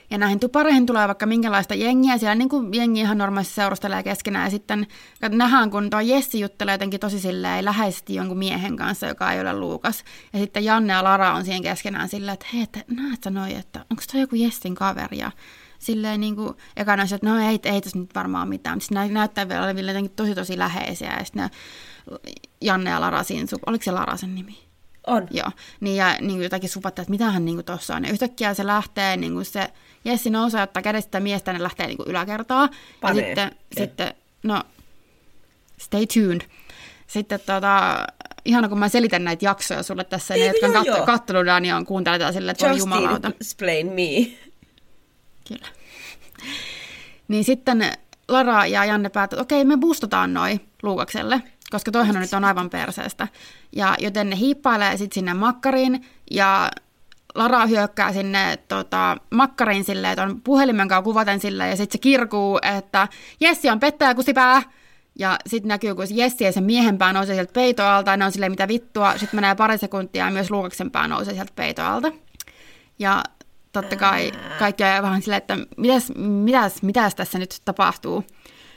Ja 0.10 0.18
näihin 0.18 0.40
tupareihin 0.40 0.86
tulee 0.86 1.08
vaikka 1.08 1.26
minkälaista 1.26 1.76
jengiä. 1.76 2.18
Siellä 2.18 2.36
niin 2.36 2.50
kuin 2.50 2.74
jengi 2.74 3.00
ihan 3.00 3.18
normaalisti 3.18 3.54
seurustelee 3.54 4.04
keskenään. 4.04 4.46
Ja 4.46 4.50
sitten 4.50 4.88
nähdään, 5.22 5.72
kun 5.72 5.90
tuo 5.90 6.00
Jessi 6.00 6.40
juttelee 6.40 6.74
jotenkin 6.74 7.00
tosi 7.00 7.20
silleen 7.20 7.66
läheisesti 7.66 8.16
jonkun 8.16 8.38
miehen 8.38 8.76
kanssa, 8.76 9.08
joka 9.08 9.32
ei 9.32 9.42
ole 9.42 9.54
Luukas. 9.54 10.04
Ja 10.34 10.40
sitten 10.40 10.66
Janne 10.66 10.94
ja 10.94 11.04
Lara 11.04 11.34
on 11.34 11.46
siihen 11.46 11.62
keskenään 11.62 12.10
silleen, 12.10 12.34
että 12.34 12.46
hei, 12.54 12.62
että 12.62 12.80
näet 12.88 13.24
sä 13.24 13.30
noi, 13.30 13.56
että 13.56 13.86
onko 13.92 14.04
toi 14.12 14.22
joku 14.22 14.36
Jessin 14.36 14.76
kaveri? 14.76 15.18
Ja 15.18 15.32
silleen 15.80 16.22
niin 16.22 16.36
kuin, 16.36 16.54
eka 16.78 16.96
näissä, 16.96 17.16
että 17.16 17.30
no 17.30 17.50
ei, 17.50 17.60
ei 17.64 17.82
tässä 17.82 18.00
nyt 18.00 18.16
varmaan 18.16 18.50
mitään. 18.50 18.82
Sitten 18.82 19.14
näyttää 19.14 19.50
vielä 19.50 19.64
oleville 19.64 19.92
jotenkin 19.92 20.16
tosi 20.16 20.36
tosi 20.36 20.58
läheisiä. 20.58 21.16
Ja 21.20 21.26
sitten 21.26 21.44
ne 21.44 21.50
Janne 22.62 22.90
ja 22.90 23.02
Lara 23.02 23.24
siinä, 23.24 23.48
oliko 23.66 23.84
se 23.84 23.92
Lara 23.92 24.18
sen 24.18 24.36
nimi? 24.36 24.66
On. 25.08 25.28
Joo, 25.32 25.52
niin 25.80 25.96
ja 25.96 26.18
niin 26.20 26.32
kuin 26.32 26.44
jotakin 26.44 26.70
supattaa, 26.70 27.04
että 27.04 27.12
mitähän 27.12 27.46
niin 27.46 27.66
tuossa 27.66 27.96
on. 27.96 28.06
Ja 28.06 28.12
yhtäkkiä 28.12 28.54
se 28.54 28.66
lähtee, 28.66 29.18
niin 29.18 29.34
kuin 29.34 29.46
se 29.46 29.68
Jessi 30.06 30.30
nousee, 30.30 30.64
ottaa 30.64 30.84
kädestä 30.84 31.08
sitä 31.08 31.20
miestä, 31.20 31.54
ne 31.54 31.64
lähtee 31.64 31.88
niin 31.88 31.98
kuin 31.98 32.10
yläkertaa. 32.10 32.70
Panee. 33.02 33.22
Ja 33.22 33.28
sitten, 33.28 33.48
Okei. 33.48 33.86
sitten, 33.86 34.14
no, 34.44 34.64
stay 35.78 36.06
tuned. 36.14 36.42
Sitten 37.08 37.40
tota, 37.46 38.08
ihana 38.46 38.70
kun 38.70 38.80
mä 38.80 38.90
selitän 38.90 39.24
näitä 39.24 39.46
jaksoja 39.46 39.84
sulle 39.84 40.04
tässä, 40.04 40.34
ne, 40.34 40.40
Eikö 40.40 40.56
jotka 40.56 40.68
on 40.68 40.74
joo, 40.74 40.84
katso, 40.84 40.98
joo. 40.98 41.06
kattonut 41.06 41.46
niin 41.62 41.76
on 41.76 41.86
kuunteletaan 41.86 42.34
silleen, 42.34 42.52
että 42.52 42.70
voi 42.70 42.78
jumalauta. 42.78 43.32
Explain 43.42 43.88
me. 43.88 44.38
Kyllä. 45.48 45.68
Niin 47.28 47.44
sitten 47.44 47.92
Lara 48.28 48.66
ja 48.66 48.86
Janne 48.86 49.10
päättävät, 49.10 49.42
että 49.42 49.56
okei, 49.56 49.66
me 49.66 49.78
boostataan 49.78 50.34
noi 50.34 50.60
Luukakselle, 50.84 51.42
koska 51.70 51.92
toihan 51.92 52.16
on 52.16 52.22
nyt 52.22 52.34
on 52.34 52.46
aivan 52.46 52.70
perseestä. 52.70 53.28
Ja 53.76 53.96
joten 54.00 54.30
ne 54.30 54.36
hiippailee 54.36 54.98
sitten 54.98 55.16
sinne 55.16 55.34
makkariin 55.34 56.06
ja 56.32 56.72
Lara 57.36 57.66
hyökkää 57.66 58.14
sinne 58.14 58.58
tota, 58.68 59.18
makkariin 59.32 59.84
silleen, 59.84 60.14
että 60.14 60.24
on 60.24 60.42
puhelimen 60.42 60.88
kanssa 60.88 61.04
kuvaten 61.04 61.40
silleen, 61.40 61.70
ja 61.70 61.76
sitten 61.76 61.98
se 61.98 62.02
kirkuu, 62.02 62.60
että 62.62 63.08
Jessi 63.40 63.70
on 63.70 63.80
pettäjä 63.80 64.16
kusipää. 64.16 64.62
Ja 65.20 65.38
sitten 65.48 65.68
näkyy, 65.68 65.96
kun 65.96 66.06
Jessi 66.10 66.44
ja 66.44 66.52
sen 66.52 66.64
miehen 66.64 66.98
pää 66.98 67.14
nousee 67.14 67.36
sieltä 67.36 67.54
peitoalta, 67.54 68.12
ja 68.12 68.18
ne 68.18 68.26
on 68.26 68.32
silleen, 68.32 68.52
mitä 68.52 68.68
vittua. 68.68 69.18
Sitten 69.18 69.38
menee 69.38 69.56
pari 69.56 69.78
sekuntia, 69.78 70.26
ja 70.26 70.32
myös 70.32 70.52
Luukaksen 70.52 70.92
pää 70.92 71.08
nousee 71.08 71.34
sieltä 71.34 71.52
peitoalta. 71.56 72.12
Ja 73.00 73.24
totta 73.72 73.96
kai 73.96 74.32
kaikki 74.60 74.84
on 74.84 75.04
vähän 75.04 75.22
silleen, 75.22 75.38
että 75.38 75.58
mitäs, 75.78 76.12
mitäs, 76.18 76.82
mitäs 76.82 77.16
tässä 77.16 77.40
nyt 77.40 77.62
tapahtuu. 77.66 78.24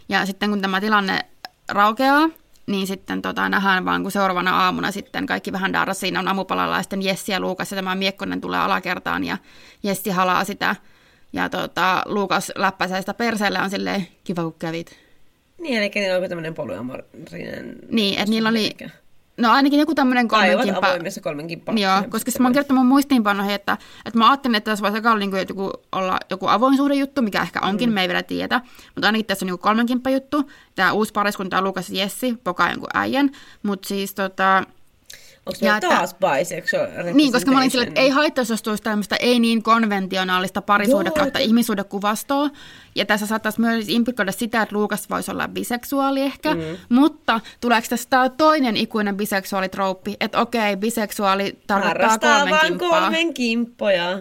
Ja 0.09 0.27
sitten 0.27 0.51
kun 0.51 0.61
tämä 0.61 0.81
tilanne 0.81 1.21
raukeaa, 1.69 2.29
niin 2.69 2.87
sitten 2.87 3.23
tota, 3.23 3.49
nähdään 3.49 3.85
vaan, 3.85 4.03
kun 4.03 4.13
seuraavana 4.13 4.65
aamuna 4.65 4.93
sitten 4.93 5.27
kaikki 5.27 5.53
vähän 5.53 5.73
darras, 5.73 6.01
siinä 6.01 6.21
on 6.21 6.29
aamupalalla 6.29 6.77
ja 6.77 6.83
sitten 6.83 7.03
Jessi 7.03 7.33
ja 7.33 7.41
Luukas 7.41 7.71
ja 7.71 7.77
tämä 7.77 7.95
Miekkonen 7.95 8.41
tulee 8.41 8.61
alakertaan 8.61 9.25
ja 9.25 9.39
Jessi 9.83 10.11
halaa 10.11 10.45
sitä. 10.45 10.77
Ja 11.33 11.49
tota, 11.49 12.03
Luukas 12.07 12.53
läppäsee 12.57 13.01
sitä 13.01 13.15
perseelle 13.15 13.61
on 13.61 13.71
silleen, 13.71 14.07
kiva 14.25 14.43
kun 14.43 14.55
kävit. 14.59 14.99
Niin, 15.59 15.79
eli 15.79 15.91
niillä 15.95 16.15
on 16.15 16.23
joku 16.23 16.29
tämmöinen 16.29 16.55
polyamorinen... 16.55 17.77
Niin, 17.91 18.19
että 18.19 18.31
niillä 18.31 18.49
oli, 18.49 18.77
no 19.39 19.51
ainakin 19.51 19.81
joku 19.81 19.95
tämmöinen 19.95 20.29
Kaivat 20.29 20.57
kolmen 20.57 20.75
kimppa- 20.75 20.89
avoimessa 20.89 21.21
kolmen 21.21 21.47
kimppa. 21.47 21.73
Joo, 21.73 22.03
koska 22.11 22.31
mä 22.39 22.47
oon 22.47 22.53
kertonut 22.53 22.81
mun 22.81 22.89
muistiinpanoihin, 22.89 23.55
että, 23.55 23.79
että 24.07 24.19
mä 24.19 24.31
ajattelin, 24.31 24.55
että 24.55 24.71
tässä 24.71 24.83
voisi 24.83 24.97
aika 24.97 25.11
olla, 25.11 25.19
niin 25.19 25.31
kuin, 25.31 25.47
joku, 25.49 25.73
olla 25.93 26.19
joku 26.31 26.47
avoin 26.47 26.77
suhdejuttu, 26.77 27.23
mikä 27.23 27.43
ehkä 27.43 27.61
onkin, 27.63 27.89
mm. 27.89 27.95
me 27.95 28.03
ei 28.03 28.09
vielä 28.09 28.23
tiedä. 28.23 28.61
Mutta 28.95 29.09
ainakin 29.09 29.27
tässä 29.27 29.45
on 29.45 29.51
niin 29.51 29.59
kolmenkimppa 29.59 30.11
juttu. 30.11 30.51
Tämä 30.75 30.93
uusi 30.93 31.13
pariskunta 31.13 31.59
on 31.59 31.65
Lukas 31.65 31.91
Jessi, 31.91 32.39
pokaa 32.45 32.71
jonkun 32.71 32.91
äijän. 32.95 33.31
Mutta 33.63 33.89
siis 33.89 34.15
tota, 34.15 34.65
Onko 35.49 35.67
Ja 35.67 35.77
että- 35.77 35.89
taas 35.89 36.15
bisexual 36.15 36.87
niin, 37.15 37.33
koska 37.33 37.51
mä 37.51 37.59
olin 37.59 37.71
sillä, 37.71 37.85
että 37.87 38.01
ei 38.01 38.11
haittaisi, 38.11 38.53
jos 38.53 38.63
tulisi 38.63 38.83
tämmöistä 38.83 39.17
ei 39.21 39.41
niin 39.41 39.63
konventionaalista 39.63 40.63
parisuhde 40.63 41.09
Joo, 41.09 41.15
kautta 41.15 41.39
että- 41.39 41.49
ihmissuhdekuvastoa. 41.49 42.51
Ja 42.95 43.07
tässä 43.07 43.27
saattaisi 43.27 43.61
myös 43.61 43.89
implikoida 43.89 44.33
sitä, 44.33 44.63
että 44.63 44.77
Luukas 44.77 45.11
voisi 45.11 45.31
olla 45.31 45.49
biseksuaali 45.49 46.21
ehkä. 46.21 46.55
Mm. 46.55 46.61
Mutta 46.89 47.41
tuleeko 47.61 47.87
tässä 47.91 48.31
toinen 48.37 48.77
ikuinen 48.77 49.17
biseksuaalitrouppi, 49.17 50.17
että 50.21 50.41
okei, 50.41 50.77
biseksuaali 50.77 51.59
tarkoittaa 51.67 52.19
kolmen 52.39 52.51
vaan 52.51 52.79
kolmen 52.79 53.35
kimppoja. 53.35 54.19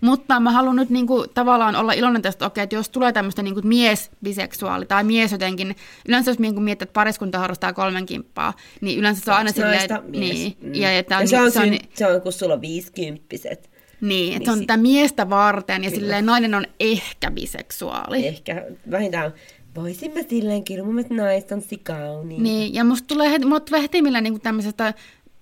Mutta 0.00 0.40
mä 0.40 0.50
haluan 0.50 0.76
nyt 0.76 0.90
niinku, 0.90 1.24
tavallaan 1.34 1.76
olla 1.76 1.92
iloinen 1.92 2.22
tästä, 2.22 2.46
okei, 2.46 2.64
että 2.64 2.76
jos 2.76 2.88
tulee 2.88 3.12
tämmöistä 3.12 3.42
niinku, 3.42 3.60
mies-biseksuaali 3.64 4.86
tai 4.86 5.04
mies 5.04 5.32
jotenkin, 5.32 5.76
yleensä 6.08 6.30
jos 6.30 6.38
niinku 6.38 6.60
miettii, 6.60 6.84
että 6.84 6.92
pariskunta 6.92 7.38
harrastaa 7.38 7.72
kolmen 7.72 8.06
kimppaa, 8.06 8.52
niin 8.80 8.98
yleensä 8.98 9.24
se 9.24 9.30
on 9.30 9.36
aina 9.36 9.52
silleen, 9.52 9.80
että- 9.82 10.02
niin, 10.08 10.56
Mm. 10.62 10.74
ja, 10.74 10.98
että 10.98 11.14
ja 11.14 11.26
se, 11.26 11.40
on 11.40 11.50
se 11.52 11.60
on, 11.60 11.78
se 11.94 12.06
on, 12.06 12.20
kun 12.20 12.32
sulla 12.32 12.54
on 12.54 12.60
viisikymppiset. 12.60 13.70
niin, 14.00 14.28
että 14.32 14.38
niin 14.38 14.46
se 14.46 14.52
on 14.52 14.60
tätä 14.66 14.76
miestä 14.76 15.30
varten, 15.30 15.84
ja 15.84 15.90
silleen 15.90 16.26
nainen 16.26 16.54
on 16.54 16.66
ehkä 16.80 17.30
biseksuaali. 17.30 18.26
Ehkä 18.26 18.64
vähintään 18.90 19.32
voisimme 19.74 20.22
silleen 20.30 20.64
kyllä, 20.64 20.84
mun 20.84 20.94
mielestä 20.94 21.14
naiset 21.14 21.52
on 21.52 21.62
sikauni. 21.62 22.38
Niin, 22.38 22.74
ja 22.74 22.84
musta 22.84 23.06
tulee 23.06 23.30
heti, 23.30 23.44
mulle 23.46 23.60
tulee 23.60 23.82
heti 23.82 24.02
millään 24.02 24.24
niin 24.24 24.40
tämmöisestä 24.40 24.94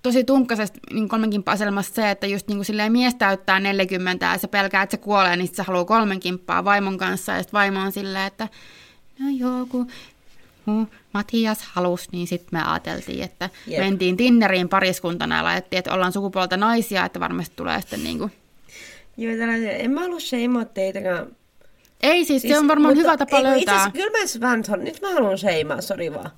tosi 0.08 0.24
tunkkaisesta 0.24 0.78
niin 0.92 1.08
kolmenkin 1.08 1.42
asemasta 1.46 1.94
se, 1.94 2.10
että 2.10 2.26
just 2.26 2.48
niin 2.48 2.56
kuin 2.58 2.64
silleen 2.64 2.92
mies 2.92 3.14
täyttää 3.14 3.60
40 3.60 4.26
ja 4.26 4.38
se 4.38 4.48
pelkää, 4.48 4.82
että 4.82 4.96
se 4.96 5.02
kuolee, 5.02 5.36
niin 5.36 5.48
se 5.54 5.62
haluaa 5.62 5.84
kolmen 5.84 6.20
kimppaa 6.20 6.64
vaimon 6.64 6.98
kanssa. 6.98 7.32
Ja 7.32 7.38
sitten 7.42 7.58
vaimo 7.58 7.80
on 7.80 7.92
silleen, 7.92 8.26
että 8.26 8.48
no 9.18 9.26
joo, 9.38 9.66
kun 9.66 9.86
kun 10.64 10.88
Matias 11.12 11.58
halusi, 11.72 12.08
niin 12.12 12.26
sitten 12.26 12.48
me 12.58 12.64
ajateltiin, 12.70 13.22
että 13.22 13.50
Jep. 13.66 13.80
Mentiin 13.80 14.16
Tinderiin 14.16 14.68
pariskuntana 14.68 15.36
ja 15.36 15.44
laitettiin, 15.44 15.78
että 15.78 15.94
ollaan 15.94 16.12
sukupuolta 16.12 16.56
naisia, 16.56 17.04
että 17.04 17.20
varmasti 17.20 17.56
tulee 17.56 17.80
sitten 17.80 18.04
niin 18.04 18.18
kuin... 18.18 18.32
Joo, 19.16 19.36
tällaisia, 19.38 19.70
en 19.72 19.90
mä 19.90 20.00
halua 20.00 20.20
sheimaa 20.20 20.64
teitäkään. 20.64 21.26
Ei 22.02 22.24
siis, 22.24 22.42
siis 22.42 22.52
se 22.54 22.58
on 22.58 22.68
varmaan 22.68 22.94
mutta- 22.96 23.08
hyvä 23.10 23.16
tapa 23.16 23.36
ei, 23.36 23.42
Itse 23.42 23.50
löytää. 23.50 23.74
asiassa, 23.74 23.90
kyllä 23.90 24.10
mä 24.10 24.40
vähän 24.40 24.64
sanon- 24.64 24.84
nyt 24.84 25.00
mä 25.02 25.12
haluan 25.12 25.38
sheimaa, 25.38 25.80
sori 25.80 26.14
vaan. 26.14 26.30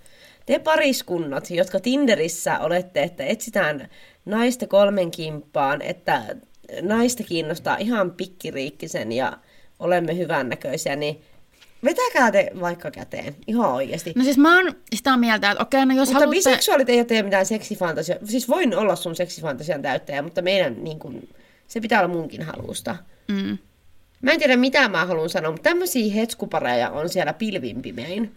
Te 0.50 0.58
pariskunnat, 0.58 1.50
jotka 1.50 1.80
Tinderissä 1.80 2.58
olette, 2.58 3.02
että 3.02 3.24
etsitään 3.24 3.88
naista 4.24 4.66
kolmen 4.66 5.10
kimppaan, 5.10 5.82
että 5.82 6.36
naista 6.82 7.22
kiinnostaa 7.22 7.76
ihan 7.76 8.10
pikkiriikkisen 8.10 9.12
ja 9.12 9.38
olemme 9.78 10.16
hyvännäköisiä, 10.16 10.96
niin 10.96 11.20
vetäkää 11.84 12.32
te 12.32 12.50
vaikka 12.60 12.90
käteen, 12.90 13.36
ihan 13.46 13.72
oikeasti. 13.72 14.12
No 14.16 14.24
siis 14.24 14.38
mä 14.38 14.56
oon 14.56 14.74
sitä 14.94 15.16
mieltä, 15.16 15.50
että 15.50 15.62
okei, 15.62 15.86
no 15.86 15.94
jos 15.94 16.08
Mutta 16.08 16.20
haluatte... 16.20 16.36
biseksuaalit 16.36 16.88
ei 16.88 16.98
ole 16.98 17.04
tee 17.04 17.22
mitään 17.22 17.46
seksifantasia. 17.46 18.16
Siis 18.24 18.48
voin 18.48 18.76
olla 18.76 18.96
sun 18.96 19.16
seksifantasian 19.16 19.82
täyttäjä, 19.82 20.22
mutta 20.22 20.42
meidän 20.42 20.84
niin 20.84 20.98
kun, 20.98 21.28
se 21.66 21.80
pitää 21.80 22.00
olla 22.00 22.14
munkin 22.14 22.42
halusta. 22.42 22.96
Mm. 23.28 23.58
Mä 24.22 24.32
en 24.32 24.38
tiedä 24.38 24.56
mitä 24.56 24.88
mä 24.88 25.06
haluan 25.06 25.30
sanoa, 25.30 25.50
mutta 25.50 25.70
tämmöisiä 25.70 26.14
hetskupareja 26.14 26.90
on 26.90 27.08
siellä 27.08 27.32
pilvin 27.32 27.82
pimein. 27.82 28.34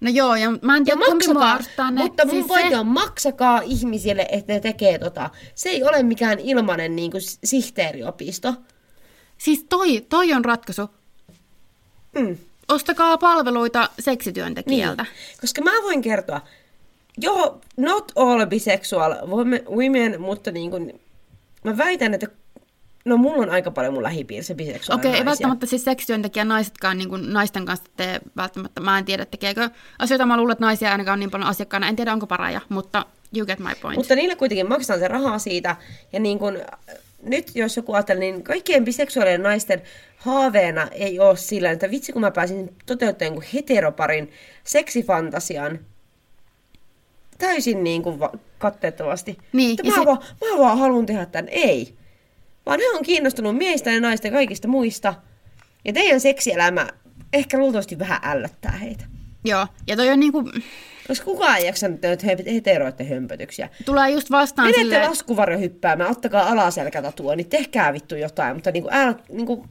No 0.00 0.10
joo, 0.10 0.34
ja 0.36 0.50
mä 0.62 0.76
en 0.76 0.82
Ja 0.86 0.96
tiedä, 0.96 1.32
mua 1.34 1.44
maksakaa, 1.46 1.90
ne. 1.90 2.02
mutta 2.02 2.24
mun 2.24 2.34
siis 2.34 2.46
pointti 2.46 2.70
se, 2.70 2.76
on, 2.78 2.86
maksakaa 2.86 3.60
ihmisille, 3.64 4.26
että 4.32 4.52
ne 4.52 4.60
tekee 4.60 4.98
tota. 4.98 5.30
Se 5.54 5.68
ei 5.68 5.84
ole 5.84 6.02
mikään 6.02 6.38
ilmainen 6.38 6.96
niin 6.96 7.10
kuin, 7.10 7.20
sihteeriopisto. 7.44 8.54
Siis 9.38 9.66
toi, 9.68 10.06
toi 10.08 10.32
on 10.32 10.44
ratkaisu. 10.44 10.90
Mm. 12.18 12.36
Ostakaa 12.68 13.18
palveluita 13.18 13.88
seksityöntekijältä. 13.98 15.02
Niin. 15.02 15.12
Koska 15.40 15.62
mä 15.62 15.70
voin 15.82 16.02
kertoa, 16.02 16.40
joo, 17.18 17.60
not 17.76 18.12
all 18.16 18.46
bisexual 18.46 19.12
women- 19.12 19.68
women, 19.68 20.20
mutta 20.20 20.50
niin 20.50 20.70
kuin, 20.70 21.00
mä 21.64 21.78
väitän, 21.78 22.14
että 22.14 22.26
No 23.04 23.16
mulla 23.16 23.42
on 23.42 23.50
aika 23.50 23.70
paljon 23.70 23.94
mun 23.94 24.02
lähipiirissä 24.02 24.54
biseksuaalisia 24.54 25.10
Okei, 25.10 25.18
ei 25.18 25.24
naisia. 25.24 25.26
välttämättä 25.26 25.66
siis 25.66 25.84
seksityöntekijä 25.84 26.44
naisetkaan 26.44 26.98
niin 26.98 27.08
kuin 27.08 27.32
naisten 27.32 27.64
kanssa 27.66 27.90
tee 27.96 28.20
välttämättä. 28.36 28.80
Mä 28.80 28.98
en 28.98 29.04
tiedä, 29.04 29.24
tekeekö 29.24 29.70
asioita. 29.98 30.26
Mä 30.26 30.36
luulen, 30.36 30.52
että 30.52 30.64
naisia 30.64 30.92
ainakaan 30.92 31.12
on 31.16 31.20
niin 31.20 31.30
paljon 31.30 31.48
asiakkaana. 31.50 31.88
En 31.88 31.96
tiedä, 31.96 32.12
onko 32.12 32.26
paraja, 32.26 32.60
mutta 32.68 33.06
you 33.36 33.46
get 33.46 33.58
my 33.58 33.70
point. 33.82 33.96
Mutta 33.96 34.14
niille 34.14 34.36
kuitenkin 34.36 34.68
maksetaan 34.68 34.98
se 35.00 35.08
rahaa 35.08 35.38
siitä. 35.38 35.76
Ja 36.12 36.20
niin 36.20 36.38
kun, 36.38 36.56
äh, 36.56 36.96
nyt 37.22 37.50
jos 37.56 37.76
joku 37.76 37.92
ajattelee, 37.94 38.20
niin 38.20 38.42
kaikkien 38.42 38.84
biseksuaalien 38.84 39.42
naisten 39.42 39.82
haaveena 40.16 40.88
ei 40.92 41.20
ole 41.20 41.36
sillä, 41.36 41.70
että 41.70 41.90
vitsi 41.90 42.12
kun 42.12 42.20
mä 42.20 42.30
pääsin 42.30 42.74
toteuttamaan 42.86 43.34
jonkun 43.34 43.50
heteroparin 43.54 44.30
seksifantasian 44.64 45.78
täysin 47.38 47.84
niin 47.84 48.02
kuin 48.02 48.20
va- 48.20 48.32
katteettavasti. 48.58 49.38
Niin, 49.52 49.76
mä, 49.86 49.94
se- 49.94 50.04
vaan, 50.06 50.18
mä 50.40 50.58
vaan 50.58 50.78
haluan 50.78 51.06
tehdä 51.06 51.26
tämän. 51.26 51.48
Ei. 51.48 51.94
Vaan 52.66 52.80
he 52.80 52.96
on 52.96 53.02
kiinnostunut 53.02 53.56
miehistä 53.56 53.90
ja 53.90 54.00
naista 54.00 54.26
ja 54.26 54.32
kaikista 54.32 54.68
muista. 54.68 55.14
Ja 55.84 55.92
teidän 55.92 56.20
seksielämä 56.20 56.88
ehkä 57.32 57.58
luultavasti 57.58 57.98
vähän 57.98 58.20
ällöttää 58.22 58.72
heitä. 58.72 59.04
Joo, 59.44 59.66
ja 59.86 59.96
toi 59.96 60.10
on 60.10 60.20
niin 60.20 60.32
kuin, 60.32 60.50
Koska 61.08 61.24
kukaan 61.24 61.56
ei 61.56 61.66
jaksa 61.66 61.88
nyt 61.88 62.24
heteroiden 62.54 63.08
hömpötyksiä. 63.08 63.68
tulee 63.84 64.10
just 64.10 64.30
vastaan 64.30 64.66
Menette 64.66 64.82
silleen, 64.82 65.08
laskuvarjo 65.08 65.58
hyppäämään, 65.58 66.10
ottakaa 66.10 66.50
alaselkätatua, 66.50 67.36
niin 67.36 67.48
tehkää 67.48 67.92
vittu 67.92 68.16
jotain, 68.16 68.56
mutta 68.56 68.70
niinku, 68.70 68.88
älä, 68.92 69.14
niinku, 69.28 69.66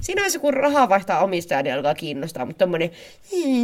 siinä 0.00 0.18
vaiheessa 0.18 0.38
kun 0.38 0.54
rahaa 0.54 0.88
vaihtaa 0.88 1.24
omistajan, 1.24 1.64
niin 1.64 1.74
alkaa 1.74 1.94
kiinnostaa, 1.94 2.46
mutta 2.46 2.58
tommonen, 2.58 2.90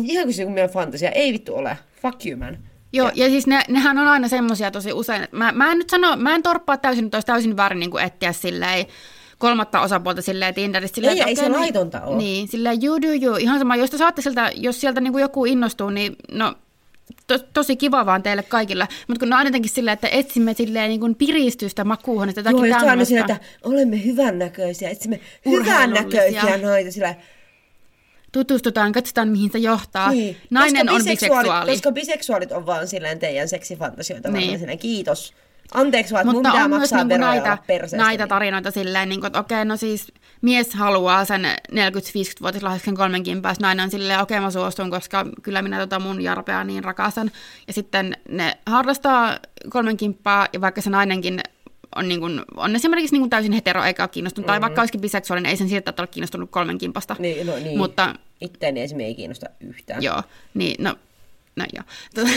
ihan 0.05 0.25
kuin 0.25 0.35
se 0.35 0.43
joku 0.43 0.55
meidän 0.55 0.71
fantasia, 0.71 1.11
ei 1.11 1.33
vittu 1.33 1.55
ole, 1.55 1.79
fuck 2.03 2.27
you 2.27 2.39
man. 2.39 2.59
Joo, 2.93 3.11
ja 3.15 3.29
siis 3.29 3.47
ne, 3.47 3.63
nehän 3.69 3.99
on 3.99 4.09
aina 4.09 4.29
semmosia 4.29 4.71
tosi 4.71 4.93
usein, 4.93 5.23
että 5.23 5.37
mä, 5.37 5.53
mä 5.53 5.73
en 5.73 5.79
nyt 5.79 5.91
sano, 5.91 6.17
mä 6.17 6.35
en 6.35 6.43
torppaa 6.43 6.77
täysin, 6.77 7.05
että 7.05 7.17
olisi 7.17 7.27
täysin 7.27 7.57
väärin 7.57 7.81
niin 7.81 7.91
kuin 7.91 8.05
etsiä 8.05 8.33
silleen, 8.33 8.87
kolmatta 9.39 9.81
osapuolta 9.81 10.23
silleen 10.23 10.55
Tinderistä. 10.55 10.95
Silleen, 10.95 11.13
Ei, 11.13 11.19
että 11.21 11.29
ei 11.29 11.33
okei, 11.33 11.45
se 11.45 11.49
niin- 11.51 11.61
laitonta 11.61 12.01
ole. 12.01 12.17
Niin, 12.17 12.49
silleen 12.49 12.79
you 12.85 13.03
do 13.03 13.09
you. 13.23 13.37
Ihan 13.37 13.59
sama, 13.59 13.77
jos 13.77 13.91
te 13.91 13.99
saatte 13.99 14.23
sieltä, 14.23 14.51
jos 14.55 14.81
sieltä 14.81 15.01
niin 15.01 15.13
kuin 15.13 15.23
joku 15.23 15.45
innostuu, 15.45 15.91
niin 15.91 16.17
no 16.33 16.55
to, 17.27 17.39
tosi 17.39 17.77
kiva 17.77 18.07
vaan 18.07 18.23
teille 18.23 18.43
kaikille. 18.43 18.89
Mutta 19.09 19.19
kun 19.21 19.29
ne 19.29 19.37
on 19.37 19.47
jotenkin 19.47 19.71
silleen, 19.71 19.93
että 19.93 20.09
etsimme 20.13 20.55
silleen 20.55 20.89
niin 20.89 21.01
kuin 21.01 21.15
piristystä 21.15 21.85
makuuhun, 21.85 22.29
että 22.29 22.41
jotakin 22.41 22.65
Joo, 22.71 22.81
tämmöistä. 22.81 23.05
sillä, 23.05 23.21
että 23.21 23.37
olemme 23.63 24.05
hyvännäköisiä, 24.05 24.91
etsimme 24.91 25.21
hyvännäköisiä 25.47 26.57
naita, 26.63 26.93
sillä 26.93 27.15
Tutustutaan, 28.33 28.93
katsotaan 28.93 29.29
mihin 29.29 29.53
se 29.53 29.59
johtaa. 29.59 30.11
Niin. 30.11 30.37
Nainen 30.51 30.87
koska 30.87 30.95
on 30.97 31.05
biseksuaali. 31.05 31.71
Koska 31.71 31.93
biseksuaalit 31.93 32.53
on 32.53 32.67
vaan 32.67 32.89
silleen 32.89 33.19
teidän 33.19 33.49
seksifantasioita, 33.49 34.29
niin. 34.29 34.39
Niin. 34.39 34.49
vaan 34.49 34.59
silleen 34.59 34.79
kiitos. 34.79 35.35
Anteeksi 35.75 36.15
vaan, 36.15 36.27
mun 36.27 36.35
Mutta 36.35 36.51
pitää 36.51 36.65
on 36.65 36.71
myös 36.71 36.93
niinku 36.93 37.17
näitä, 37.17 37.27
näitä, 37.27 37.59
perseestä. 37.67 38.05
näitä 38.05 38.27
tarinoita 38.27 38.71
silleen, 38.71 39.09
niinku, 39.09 39.27
että 39.27 39.39
okei, 39.39 39.65
no 39.65 39.77
siis 39.77 40.13
mies 40.43 40.75
haluaa 40.75 41.25
sen 41.25 41.45
40-50-vuotislahjaksen 41.73 42.97
kolmenkin 42.97 43.43
päästä, 43.43 43.65
nainen 43.65 43.85
on 43.85 43.91
silleen, 43.91 44.21
okei 44.21 44.41
mä 44.41 44.51
suostun, 44.51 44.91
koska 44.91 45.27
kyllä 45.43 45.63
minä 45.63 45.79
tota 45.79 45.99
mun 45.99 46.21
jarpea 46.21 46.65
niin 46.65 46.85
rakastan. 46.85 47.31
Ja 47.67 47.73
sitten 47.73 48.17
ne 48.29 48.59
harrastaa 48.67 49.39
kolmen 49.71 49.97
kimppaa, 49.97 50.49
ja 50.53 50.61
vaikka 50.61 50.81
se 50.81 50.91
nainenkin 50.91 51.41
on, 51.97 52.09
niin 52.09 52.21
kuin, 52.21 52.43
on 52.57 52.77
esimerkiksi 52.77 53.15
niin 53.15 53.23
kuin 53.23 53.31
täysin 53.31 53.53
hetero 53.53 53.85
eikä 53.85 54.03
ole 54.03 54.09
kiinnostunut, 54.09 54.47
mm-hmm. 54.47 54.53
tai 54.53 54.61
vaikka 54.61 54.81
olisikin 54.81 55.01
biseksuaalinen, 55.01 55.51
ei 55.51 55.57
sen 55.57 55.69
siltä, 55.69 55.91
että 55.91 56.03
ole 56.03 56.09
kiinnostunut 56.09 56.51
kolmen 56.51 56.79
kimpasta. 56.79 57.17
Niin, 57.19 57.47
no 57.47 57.57
niin. 57.57 57.79
Mutta 57.79 58.15
Itteeni 58.41 58.81
esimerkiksi 58.81 59.09
ei 59.09 59.15
kiinnosta 59.15 59.47
yhtään. 59.61 60.03
joo, 60.03 60.23
niin 60.55 60.85
no, 60.85 60.97
no 61.57 61.65
joo. 61.73 61.85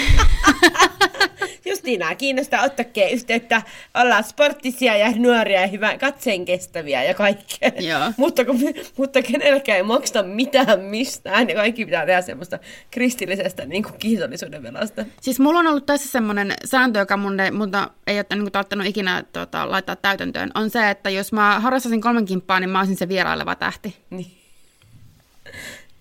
Justiin 1.66 2.00
nämä 2.00 2.16
kiinnostaa 2.16 2.64
ottakeen 2.64 3.12
yhteyttä. 3.12 3.62
Ollaan 3.94 4.24
sporttisia 4.24 4.98
ja 4.98 5.12
nuoria 5.16 5.62
ja 5.62 5.68
hyvä, 5.68 5.98
katseen 5.98 6.46
kestäviä 6.46 7.04
ja 7.04 7.14
kaikkea. 7.14 7.72
Joo. 7.80 8.12
mutta, 8.18 8.46
kun, 8.46 8.60
mutta 8.98 9.22
kenelläkään 9.22 9.78
ei 9.78 9.84
maksa 9.84 10.24
mitään 10.24 10.80
mistään 10.80 11.50
ja 11.50 11.56
kaikki 11.56 11.86
pitää 11.86 12.06
tehdä 12.06 12.22
semmoista 12.22 12.60
kristillisestä 12.92 13.66
niin 13.66 13.84
kuin 13.84 13.96
kiitollisuuden 14.00 14.64
velasta. 14.64 15.06
Siis 15.22 15.40
mulla 15.40 15.60
on 15.60 15.68
ollut 15.68 15.86
tässä 15.86 16.08
semmoinen 16.08 16.54
sääntö, 16.66 17.00
joka 17.00 17.18
mun 17.18 17.40
ei, 17.40 17.52
mutta 17.52 17.90
ei 18.08 18.18
ole 18.18 18.26
niin 18.30 18.52
tarttunut 18.52 18.88
ikinä 18.88 19.24
tota, 19.34 19.72
laittaa 19.72 19.96
täytäntöön, 19.96 20.52
on 20.56 20.70
se, 20.70 20.90
että 20.90 21.10
jos 21.10 21.34
mä 21.34 21.60
harrastasin 21.60 22.02
kolmen 22.02 22.26
kimppaa, 22.26 22.60
niin 22.60 22.70
mä 22.70 22.80
olisin 22.80 22.98
se 22.98 23.10
vieraileva 23.10 23.56
tähti. 23.56 23.96
Niin. 24.10 24.32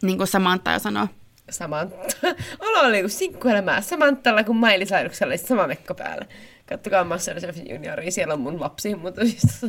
Niin 0.03 0.19
kuin 0.19 0.29
Samantha 0.29 0.73
jo 0.73 0.79
sanoo. 0.79 1.09
Samantha. 1.51 1.99
Olo 2.69 2.81
oli 2.81 3.01
kuin 3.01 3.11
sinkkuelämää 3.11 3.81
Samanthalla 3.81 4.45
kuin 4.45 4.59
Miley 4.59 4.87
Cyruksella 4.87 5.31
oli 5.31 5.39
sama 5.39 5.67
mekko 5.67 5.95
päällä. 5.95 6.27
Kattokaa 6.67 7.05
Masterchef 7.05 7.57
Junioria, 7.69 8.11
siellä 8.11 8.35
on 8.35 8.41
mun 8.41 8.61
lapsi, 8.61 8.95
mutta 8.95 9.21
siis... 9.21 9.63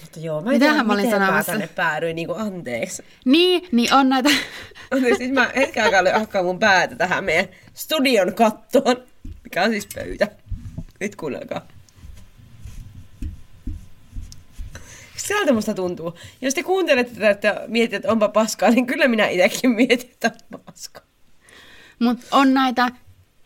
Mutta 0.00 0.20
joo, 0.20 0.40
mä 0.40 0.52
en 0.52 0.60
tiedä, 0.60 0.82
mä 0.84 0.92
olin 0.92 1.04
miten 1.04 1.20
mä 1.20 1.26
sanomassa? 1.26 1.52
tänne 1.52 1.66
päädyin, 1.66 2.16
niin 2.16 2.26
kuin 2.26 2.40
anteeksi. 2.40 3.04
Niin, 3.24 3.68
niin 3.72 3.94
on 3.94 4.08
näitä... 4.08 4.28
Anteeksi, 4.90 5.18
siis 5.18 5.32
mä 5.32 5.50
hetken 5.56 5.84
aikaa 5.84 6.04
löin 6.04 6.18
hakkaa 6.20 6.42
mun 6.42 6.58
päätä 6.58 6.96
tähän 6.96 7.24
meidän 7.24 7.48
studion 7.74 8.34
kattoon, 8.34 8.96
mikä 9.44 9.62
on 9.62 9.70
siis 9.70 9.88
pöytä. 9.94 10.28
Nyt 11.00 11.16
kuunnelkaa. 11.16 11.66
Sieltä 15.26 15.52
musta 15.52 15.74
tuntuu. 15.74 16.18
Jos 16.40 16.54
te 16.54 16.62
kuuntelette 16.62 17.14
tätä 17.14 17.30
että 17.30 17.64
mietitte, 17.66 17.96
että 17.96 18.12
onpa 18.12 18.28
paskaa, 18.28 18.70
niin 18.70 18.86
kyllä 18.86 19.08
minä 19.08 19.28
itsekin 19.28 19.70
mietin, 19.70 20.10
että 20.12 20.30
onpa 20.52 20.72
paskaa. 20.72 21.02
Mutta 21.98 22.26
on 22.30 22.54
näitä 22.54 22.88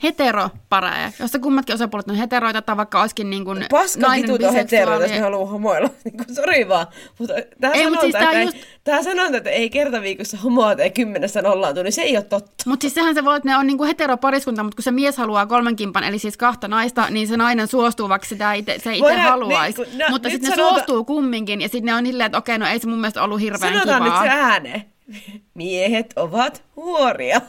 heteropareja, 0.03 1.13
jossa 1.21 1.39
kummatkin 1.39 1.75
osapuolet 1.75 2.09
on 2.11 2.15
heteroita, 2.17 2.63
tai 2.63 2.77
vaikka 2.77 3.01
olisikin 3.01 3.31
niin 3.31 3.45
kuin 3.45 3.67
Paska 3.71 4.01
nainen 4.07 4.31
on 4.47 4.53
heteroita, 4.55 5.05
jos 5.05 5.13
ne 5.13 5.21
haluaa 5.21 5.47
homoilla. 5.51 5.91
Niin 6.05 6.17
kuin, 6.17 6.35
sori 6.35 6.69
vaan. 6.69 6.87
Mutta 7.19 7.35
tähän 7.61 7.77
Ei, 7.77 7.83
siis 7.83 7.95
sanonta, 7.95 8.19
tää 8.19 8.31
että, 8.43 8.57
just- 8.57 8.67
tähän 8.85 9.05
sanonta, 9.05 9.37
että 9.37 9.51
ei 9.51 9.71
kerta 9.71 10.03
viikossa 10.03 10.37
homoa 10.37 10.77
tai 10.77 10.91
kymmenessä 10.91 11.43
nollaantu, 11.43 11.83
niin 11.83 11.93
se 11.93 12.03
ei 12.03 12.17
ole 12.17 12.25
totta. 12.25 12.65
Mutta 12.67 12.81
siis 12.85 12.95
sehän 12.95 13.15
se 13.15 13.25
voi, 13.25 13.37
että 13.37 13.49
ne 13.49 13.57
on 13.57 13.67
niinku 13.67 13.85
heteropariskunta, 13.85 14.63
mutta 14.63 14.77
kun 14.77 14.83
se 14.83 14.91
mies 14.91 15.17
haluaa 15.17 15.47
kolmen 15.47 15.77
kimpan, 15.77 16.05
eli 16.05 16.19
siis 16.19 16.37
kahta 16.37 16.69
naista, 16.69 17.11
niin 17.11 17.29
se 17.29 17.37
nainen 17.37 17.69
suostuu, 17.69 18.09
vaikka 18.09 18.29
sitä 18.29 18.53
ite, 18.53 18.79
se 18.79 18.95
itse 18.95 19.17
haluaisi. 19.17 19.83
niin, 19.83 19.99
no, 19.99 20.05
mutta 20.11 20.31
sitten 20.31 20.51
ne 20.51 20.57
sanota- 20.57 20.75
suostuu 20.75 21.05
kumminkin, 21.05 21.61
ja 21.61 21.69
sitten 21.69 21.85
ne 21.85 21.95
on 21.95 22.07
silleen, 22.07 22.27
että 22.27 22.39
okei, 22.39 22.59
no 22.59 22.67
ei 22.67 22.79
se 22.79 22.87
mun 22.89 22.99
mielestä 23.01 23.23
ollut 23.23 23.41
hirveän 23.41 23.73
Sanotaan 23.75 24.03
kivaa. 24.03 24.23
nyt 24.23 24.31
se 24.33 24.37
ääneen. 24.39 24.85
Miehet 25.55 26.13
ovat 26.17 26.63
huoria. 26.77 27.41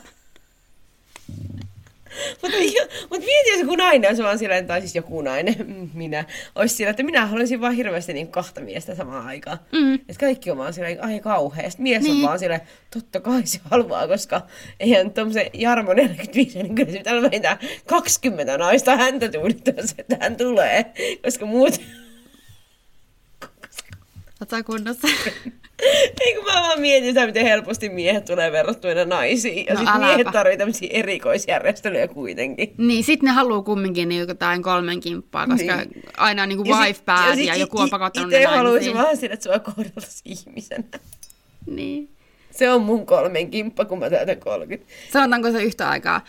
Mutta 2.41 2.57
mut 3.09 3.19
mieti, 3.19 3.49
jos 3.49 3.59
joku 3.59 3.75
nainen 3.75 4.11
on 4.11 4.25
vaan 4.25 4.39
silleen, 4.39 4.67
tai 4.67 4.81
siis 4.81 4.95
joku 4.95 5.21
nainen, 5.21 5.55
minä, 5.93 6.25
olisi 6.55 6.75
sillä, 6.75 6.89
että 6.89 7.03
minä 7.03 7.25
haluaisin 7.25 7.61
vaan 7.61 7.73
hirveästi 7.73 8.13
niin 8.13 8.27
kahta 8.27 8.61
miestä 8.61 8.95
samaan 8.95 9.27
aikaan. 9.27 9.59
Mm. 9.71 9.93
Että 9.93 10.19
kaikki 10.19 10.51
on 10.51 10.57
vaan 10.57 10.73
silleen, 10.73 11.03
ai 11.03 11.19
kauhea. 11.19 11.69
Sitten 11.69 11.83
mies 11.83 12.03
niin. 12.03 12.15
on 12.15 12.21
vaan 12.21 12.39
silleen, 12.39 12.61
totta 12.93 13.19
kai 13.19 13.41
se 13.45 13.59
haluaa, 13.63 14.07
koska 14.07 14.41
eihän 14.79 15.11
tommosen 15.11 15.45
Jarmo 15.53 15.93
45, 15.93 16.63
niin 16.63 16.75
kyllä 16.75 16.91
se 16.91 16.97
pitää 16.97 17.13
olla 17.13 17.29
vähintään 17.29 17.57
20 17.85 18.57
naista 18.57 18.97
häntä 18.97 19.29
tuudittaessa, 19.29 19.95
että 19.97 20.17
hän 20.21 20.35
tulee. 20.35 20.85
Koska 21.23 21.45
muut, 21.45 21.81
Oletko 24.41 24.71
kunnossa? 24.73 25.07
Ei 26.25 26.35
kun 26.35 26.45
mä 26.45 26.53
vaan 26.61 26.79
mietin 26.81 27.09
sitä, 27.09 27.25
miten 27.25 27.45
helposti 27.45 27.89
miehet 27.89 28.25
tulee 28.25 28.51
verrattuina 28.51 29.05
naisiin. 29.05 29.65
Ja 29.65 29.73
No 29.73 29.79
no, 29.79 29.85
sitten 29.85 30.01
miehet 30.07 30.27
tarvitsee 30.31 30.57
tämmöisiä 30.57 30.89
erikoisjärjestelyjä 30.91 32.07
kuitenkin. 32.07 32.73
niin, 32.77 33.03
sitten 33.03 33.27
ne 33.27 33.33
haluaa 33.33 33.61
kumminkin 33.61 34.09
niin 34.09 34.27
jotain 34.27 34.63
kolmen 34.63 34.99
kimppaa, 34.99 35.47
koska 35.47 35.75
Niin. 35.75 36.03
aina 36.17 36.43
on 36.43 36.49
niin 36.49 36.65
Ja 36.65 36.75
wife 36.77 37.01
bad 37.05 37.35
sit 37.35 37.45
ja, 37.45 37.55
joku 37.55 37.79
on 37.79 37.89
pakottanut 37.89 38.29
ne 38.31 38.45
haluaisin 38.45 38.63
naimisiin. 38.69 38.97
vaan 38.97 39.17
sille, 39.17 39.33
että 39.33 39.43
sua 39.43 39.59
kohdeltaisiin 39.59 40.37
ihmisenä. 40.47 40.83
Niin. 41.65 42.09
Se 42.51 42.69
on 42.71 42.81
mun 42.81 43.05
kolmen 43.05 43.51
kimppa, 43.51 43.85
kun 43.85 43.99
mä 43.99 44.09
täytän 44.09 44.39
30. 44.39 44.91
Sanotaanko 45.13 45.51
se 45.51 45.63
yhtä 45.63 45.89
aikaa? 45.89 46.21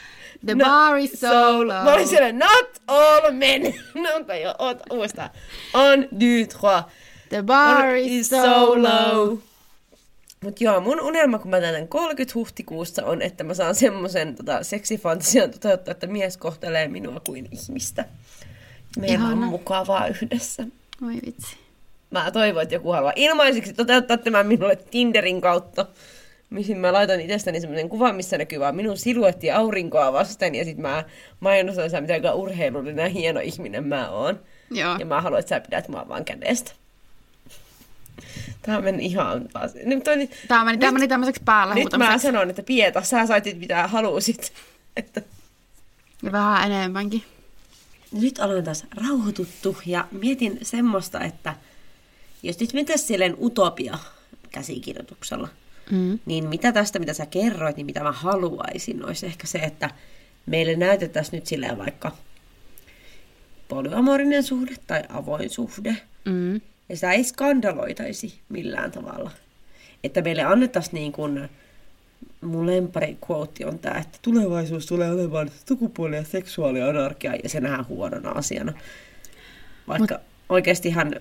The 0.47 0.55
bar 0.55 0.97
is 0.99 1.13
so 1.21 1.59
low. 1.59 1.67
Mä 1.85 1.93
olin 1.95 2.09
siellä, 2.09 2.33
not 2.33 2.71
all 2.87 3.33
men. 3.33 3.63
no, 3.95 4.25
tai 4.27 4.43
jo, 4.43 4.55
oot 4.59 4.79
uudestaan. 4.91 5.31
On, 5.75 6.09
deux, 6.21 6.49
trois. 6.49 6.83
The 7.33 7.43
bar 7.43 7.87
On- 7.87 7.97
is 7.97 8.29
so 8.29 8.83
low. 8.83 9.39
Mut 10.45 10.61
joo, 10.61 10.81
mun 10.81 11.01
unelma, 11.01 11.39
kun 11.39 11.51
mä 11.51 11.61
täytän 11.61 11.89
30 11.89 12.35
huhtikuussa, 12.35 13.05
on, 13.07 13.23
että 13.23 13.45
mä 13.45 13.55
saan 13.55 13.75
semmoisen 13.75 14.35
tota, 14.37 14.63
seksifantasian 14.63 15.51
toteuttaa, 15.51 15.93
että 15.93 16.07
mies 16.07 16.37
kohtelee 16.37 16.89
minua 16.89 17.21
kuin 17.27 17.49
ihmistä. 17.51 18.05
Meillä 18.99 19.25
on 19.25 19.33
Ihana. 19.33 19.47
mukavaa 19.47 20.07
yhdessä. 20.07 20.63
Oi 21.07 21.15
vitsi. 21.27 21.57
Mä 22.11 22.31
toivon, 22.31 22.63
että 22.63 22.75
joku 22.75 22.93
haluaa 22.93 23.13
ilmaiseksi 23.17 23.73
toteuttaa 23.73 24.17
tämän 24.17 24.47
minulle 24.47 24.77
Tinderin 24.77 25.41
kautta. 25.41 25.87
Mihin 26.51 26.79
mä 26.79 26.93
laitan 26.93 27.21
itsestäni 27.21 27.61
semmoisen 27.61 27.89
kuvan, 27.89 28.15
missä 28.15 28.39
näkyy 28.39 28.61
vaan 28.61 28.77
minun 28.77 28.97
siluetti 28.97 29.51
aurinkoa 29.51 30.13
vasten. 30.13 30.55
Ja 30.55 30.65
sit 30.65 30.79
mä 30.79 31.05
mainostan 31.41 31.85
sitä, 31.91 32.01
miten 32.01 32.35
urheilullinen 32.35 33.03
ja 33.05 33.09
hieno 33.09 33.41
ihminen 33.41 33.87
mä 33.87 34.11
oon. 34.11 34.41
Joo. 34.71 34.97
Ja 34.99 35.07
mä 35.07 35.21
haluan, 35.21 35.41
että 35.41 35.49
sä 35.49 35.61
pidät 35.61 35.89
mua 35.89 36.09
vaan 36.09 36.25
kädestä. 36.25 36.73
Tää 38.63 38.81
meni 38.81 39.05
ihan 39.07 39.49
taas. 39.53 39.75
Nyt 39.85 40.09
on, 40.09 40.19
Tämä 40.49 40.65
meni, 40.65 40.79
tämä 40.79 40.93
meni 40.93 41.09
tämmöiseksi 41.09 41.43
päällä 41.45 41.75
nyt 41.75 41.89
mä 41.99 42.19
sanon, 42.19 42.51
että 42.51 42.63
Pieta, 42.63 43.03
sä 43.03 43.27
saitit 43.27 43.59
mitä 43.59 43.89
halusit. 43.89 44.53
Että 44.97 45.23
Ja 46.23 46.33
vähän 46.33 46.73
enemmänkin. 46.73 47.23
nyt 48.13 48.39
olen 48.39 48.65
taas 48.65 48.87
rauhoituttu 49.09 49.77
ja 49.87 50.09
mietin 50.13 50.59
semmoista, 50.63 51.21
että 51.21 51.55
jos 52.43 52.61
nyt 52.61 52.73
mentäisiin 52.73 53.09
silleen 53.09 53.37
utopia-käsikirjoituksella, 53.41 55.49
Mm. 55.91 56.19
niin 56.27 56.49
mitä 56.49 56.73
tästä, 56.73 56.99
mitä 56.99 57.13
sä 57.15 57.27
kerroit, 57.27 57.77
niin 57.77 57.87
mitä 57.87 58.03
mä 58.03 58.13
haluaisin, 58.13 59.05
olisi 59.05 59.27
ehkä 59.27 59.47
se, 59.47 59.59
että 59.59 59.91
meille 60.47 60.77
näytettäisiin 60.77 61.39
nyt 61.39 61.47
silleen 61.47 61.79
vaikka 61.79 62.13
polyamorinen 63.69 64.43
suhde 64.43 64.75
tai 64.87 65.03
avoin 65.09 65.51
suhde, 65.51 65.97
Mm. 66.25 66.61
Ja 66.89 66.97
sitä 66.97 67.13
ei 67.13 67.25
skandaloitaisi 67.25 68.41
millään 68.49 68.93
tavalla. 68.93 69.31
Että 70.05 70.23
meille 70.23 70.43
annettaisiin 70.43 70.95
niin 70.95 71.13
kuin, 71.13 71.49
mun 72.41 72.67
lempari 72.67 73.17
quote 73.31 73.67
on 73.67 73.79
tämä, 73.79 73.99
että 73.99 74.19
tulevaisuus 74.23 74.87
tulee 74.87 75.11
olemaan 75.11 75.51
sukupuoli- 75.69 76.17
ja 76.17 76.25
seksuaalianarkia, 76.25 77.35
ja 77.43 77.49
se 77.49 77.61
nähdään 77.61 77.89
huonona 77.89 78.31
asiana. 78.31 78.73
Vaikka 79.89 80.15
Mut... 80.15 80.23
oikeastihan, 80.49 81.15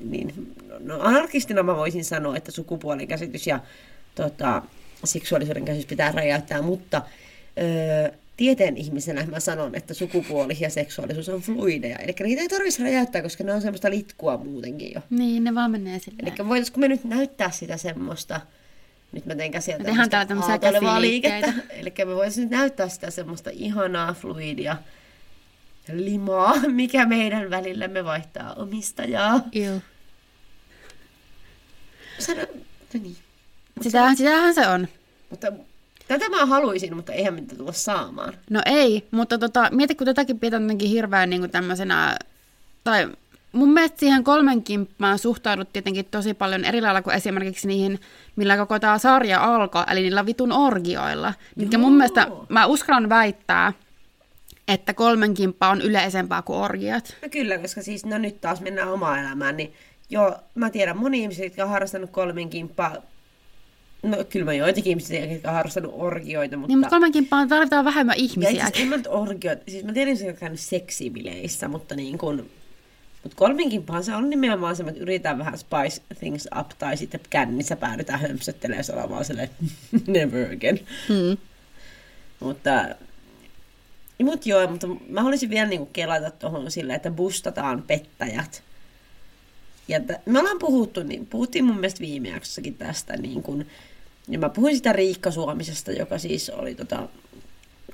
niin, 0.00 0.54
no 0.80 1.00
anarkistina 1.00 1.62
mä 1.62 1.76
voisin 1.76 2.04
sanoa, 2.04 2.36
että 2.36 2.52
sukupuolen 2.52 3.08
käsitys 3.08 3.46
ja 3.46 3.60
tota, 4.14 4.62
seksuaalisuuden 5.04 5.64
käsitys 5.64 5.86
pitää 5.86 6.12
räjäyttää, 6.12 6.62
mutta 6.62 7.02
öö, 7.58 8.10
tieteen 8.36 8.76
ihmisenä 8.76 9.26
mä 9.26 9.40
sanon, 9.40 9.74
että 9.74 9.94
sukupuoli 9.94 10.56
ja 10.60 10.70
seksuaalisuus 10.70 11.28
on 11.28 11.40
fluideja. 11.40 11.98
Eli 11.98 12.14
niitä 12.22 12.42
ei 12.42 12.48
tarvitsisi 12.48 12.82
räjäyttää, 12.82 13.22
koska 13.22 13.44
ne 13.44 13.52
on 13.52 13.62
semmoista 13.62 13.90
litkua 13.90 14.36
muutenkin 14.36 14.92
jo. 14.94 15.00
Niin, 15.10 15.44
ne 15.44 15.54
vaan 15.54 15.70
menee 15.70 15.98
silleen. 15.98 16.28
Eli 16.28 16.48
voitaisiko 16.48 16.80
me 16.80 16.88
nyt 16.88 17.04
näyttää 17.04 17.50
sitä 17.50 17.76
semmoista, 17.76 18.40
nyt 19.12 19.26
mä 19.26 19.34
teen 19.34 19.50
käsiä 19.50 19.78
tämmöisiä 19.78 20.50
aaltoilevaa 20.50 21.00
liikettä. 21.00 21.52
Eli 21.70 21.92
me 21.98 22.06
voitaisiin 22.16 22.42
nyt 22.42 22.58
näyttää 22.58 22.88
sitä 22.88 23.10
semmoista 23.10 23.50
ihanaa 23.52 24.14
fluidia 24.14 24.76
limaa, 25.92 26.54
mikä 26.66 27.06
meidän 27.06 27.50
välillämme 27.50 28.04
vaihtaa 28.04 28.54
omistajaa. 28.54 29.40
Joo. 29.52 29.80
Sano, 32.18 32.40
no 32.94 33.00
niin. 33.02 33.16
Sitä, 33.80 34.14
sitähän 34.14 34.54
se 34.54 34.68
on. 34.68 34.88
Mutta 35.30 35.52
tätä 36.08 36.28
mä 36.28 36.46
haluaisin, 36.46 36.96
mutta 36.96 37.12
eihän 37.12 37.34
me 37.34 37.40
tätä 37.40 37.56
tulla 37.56 37.72
saamaan. 37.72 38.34
No 38.50 38.62
ei, 38.66 39.06
mutta 39.10 39.38
tota, 39.38 39.68
mieti, 39.72 39.94
kun 39.94 40.06
tätäkin 40.06 40.38
pidetään 40.38 40.62
jotenkin 40.62 40.90
hirveän 40.90 41.30
niin 41.30 41.50
tämmöisenä, 41.50 42.16
tai 42.84 43.08
mun 43.52 43.72
mielestä 43.72 44.00
siihen 44.00 44.24
kolmen 44.24 44.62
kimppaan 44.62 45.18
suhtaudut 45.18 45.72
tietenkin 45.72 46.04
tosi 46.10 46.34
paljon 46.34 46.64
eri 46.64 46.80
lailla 46.80 47.02
kuin 47.02 47.16
esimerkiksi 47.16 47.68
niihin, 47.68 48.00
millä 48.36 48.56
koko 48.56 48.78
tämä 48.78 48.98
sarja 48.98 49.44
alkoi, 49.44 49.84
eli 49.90 50.00
niillä 50.00 50.26
vitun 50.26 50.52
orgioilla. 50.52 51.34
Mitkä 51.56 51.78
mun 51.78 51.92
mielestä, 51.92 52.26
mä 52.48 52.66
uskallan 52.66 53.08
väittää, 53.08 53.72
että 54.68 54.94
kolmen 54.94 55.34
kimppa 55.34 55.68
on 55.68 55.80
yleisempää 55.80 56.42
kuin 56.42 56.58
orgiat. 56.58 57.16
No 57.22 57.28
kyllä, 57.28 57.58
koska 57.58 57.82
siis 57.82 58.04
no 58.04 58.18
nyt 58.18 58.40
taas 58.40 58.60
mennään 58.60 58.92
omaan 58.92 59.20
elämään, 59.20 59.56
niin 59.56 59.72
joo, 60.10 60.36
mä 60.54 60.70
tiedän 60.70 60.96
moni 60.96 61.20
ihmisiä, 61.20 61.44
jotka 61.44 61.62
on 61.62 61.70
harrastanut 61.70 62.10
kolmen 62.10 62.50
kimppaa. 62.50 62.96
No 64.02 64.24
kyllä 64.24 64.44
mä 64.44 64.52
joitakin 64.52 64.90
ihmisiä, 64.90 65.24
jotka 65.24 65.48
on 65.48 65.54
harrastanut 65.54 65.94
orgioita, 65.96 66.56
mutta... 66.56 66.68
Niin, 66.68 66.78
mutta 66.78 66.90
kolmen 66.90 67.12
kimppaan 67.12 67.48
tarvitaan 67.48 67.84
vähemmän 67.84 68.16
Ja 68.18 68.22
ihmisiä. 68.22 68.50
asiassa 68.50 68.82
en 68.82 68.88
mä 68.88 68.96
nyt 68.96 69.06
orgiot, 69.06 69.58
siis 69.68 69.84
mä 69.84 69.92
tiedän, 69.92 70.12
että 70.12 70.24
se 70.24 70.30
on 70.30 70.36
käynyt 70.36 70.60
seksibileissä, 70.60 71.68
mutta 71.68 71.96
niin 71.96 72.18
kuin, 72.18 72.50
mutta 73.22 73.36
kolminkimpahan 73.36 74.04
se 74.04 74.14
on 74.14 74.30
nimenomaan 74.30 74.76
se, 74.76 74.82
että 74.82 75.00
yritetään 75.00 75.38
vähän 75.38 75.58
spice 75.58 76.02
things 76.18 76.48
up, 76.60 76.68
tai 76.78 76.96
sitten 76.96 77.20
kännissä 77.30 77.76
päädytään 77.76 78.20
hömpsöttelemään 78.20 78.78
ja 78.78 78.84
sanomaan 78.84 79.24
silleen, 79.24 79.50
never 80.06 80.52
again. 80.52 80.80
Hmm. 81.08 81.36
Mutta, 82.40 82.88
mut 84.22 84.46
joo, 84.46 84.66
mutta 84.68 84.86
mä 85.08 85.22
haluaisin 85.22 85.50
vielä 85.50 85.68
niinku 85.68 85.86
kelata 85.92 86.30
tuohon 86.30 86.70
silleen, 86.70 86.96
että 86.96 87.10
bustataan 87.10 87.82
pettäjät. 87.82 88.62
Ja 89.88 90.00
t- 90.00 90.26
me 90.26 90.38
ollaan 90.38 90.58
puhuttu, 90.58 91.02
niin 91.02 91.26
puhuttiin 91.26 91.64
mun 91.64 91.76
mielestä 91.76 92.00
viime 92.00 92.28
jaksossakin 92.28 92.74
tästä, 92.74 93.16
niin 93.16 93.42
kun, 93.42 93.66
ja 94.28 94.38
mä 94.38 94.48
puhuin 94.48 94.76
sitä 94.76 94.92
Riikka 94.92 95.30
Suomisesta, 95.30 95.92
joka 95.92 96.18
siis 96.18 96.50
oli 96.50 96.74
tota, 96.74 97.08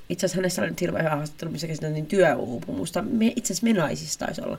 itse 0.09 0.25
asiassa 0.25 0.37
hänessä 0.41 0.61
oli 0.61 0.69
nyt 0.69 0.81
hirveän 0.81 1.05
hyvä 1.05 1.15
haastattelu, 1.15 1.51
missä 1.51 1.67
käsiteltiin 1.67 2.05
työuupumusta. 2.05 3.01
Me, 3.01 3.33
itse 3.35 3.53
asiassa 3.53 3.67
me 3.67 3.73
naisissa 3.73 4.19
taisi 4.19 4.41
olla, 4.41 4.57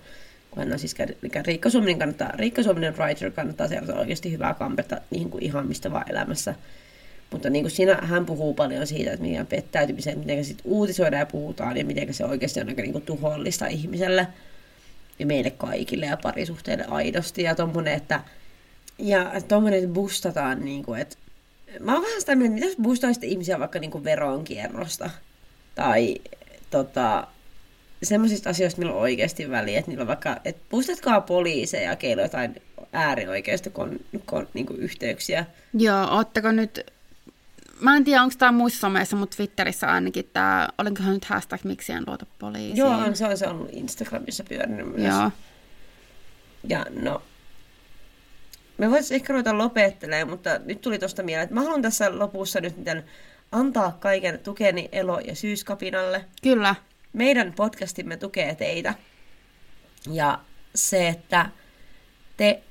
kun 0.51 0.62
hän 0.62 0.72
on 0.72 0.78
siis 0.78 0.95
kä- 0.95 1.14
eli 1.22 1.43
Riikka 1.47 1.70
Suominen 1.70 1.99
kannattaa, 1.99 2.32
Riikka 2.35 2.62
Suominen 2.62 2.97
writer 2.97 3.30
kannattaa 3.30 3.68
seurata 3.68 3.99
oikeasti 3.99 4.32
hyvää 4.32 4.55
kampetta 4.55 5.01
niin 5.11 5.30
kuin 5.30 5.45
ihan 5.45 5.66
mistä 5.66 5.93
vaan 5.93 6.11
elämässä. 6.11 6.55
Mutta 7.30 7.51
niin 7.51 7.62
kuin 7.62 7.70
siinä 7.70 7.99
hän 8.03 8.26
puhuu 8.26 8.55
paljon 8.55 8.87
siitä, 8.87 9.12
että 9.12 9.26
mikä 9.26 9.45
pettäytymiseen, 9.45 10.18
miten 10.18 10.45
sit 10.45 10.59
uutisoidaan 10.64 11.20
ja 11.20 11.26
puhutaan 11.26 11.76
ja 11.76 11.85
miten 11.85 12.14
se 12.14 12.24
oikeasti 12.24 12.61
on 12.61 12.68
aika 12.68 12.82
niin 12.82 12.93
kuin 12.93 13.05
tuhollista 13.05 13.66
ihmiselle 13.66 14.26
meille 15.24 15.50
kaikille 15.50 16.06
ja 16.06 16.16
parisuhteille 16.16 16.84
aidosti 16.88 17.42
ja 17.42 17.54
tommonen, 17.54 17.94
että 17.94 18.20
ja 18.98 19.32
tommonen, 19.48 19.78
että 19.78 19.94
bustataan 19.94 20.64
niin 20.64 20.84
kuin, 20.84 21.00
että 21.00 21.16
mä 21.80 21.92
oon 21.92 22.02
vähän 22.02 22.20
sitä 22.20 22.34
mieltä, 22.34 22.54
että 22.54 22.54
mitä 22.54 22.66
jos 22.66 22.82
bustaisitte 22.82 23.26
ihmisiä 23.26 23.58
vaikka 23.58 23.78
niin 23.78 23.90
kuin 23.90 24.04
veronkierrosta 24.04 25.10
tai 25.74 26.16
tota, 26.70 27.26
semmoisista 28.02 28.50
asioista, 28.50 28.78
millä 28.78 28.92
on 28.92 29.00
oikeasti 29.00 29.50
väliä, 29.50 29.78
että 29.78 29.90
niillä 29.90 30.02
on 30.02 30.08
vaikka, 30.08 30.36
että 30.44 30.62
bustatkaa 30.70 31.20
poliiseja, 31.20 31.96
keillä 31.96 32.22
jotain 32.22 32.62
äärioikeista 32.92 33.70
kon, 33.70 34.00
kon, 34.26 34.48
niin 34.54 34.66
kuin 34.66 34.80
yhteyksiä. 34.80 35.46
Joo, 35.74 36.16
ootteko 36.16 36.52
nyt... 36.52 36.93
Mä 37.81 37.97
en 37.97 38.05
tiedä, 38.05 38.22
onko 38.22 38.35
tämä 38.39 38.53
muissa 38.53 38.81
someissa, 38.81 39.16
mutta 39.16 39.37
Twitterissä 39.37 39.93
ainakin 39.93 40.31
tämä, 40.33 40.68
olenkohan 40.79 41.14
nyt 41.14 41.25
hashtag 41.25 41.64
miksi 41.64 41.93
en 41.93 42.05
luota 42.07 42.27
poliisiin. 42.39 42.77
Joo, 42.77 43.14
se 43.14 43.27
on 43.27 43.37
se 43.37 43.47
on 43.47 43.68
Instagramissa 43.72 44.45
pyörinyt 44.45 44.97
myös. 44.97 45.14
Joo. 45.14 45.31
Ja 46.68 46.87
no, 46.91 47.22
me 48.79 48.91
voitaisiin 48.91 49.16
ehkä 49.16 49.33
ruveta 49.33 49.59
lopettelemaan, 49.59 50.31
mutta 50.31 50.59
nyt 50.64 50.81
tuli 50.81 50.99
tuosta 50.99 51.22
mieleen, 51.22 51.45
että 51.45 51.55
mä 51.55 51.62
haluan 51.62 51.83
tässä 51.83 52.18
lopussa 52.18 52.61
nyt 52.61 52.77
miten 52.77 53.05
antaa 53.53 53.97
kaiken 54.01 54.39
tukeni 54.39 54.89
elo- 54.93 55.20
ja 55.20 55.35
syyskapinalle. 55.35 56.25
Kyllä. 56.43 56.75
Meidän 57.12 57.53
podcastimme 57.53 58.16
tukee 58.16 58.55
teitä. 58.55 58.95
Ja 60.12 60.41
se, 60.75 61.09
että 61.09 61.51
te 62.37 62.62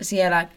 siellä 0.00 0.48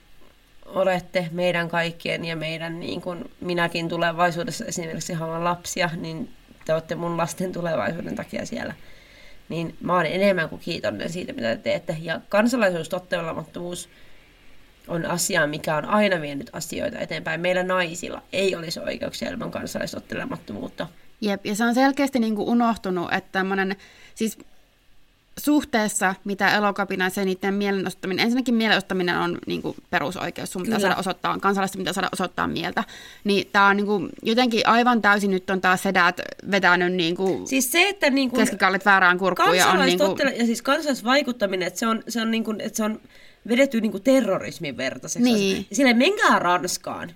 olette 0.68 1.30
meidän 1.32 1.70
kaikkien 1.70 2.26
ja 2.26 2.36
meidän, 2.36 2.80
niin 2.80 3.02
kuin 3.02 3.32
minäkin 3.42 3.90
tulevaisuudessa 3.90 4.66
esimerkiksi 4.66 5.14
haluan 5.14 5.44
lapsia, 5.44 5.90
niin 5.96 6.30
te 6.66 6.74
olette 6.74 6.96
mun 6.96 7.18
lasten 7.18 7.52
tulevaisuuden 7.52 8.16
takia 8.16 8.46
siellä. 8.46 8.74
Niin 9.50 9.78
mä 9.82 9.94
oon 9.94 10.06
enemmän 10.06 10.50
kuin 10.50 10.62
kiitollinen 10.62 11.10
siitä, 11.10 11.34
mitä 11.34 11.56
te 11.56 11.62
teette. 11.62 11.98
Ja 12.02 12.22
kansalaisuus 12.30 12.90
tottelemattomuus 12.90 13.90
on 14.88 15.06
asia, 15.06 15.48
mikä 15.48 15.76
on 15.76 15.86
aina 15.86 16.22
vienyt 16.22 16.50
asioita 16.54 17.00
eteenpäin. 17.00 17.42
Meillä 17.42 17.64
naisilla 17.64 18.22
ei 18.34 18.56
olisi 18.56 18.80
oikeuksia 18.80 19.30
ilman 19.30 19.52
kansalaistottelemattomuutta. 19.52 20.88
Jep, 21.22 21.46
ja 21.46 21.56
se 21.56 21.64
on 21.64 21.76
selkeästi 21.76 22.20
niin 22.20 22.36
kuin 22.36 22.48
unohtunut, 22.48 23.14
että 23.14 23.30
tämmöinen, 23.32 23.76
siis 24.16 24.38
suhteessa, 25.38 26.16
mitä 26.24 26.56
elokapina 26.56 27.10
ja 27.16 27.26
niiden 27.26 27.54
mielenostaminen, 27.54 28.24
ensinnäkin 28.24 28.56
mielenostaminen 28.56 29.18
on 29.18 29.38
niin 29.48 29.62
kuin 29.62 29.76
perusoikeus, 29.90 30.52
sun 30.52 30.62
pitää 30.62 30.78
Kyllä. 30.78 30.90
saada 30.90 31.00
osoittaa, 31.00 31.40
kansalaisten 31.40 31.80
pitää 31.80 31.94
saada 31.94 32.10
osoittaa 32.14 32.48
mieltä, 32.48 32.84
niin 33.24 33.50
tämä 33.52 33.68
on 33.68 33.78
niin 33.78 33.86
kuin, 33.86 34.10
jotenkin 34.24 34.68
aivan 34.68 35.02
täysin 35.02 35.32
nyt 35.32 35.50
on 35.50 35.62
taas 35.62 35.84
sedät 35.84 36.22
vetänyt 36.52 36.94
niin 36.94 37.16
kuin 37.16 37.48
Siis 37.48 37.72
se, 37.72 37.90
että 37.90 38.10
niin 38.10 38.30
kuin 38.30 38.40
keskikallit 38.40 38.86
väärään 38.86 39.18
kurkkuun 39.18 39.58
ja 39.58 39.68
on 39.68 39.86
niin 39.86 39.98
kuin, 39.98 40.18
ja 40.38 40.46
siis 40.46 40.62
kansalaisvaikuttaminen, 40.62 41.68
että 41.68 41.80
se 41.80 41.88
on, 41.88 42.04
se 42.08 42.22
on, 42.22 42.32
niin 42.32 42.44
kuin, 42.44 42.62
että 42.62 42.78
se 42.78 42.84
on 42.84 43.00
vedetty 43.48 43.82
niin 43.82 43.92
kuin 43.92 44.04
terrorismin 44.04 44.78
vertaiseksi. 44.78 45.34
Niin. 45.34 45.68
Sille 45.72 45.94
menkää 45.94 46.40
Ranskaan. 46.40 47.12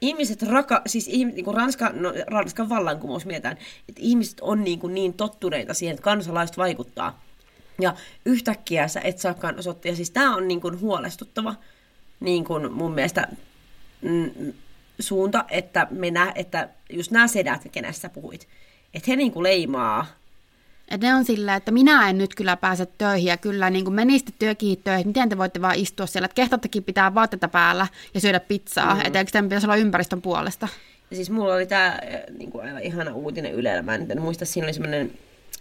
Ihmiset 0.00 0.42
raka, 0.42 0.82
siis 0.86 1.08
ihmiset, 1.08 1.36
niin 1.36 1.44
kuin 1.44 1.56
Ranska, 1.56 1.90
no, 1.94 2.12
Ranskan 2.26 2.68
vallankumous 2.68 3.26
mietään, 3.26 3.58
että 3.88 4.00
ihmiset 4.00 4.40
on 4.40 4.64
niin, 4.64 4.78
kuin 4.78 4.94
niin 4.94 5.14
tottuneita 5.14 5.74
siihen, 5.74 5.94
että 5.94 6.02
kansalaiset 6.02 6.56
vaikuttaa. 6.56 7.20
Ja 7.80 7.94
yhtäkkiä 8.24 8.88
sä 8.88 9.00
et 9.00 9.18
saakaan 9.18 9.58
osoittaa. 9.58 9.90
Ja 9.92 9.96
siis 9.96 10.10
tämä 10.10 10.36
on 10.36 10.48
niin 10.48 10.60
kuin 10.60 10.80
huolestuttava 10.80 11.54
niin 12.20 12.44
kuin 12.44 12.72
mun 12.72 12.92
mielestä 12.92 13.28
mm, 14.02 14.52
suunta, 15.00 15.44
että, 15.48 15.86
me 15.90 16.10
nä, 16.10 16.32
että 16.34 16.68
just 16.90 17.10
nämä 17.10 17.28
sedät, 17.28 17.68
kenestä 17.72 18.00
sä 18.00 18.08
puhuit, 18.08 18.48
että 18.94 19.10
he 19.10 19.16
niin 19.16 19.32
kuin 19.32 19.42
leimaa 19.42 20.06
että 20.90 21.06
ne 21.06 21.14
on 21.14 21.24
sillä, 21.24 21.54
että 21.54 21.70
minä 21.70 22.08
en 22.10 22.18
nyt 22.18 22.34
kyllä 22.34 22.56
pääse 22.56 22.86
töihin 22.86 23.26
ja 23.26 23.36
kyllä 23.36 23.70
niin 23.70 23.84
kuin 23.84 23.94
menisitte 23.94 24.32
työkin 24.38 24.82
töihin, 24.84 25.06
miten 25.06 25.28
te 25.28 25.38
voitte 25.38 25.62
vaan 25.62 25.74
istua 25.74 26.06
siellä, 26.06 26.26
että 26.26 26.34
kehtattakin 26.34 26.84
pitää 26.84 27.14
vaatteita 27.14 27.48
päällä 27.48 27.86
ja 28.14 28.20
syödä 28.20 28.40
pizzaa, 28.40 28.94
mm. 28.94 29.00
että 29.04 29.18
eikö 29.18 29.30
tämän 29.30 29.48
pitäisi 29.48 29.66
olla 29.66 29.76
ympäristön 29.76 30.22
puolesta. 30.22 30.68
Ja 31.10 31.16
siis 31.16 31.30
mulla 31.30 31.54
oli 31.54 31.66
tämä 31.66 31.98
niin 32.38 32.50
kuin 32.50 32.66
aivan 32.66 32.82
ihana 32.82 33.14
uutinen 33.14 33.52
Ylellä. 33.52 33.82
Mä 33.82 33.94
en 33.94 34.22
muista, 34.22 34.44
siinä 34.44 34.66
oli 34.66 34.72
semmoinen 34.72 35.12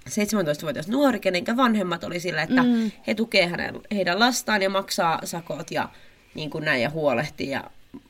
17-vuotias 0.08 0.88
nuori, 0.88 1.20
kenenkä 1.20 1.58
vanhemmat 1.58 2.04
oli 2.04 2.20
sillä, 2.20 2.42
että 2.42 2.64
mm. 2.64 2.92
he 3.08 3.16
tukee 3.16 3.48
hänen, 3.48 3.82
heidän 3.92 4.20
lastaan 4.20 4.62
ja 4.62 4.70
maksaa 4.70 5.20
sakot 5.24 5.72
ja 5.72 5.90
niin 6.36 6.50
kuin 6.50 6.66
näin 6.66 6.82
ja 6.82 6.90
huolehtii. 6.90 7.50
Ja 7.50 7.64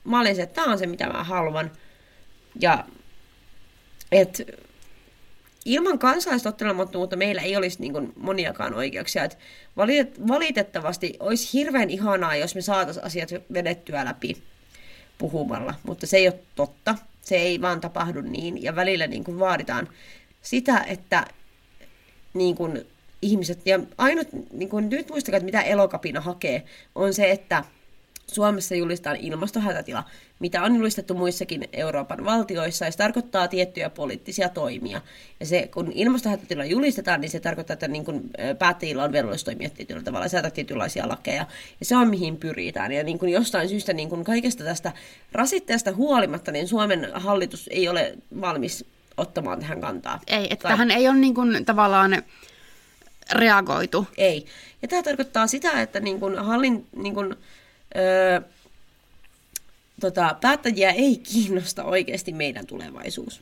mä 0.03 0.19
olin 0.19 0.35
se, 0.35 0.41
että 0.41 0.55
tämä 0.55 0.71
on 0.71 0.79
se, 0.79 0.87
mitä 0.87 1.07
mä 1.07 1.23
haluan. 1.23 1.71
Ja 2.59 2.85
et, 4.11 4.41
ilman 5.65 5.99
kansalaistottelemattomuutta 5.99 7.15
meillä 7.15 7.41
ei 7.41 7.57
olisi 7.57 7.81
niin 7.81 7.93
kuin 7.93 8.13
moniakaan 8.15 8.73
oikeuksia. 8.73 9.23
Et 9.23 9.37
valitettavasti 10.27 11.13
olisi 11.19 11.53
hirveän 11.53 11.89
ihanaa, 11.89 12.35
jos 12.35 12.55
me 12.55 12.61
saataisiin 12.61 13.05
asiat 13.05 13.29
vedettyä 13.53 14.05
läpi 14.05 14.43
puhumalla, 15.17 15.73
mutta 15.83 16.07
se 16.07 16.17
ei 16.17 16.27
ole 16.27 16.39
totta. 16.55 16.95
Se 17.21 17.35
ei 17.35 17.61
vaan 17.61 17.81
tapahdu 17.81 18.21
niin. 18.21 18.63
Ja 18.63 18.75
välillä 18.75 19.07
niin 19.07 19.23
kuin 19.23 19.39
vaaditaan 19.39 19.87
sitä, 20.41 20.79
että 20.87 21.25
niin 22.37 22.55
kuin 22.55 22.87
ihmiset, 23.21 23.59
ja 23.65 23.79
ainut, 23.97 24.27
niin 24.51 24.69
kuin 24.69 24.89
nyt 24.89 25.09
muistakaa, 25.09 25.37
että 25.37 25.45
mitä 25.45 25.61
elokapina 25.61 26.21
hakee, 26.21 26.63
on 26.95 27.13
se, 27.13 27.31
että 27.31 27.63
Suomessa 28.31 28.75
julistetaan 28.75 29.15
ilmastohätätila, 29.15 30.03
mitä 30.39 30.63
on 30.63 30.75
julistettu 30.75 31.13
muissakin 31.13 31.67
Euroopan 31.73 32.25
valtioissa, 32.25 32.85
ja 32.85 32.91
se 32.91 32.97
tarkoittaa 32.97 33.47
tiettyjä 33.47 33.89
poliittisia 33.89 34.49
toimia. 34.49 35.01
Ja 35.39 35.45
se, 35.45 35.69
kun 35.73 35.91
ilmastohätätila 35.91 36.65
julistetaan, 36.65 37.21
niin 37.21 37.31
se 37.31 37.39
tarkoittaa, 37.39 37.73
että 37.73 37.87
niin 37.87 38.05
kun 38.05 38.29
päättäjillä 38.59 39.03
on 39.03 39.11
velvollisuus 39.11 39.43
toimia 39.43 39.69
tietyllä 39.69 40.03
tavalla, 40.03 40.27
säätää 40.27 40.51
tietynlaisia 40.51 41.09
lakeja, 41.09 41.45
ja 41.79 41.85
se 41.85 41.95
on 41.95 42.09
mihin 42.09 42.37
pyritään. 42.37 42.91
Ja 42.91 43.03
niin 43.03 43.19
kun 43.19 43.29
jostain 43.29 43.69
syystä 43.69 43.93
niin 43.93 44.09
kun 44.09 44.23
kaikesta 44.23 44.63
tästä 44.63 44.91
rasitteesta 45.31 45.91
huolimatta, 45.91 46.51
niin 46.51 46.67
Suomen 46.67 47.09
hallitus 47.13 47.69
ei 47.73 47.89
ole 47.89 48.17
valmis 48.41 48.85
ottamaan 49.17 49.59
tähän 49.59 49.81
kantaa. 49.81 50.19
Ei, 50.27 50.47
että 50.49 50.63
tai... 50.63 50.71
tähän 50.71 50.91
ei 50.91 51.07
ole 51.07 51.17
niin 51.17 51.33
kun, 51.33 51.65
tavallaan 51.65 52.23
reagoitu. 53.31 54.07
Ei. 54.17 54.45
Ja 54.81 54.87
tämä 54.87 55.03
tarkoittaa 55.03 55.47
sitä, 55.47 55.81
että 55.81 55.99
niin 55.99 56.19
kun 56.19 56.37
hallin, 56.37 56.87
niin 56.95 57.13
kun, 57.13 57.37
öö, 57.95 58.41
tota, 60.01 60.35
päättäjiä 60.41 60.91
ei 60.91 61.17
kiinnosta 61.17 61.83
oikeasti 61.83 62.31
meidän 62.31 62.65
tulevaisuus. 62.65 63.41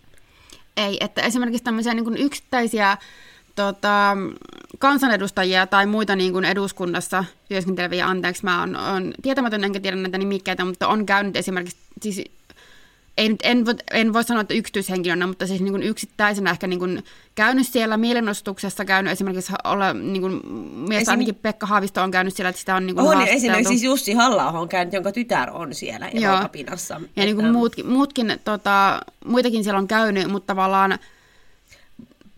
Ei, 0.77 0.97
että 0.99 1.21
esimerkiksi 1.21 1.63
tämmöisiä 1.63 1.93
niin 1.93 2.03
kuin 2.03 2.17
yksittäisiä 2.17 2.97
tota, 3.55 4.17
kansanedustajia 4.79 5.67
tai 5.67 5.85
muita 5.85 6.15
niin 6.15 6.33
kuin 6.33 6.45
eduskunnassa 6.45 7.25
työskenteleviä, 7.49 8.07
anteeksi, 8.07 8.43
mä 8.43 8.59
oon, 8.59 8.75
oon 8.75 9.13
tietämätön 9.21 9.63
enkä 9.63 9.79
tiedä 9.79 9.97
näitä 9.97 10.17
nimikkeitä, 10.17 10.65
mutta 10.65 10.87
on 10.87 11.05
käynyt 11.05 11.35
esimerkiksi 11.35 11.77
siis 12.01 12.23
nyt, 13.17 13.39
en, 13.43 13.65
en 13.91 14.13
voi 14.13 14.23
sanoa, 14.23 14.41
että 14.41 14.53
yksityishenkilönä, 14.53 15.27
mutta 15.27 15.47
siis 15.47 15.61
niin 15.61 15.71
kuin 15.71 15.83
yksittäisenä 15.83 16.51
ehkä 16.51 16.67
niin 16.67 16.79
kuin 16.79 17.03
käynyt 17.35 17.67
siellä 17.67 17.97
mielenostuksessa, 17.97 18.85
käynyt 18.85 19.13
esimerkiksi 19.13 19.53
olla, 19.63 19.93
niin 19.93 20.21
kuin, 20.21 20.41
mies 20.89 21.01
Esim... 21.01 21.11
ainakin 21.11 21.35
Pekka 21.35 21.65
Haavisto 21.65 22.03
on 22.03 22.11
käynyt 22.11 22.35
siellä, 22.35 22.49
että 22.49 22.59
sitä 22.59 22.75
on 22.75 22.85
niin 22.85 22.95
kuin 22.95 23.07
On, 23.07 23.27
esimerkiksi 23.27 23.69
siis 23.69 23.83
Jussi 23.83 24.13
halla 24.13 24.45
on 24.45 24.69
käynyt, 24.69 24.93
jonka 24.93 25.11
tytär 25.11 25.49
on 25.51 25.73
siellä 25.73 26.07
Elokapinassa. 26.07 26.93
Ja 26.93 26.99
että... 27.07 27.21
niin 27.21 27.35
kuin 27.35 27.51
muutkin, 27.51 27.87
muutkin 27.87 28.39
tota, 28.43 29.01
muitakin 29.25 29.63
siellä 29.63 29.79
on 29.79 29.87
käynyt, 29.87 30.31
mutta 30.31 30.53
tavallaan 30.53 30.99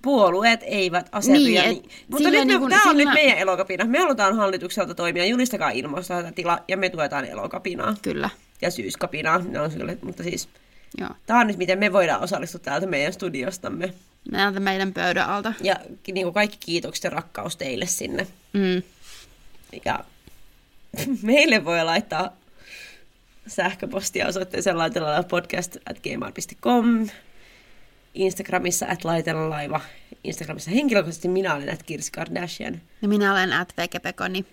puolueet 0.02 0.60
eivät 0.64 1.10
asetu. 1.12 1.34
Niin, 1.34 1.58
et, 1.58 1.66
niin. 1.66 1.90
Mutta 2.12 2.30
nyt 2.30 2.48
niin 2.48 2.60
kun, 2.60 2.70
tämä 2.70 2.82
on 2.82 2.98
sillä... 2.98 3.12
nyt 3.12 3.14
meidän 3.14 3.38
elokapina. 3.38 3.86
Me 3.86 4.00
halutaan 4.00 4.36
hallitukselta 4.36 4.96
toimia, 4.96 5.26
julistakaa 5.26 5.72
tila 6.36 6.60
ja 6.68 6.78
me 6.78 6.90
tuetaan 6.90 7.26
elokapinaa. 7.26 7.96
Kyllä. 8.02 8.30
Ja 8.62 8.72
syyskapinaa, 8.72 9.38
ne 9.38 9.60
on 9.60 9.72
sille, 9.72 9.98
mutta 10.02 10.24
siis 10.24 10.50
Joo. 10.98 11.10
Tämä 11.26 11.40
on 11.40 11.48
nyt, 11.48 11.58
miten 11.58 11.80
me 11.80 11.94
voidaan 11.94 12.22
osallistua 12.22 12.60
täältä 12.60 12.88
meidän 12.88 13.14
studiostamme. 13.14 13.94
Näiltä 14.32 14.60
meidän 14.60 14.94
pöydän 14.94 15.30
alta. 15.30 15.54
Ja 15.62 15.76
niin 16.14 16.26
kuin 16.26 16.34
kaikki 16.34 16.58
kiitokset 16.60 17.04
ja 17.04 17.10
rakkaus 17.10 17.58
teille 17.58 17.86
sinne. 17.86 18.28
Mm. 18.54 18.84
Ja 19.86 20.00
meille 21.22 21.66
voi 21.66 21.84
laittaa 21.84 22.38
sähköpostia 23.48 24.28
osoitteeseen 24.28 24.78
laitella 24.78 25.24
podcast 25.24 25.78
at 25.90 26.00
gmail.com. 26.00 27.08
Instagramissa 28.14 28.86
at 28.90 29.06
laitella 29.06 29.50
laiva. 29.50 29.82
Instagramissa 30.24 30.72
henkilökohtaisesti 30.72 31.28
minä 31.28 31.56
olen 31.56 31.74
at 31.74 31.84
Kirsi 31.84 32.12
Kardashian. 32.12 32.82
Ja 33.02 33.08
minä 33.08 33.32
olen 33.32 33.54
at 33.54 33.74
Vekepekoni. 33.78 34.46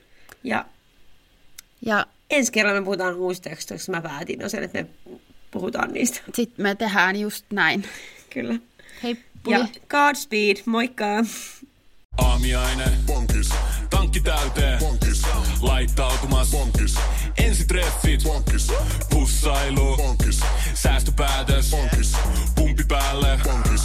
Ja, 0.44 0.64
ja 1.86 2.06
ensi 2.30 2.52
kerralla 2.52 2.80
me 2.80 2.84
puhutaan 2.84 3.14
uusista 3.14 3.50
tekstoista, 3.50 3.92
mä 3.92 4.00
päätin 4.00 4.40
jo 4.40 4.48
sen, 4.48 4.62
että 4.62 4.82
me 4.82 4.88
puhutaan 5.54 5.92
niistä. 5.92 6.20
Sitten 6.34 6.62
me 6.62 6.74
tehdään 6.74 7.16
just 7.16 7.44
näin. 7.52 7.84
Kyllä. 8.30 8.54
Hei. 9.02 9.16
Ja 9.48 9.58
Godspeed, 9.88 10.56
moikka! 10.66 11.04
Aamiaine. 12.18 12.84
Bonkis. 13.06 13.50
Tankki 13.90 14.20
täyteen. 14.20 14.78
Bonkis. 14.78 15.22
Laittautumas. 15.60 16.50
Bonkis. 16.50 16.94
Ensitreffit. 17.38 18.22
Bonkis. 18.22 18.72
Pussailu. 19.10 19.96
Bonkis. 19.96 20.40
Säästöpäätös. 20.74 21.70
Bonkis. 21.70 22.12
Pumpi 22.54 22.84
päälle. 22.88 23.40
Bonkis. 23.44 23.84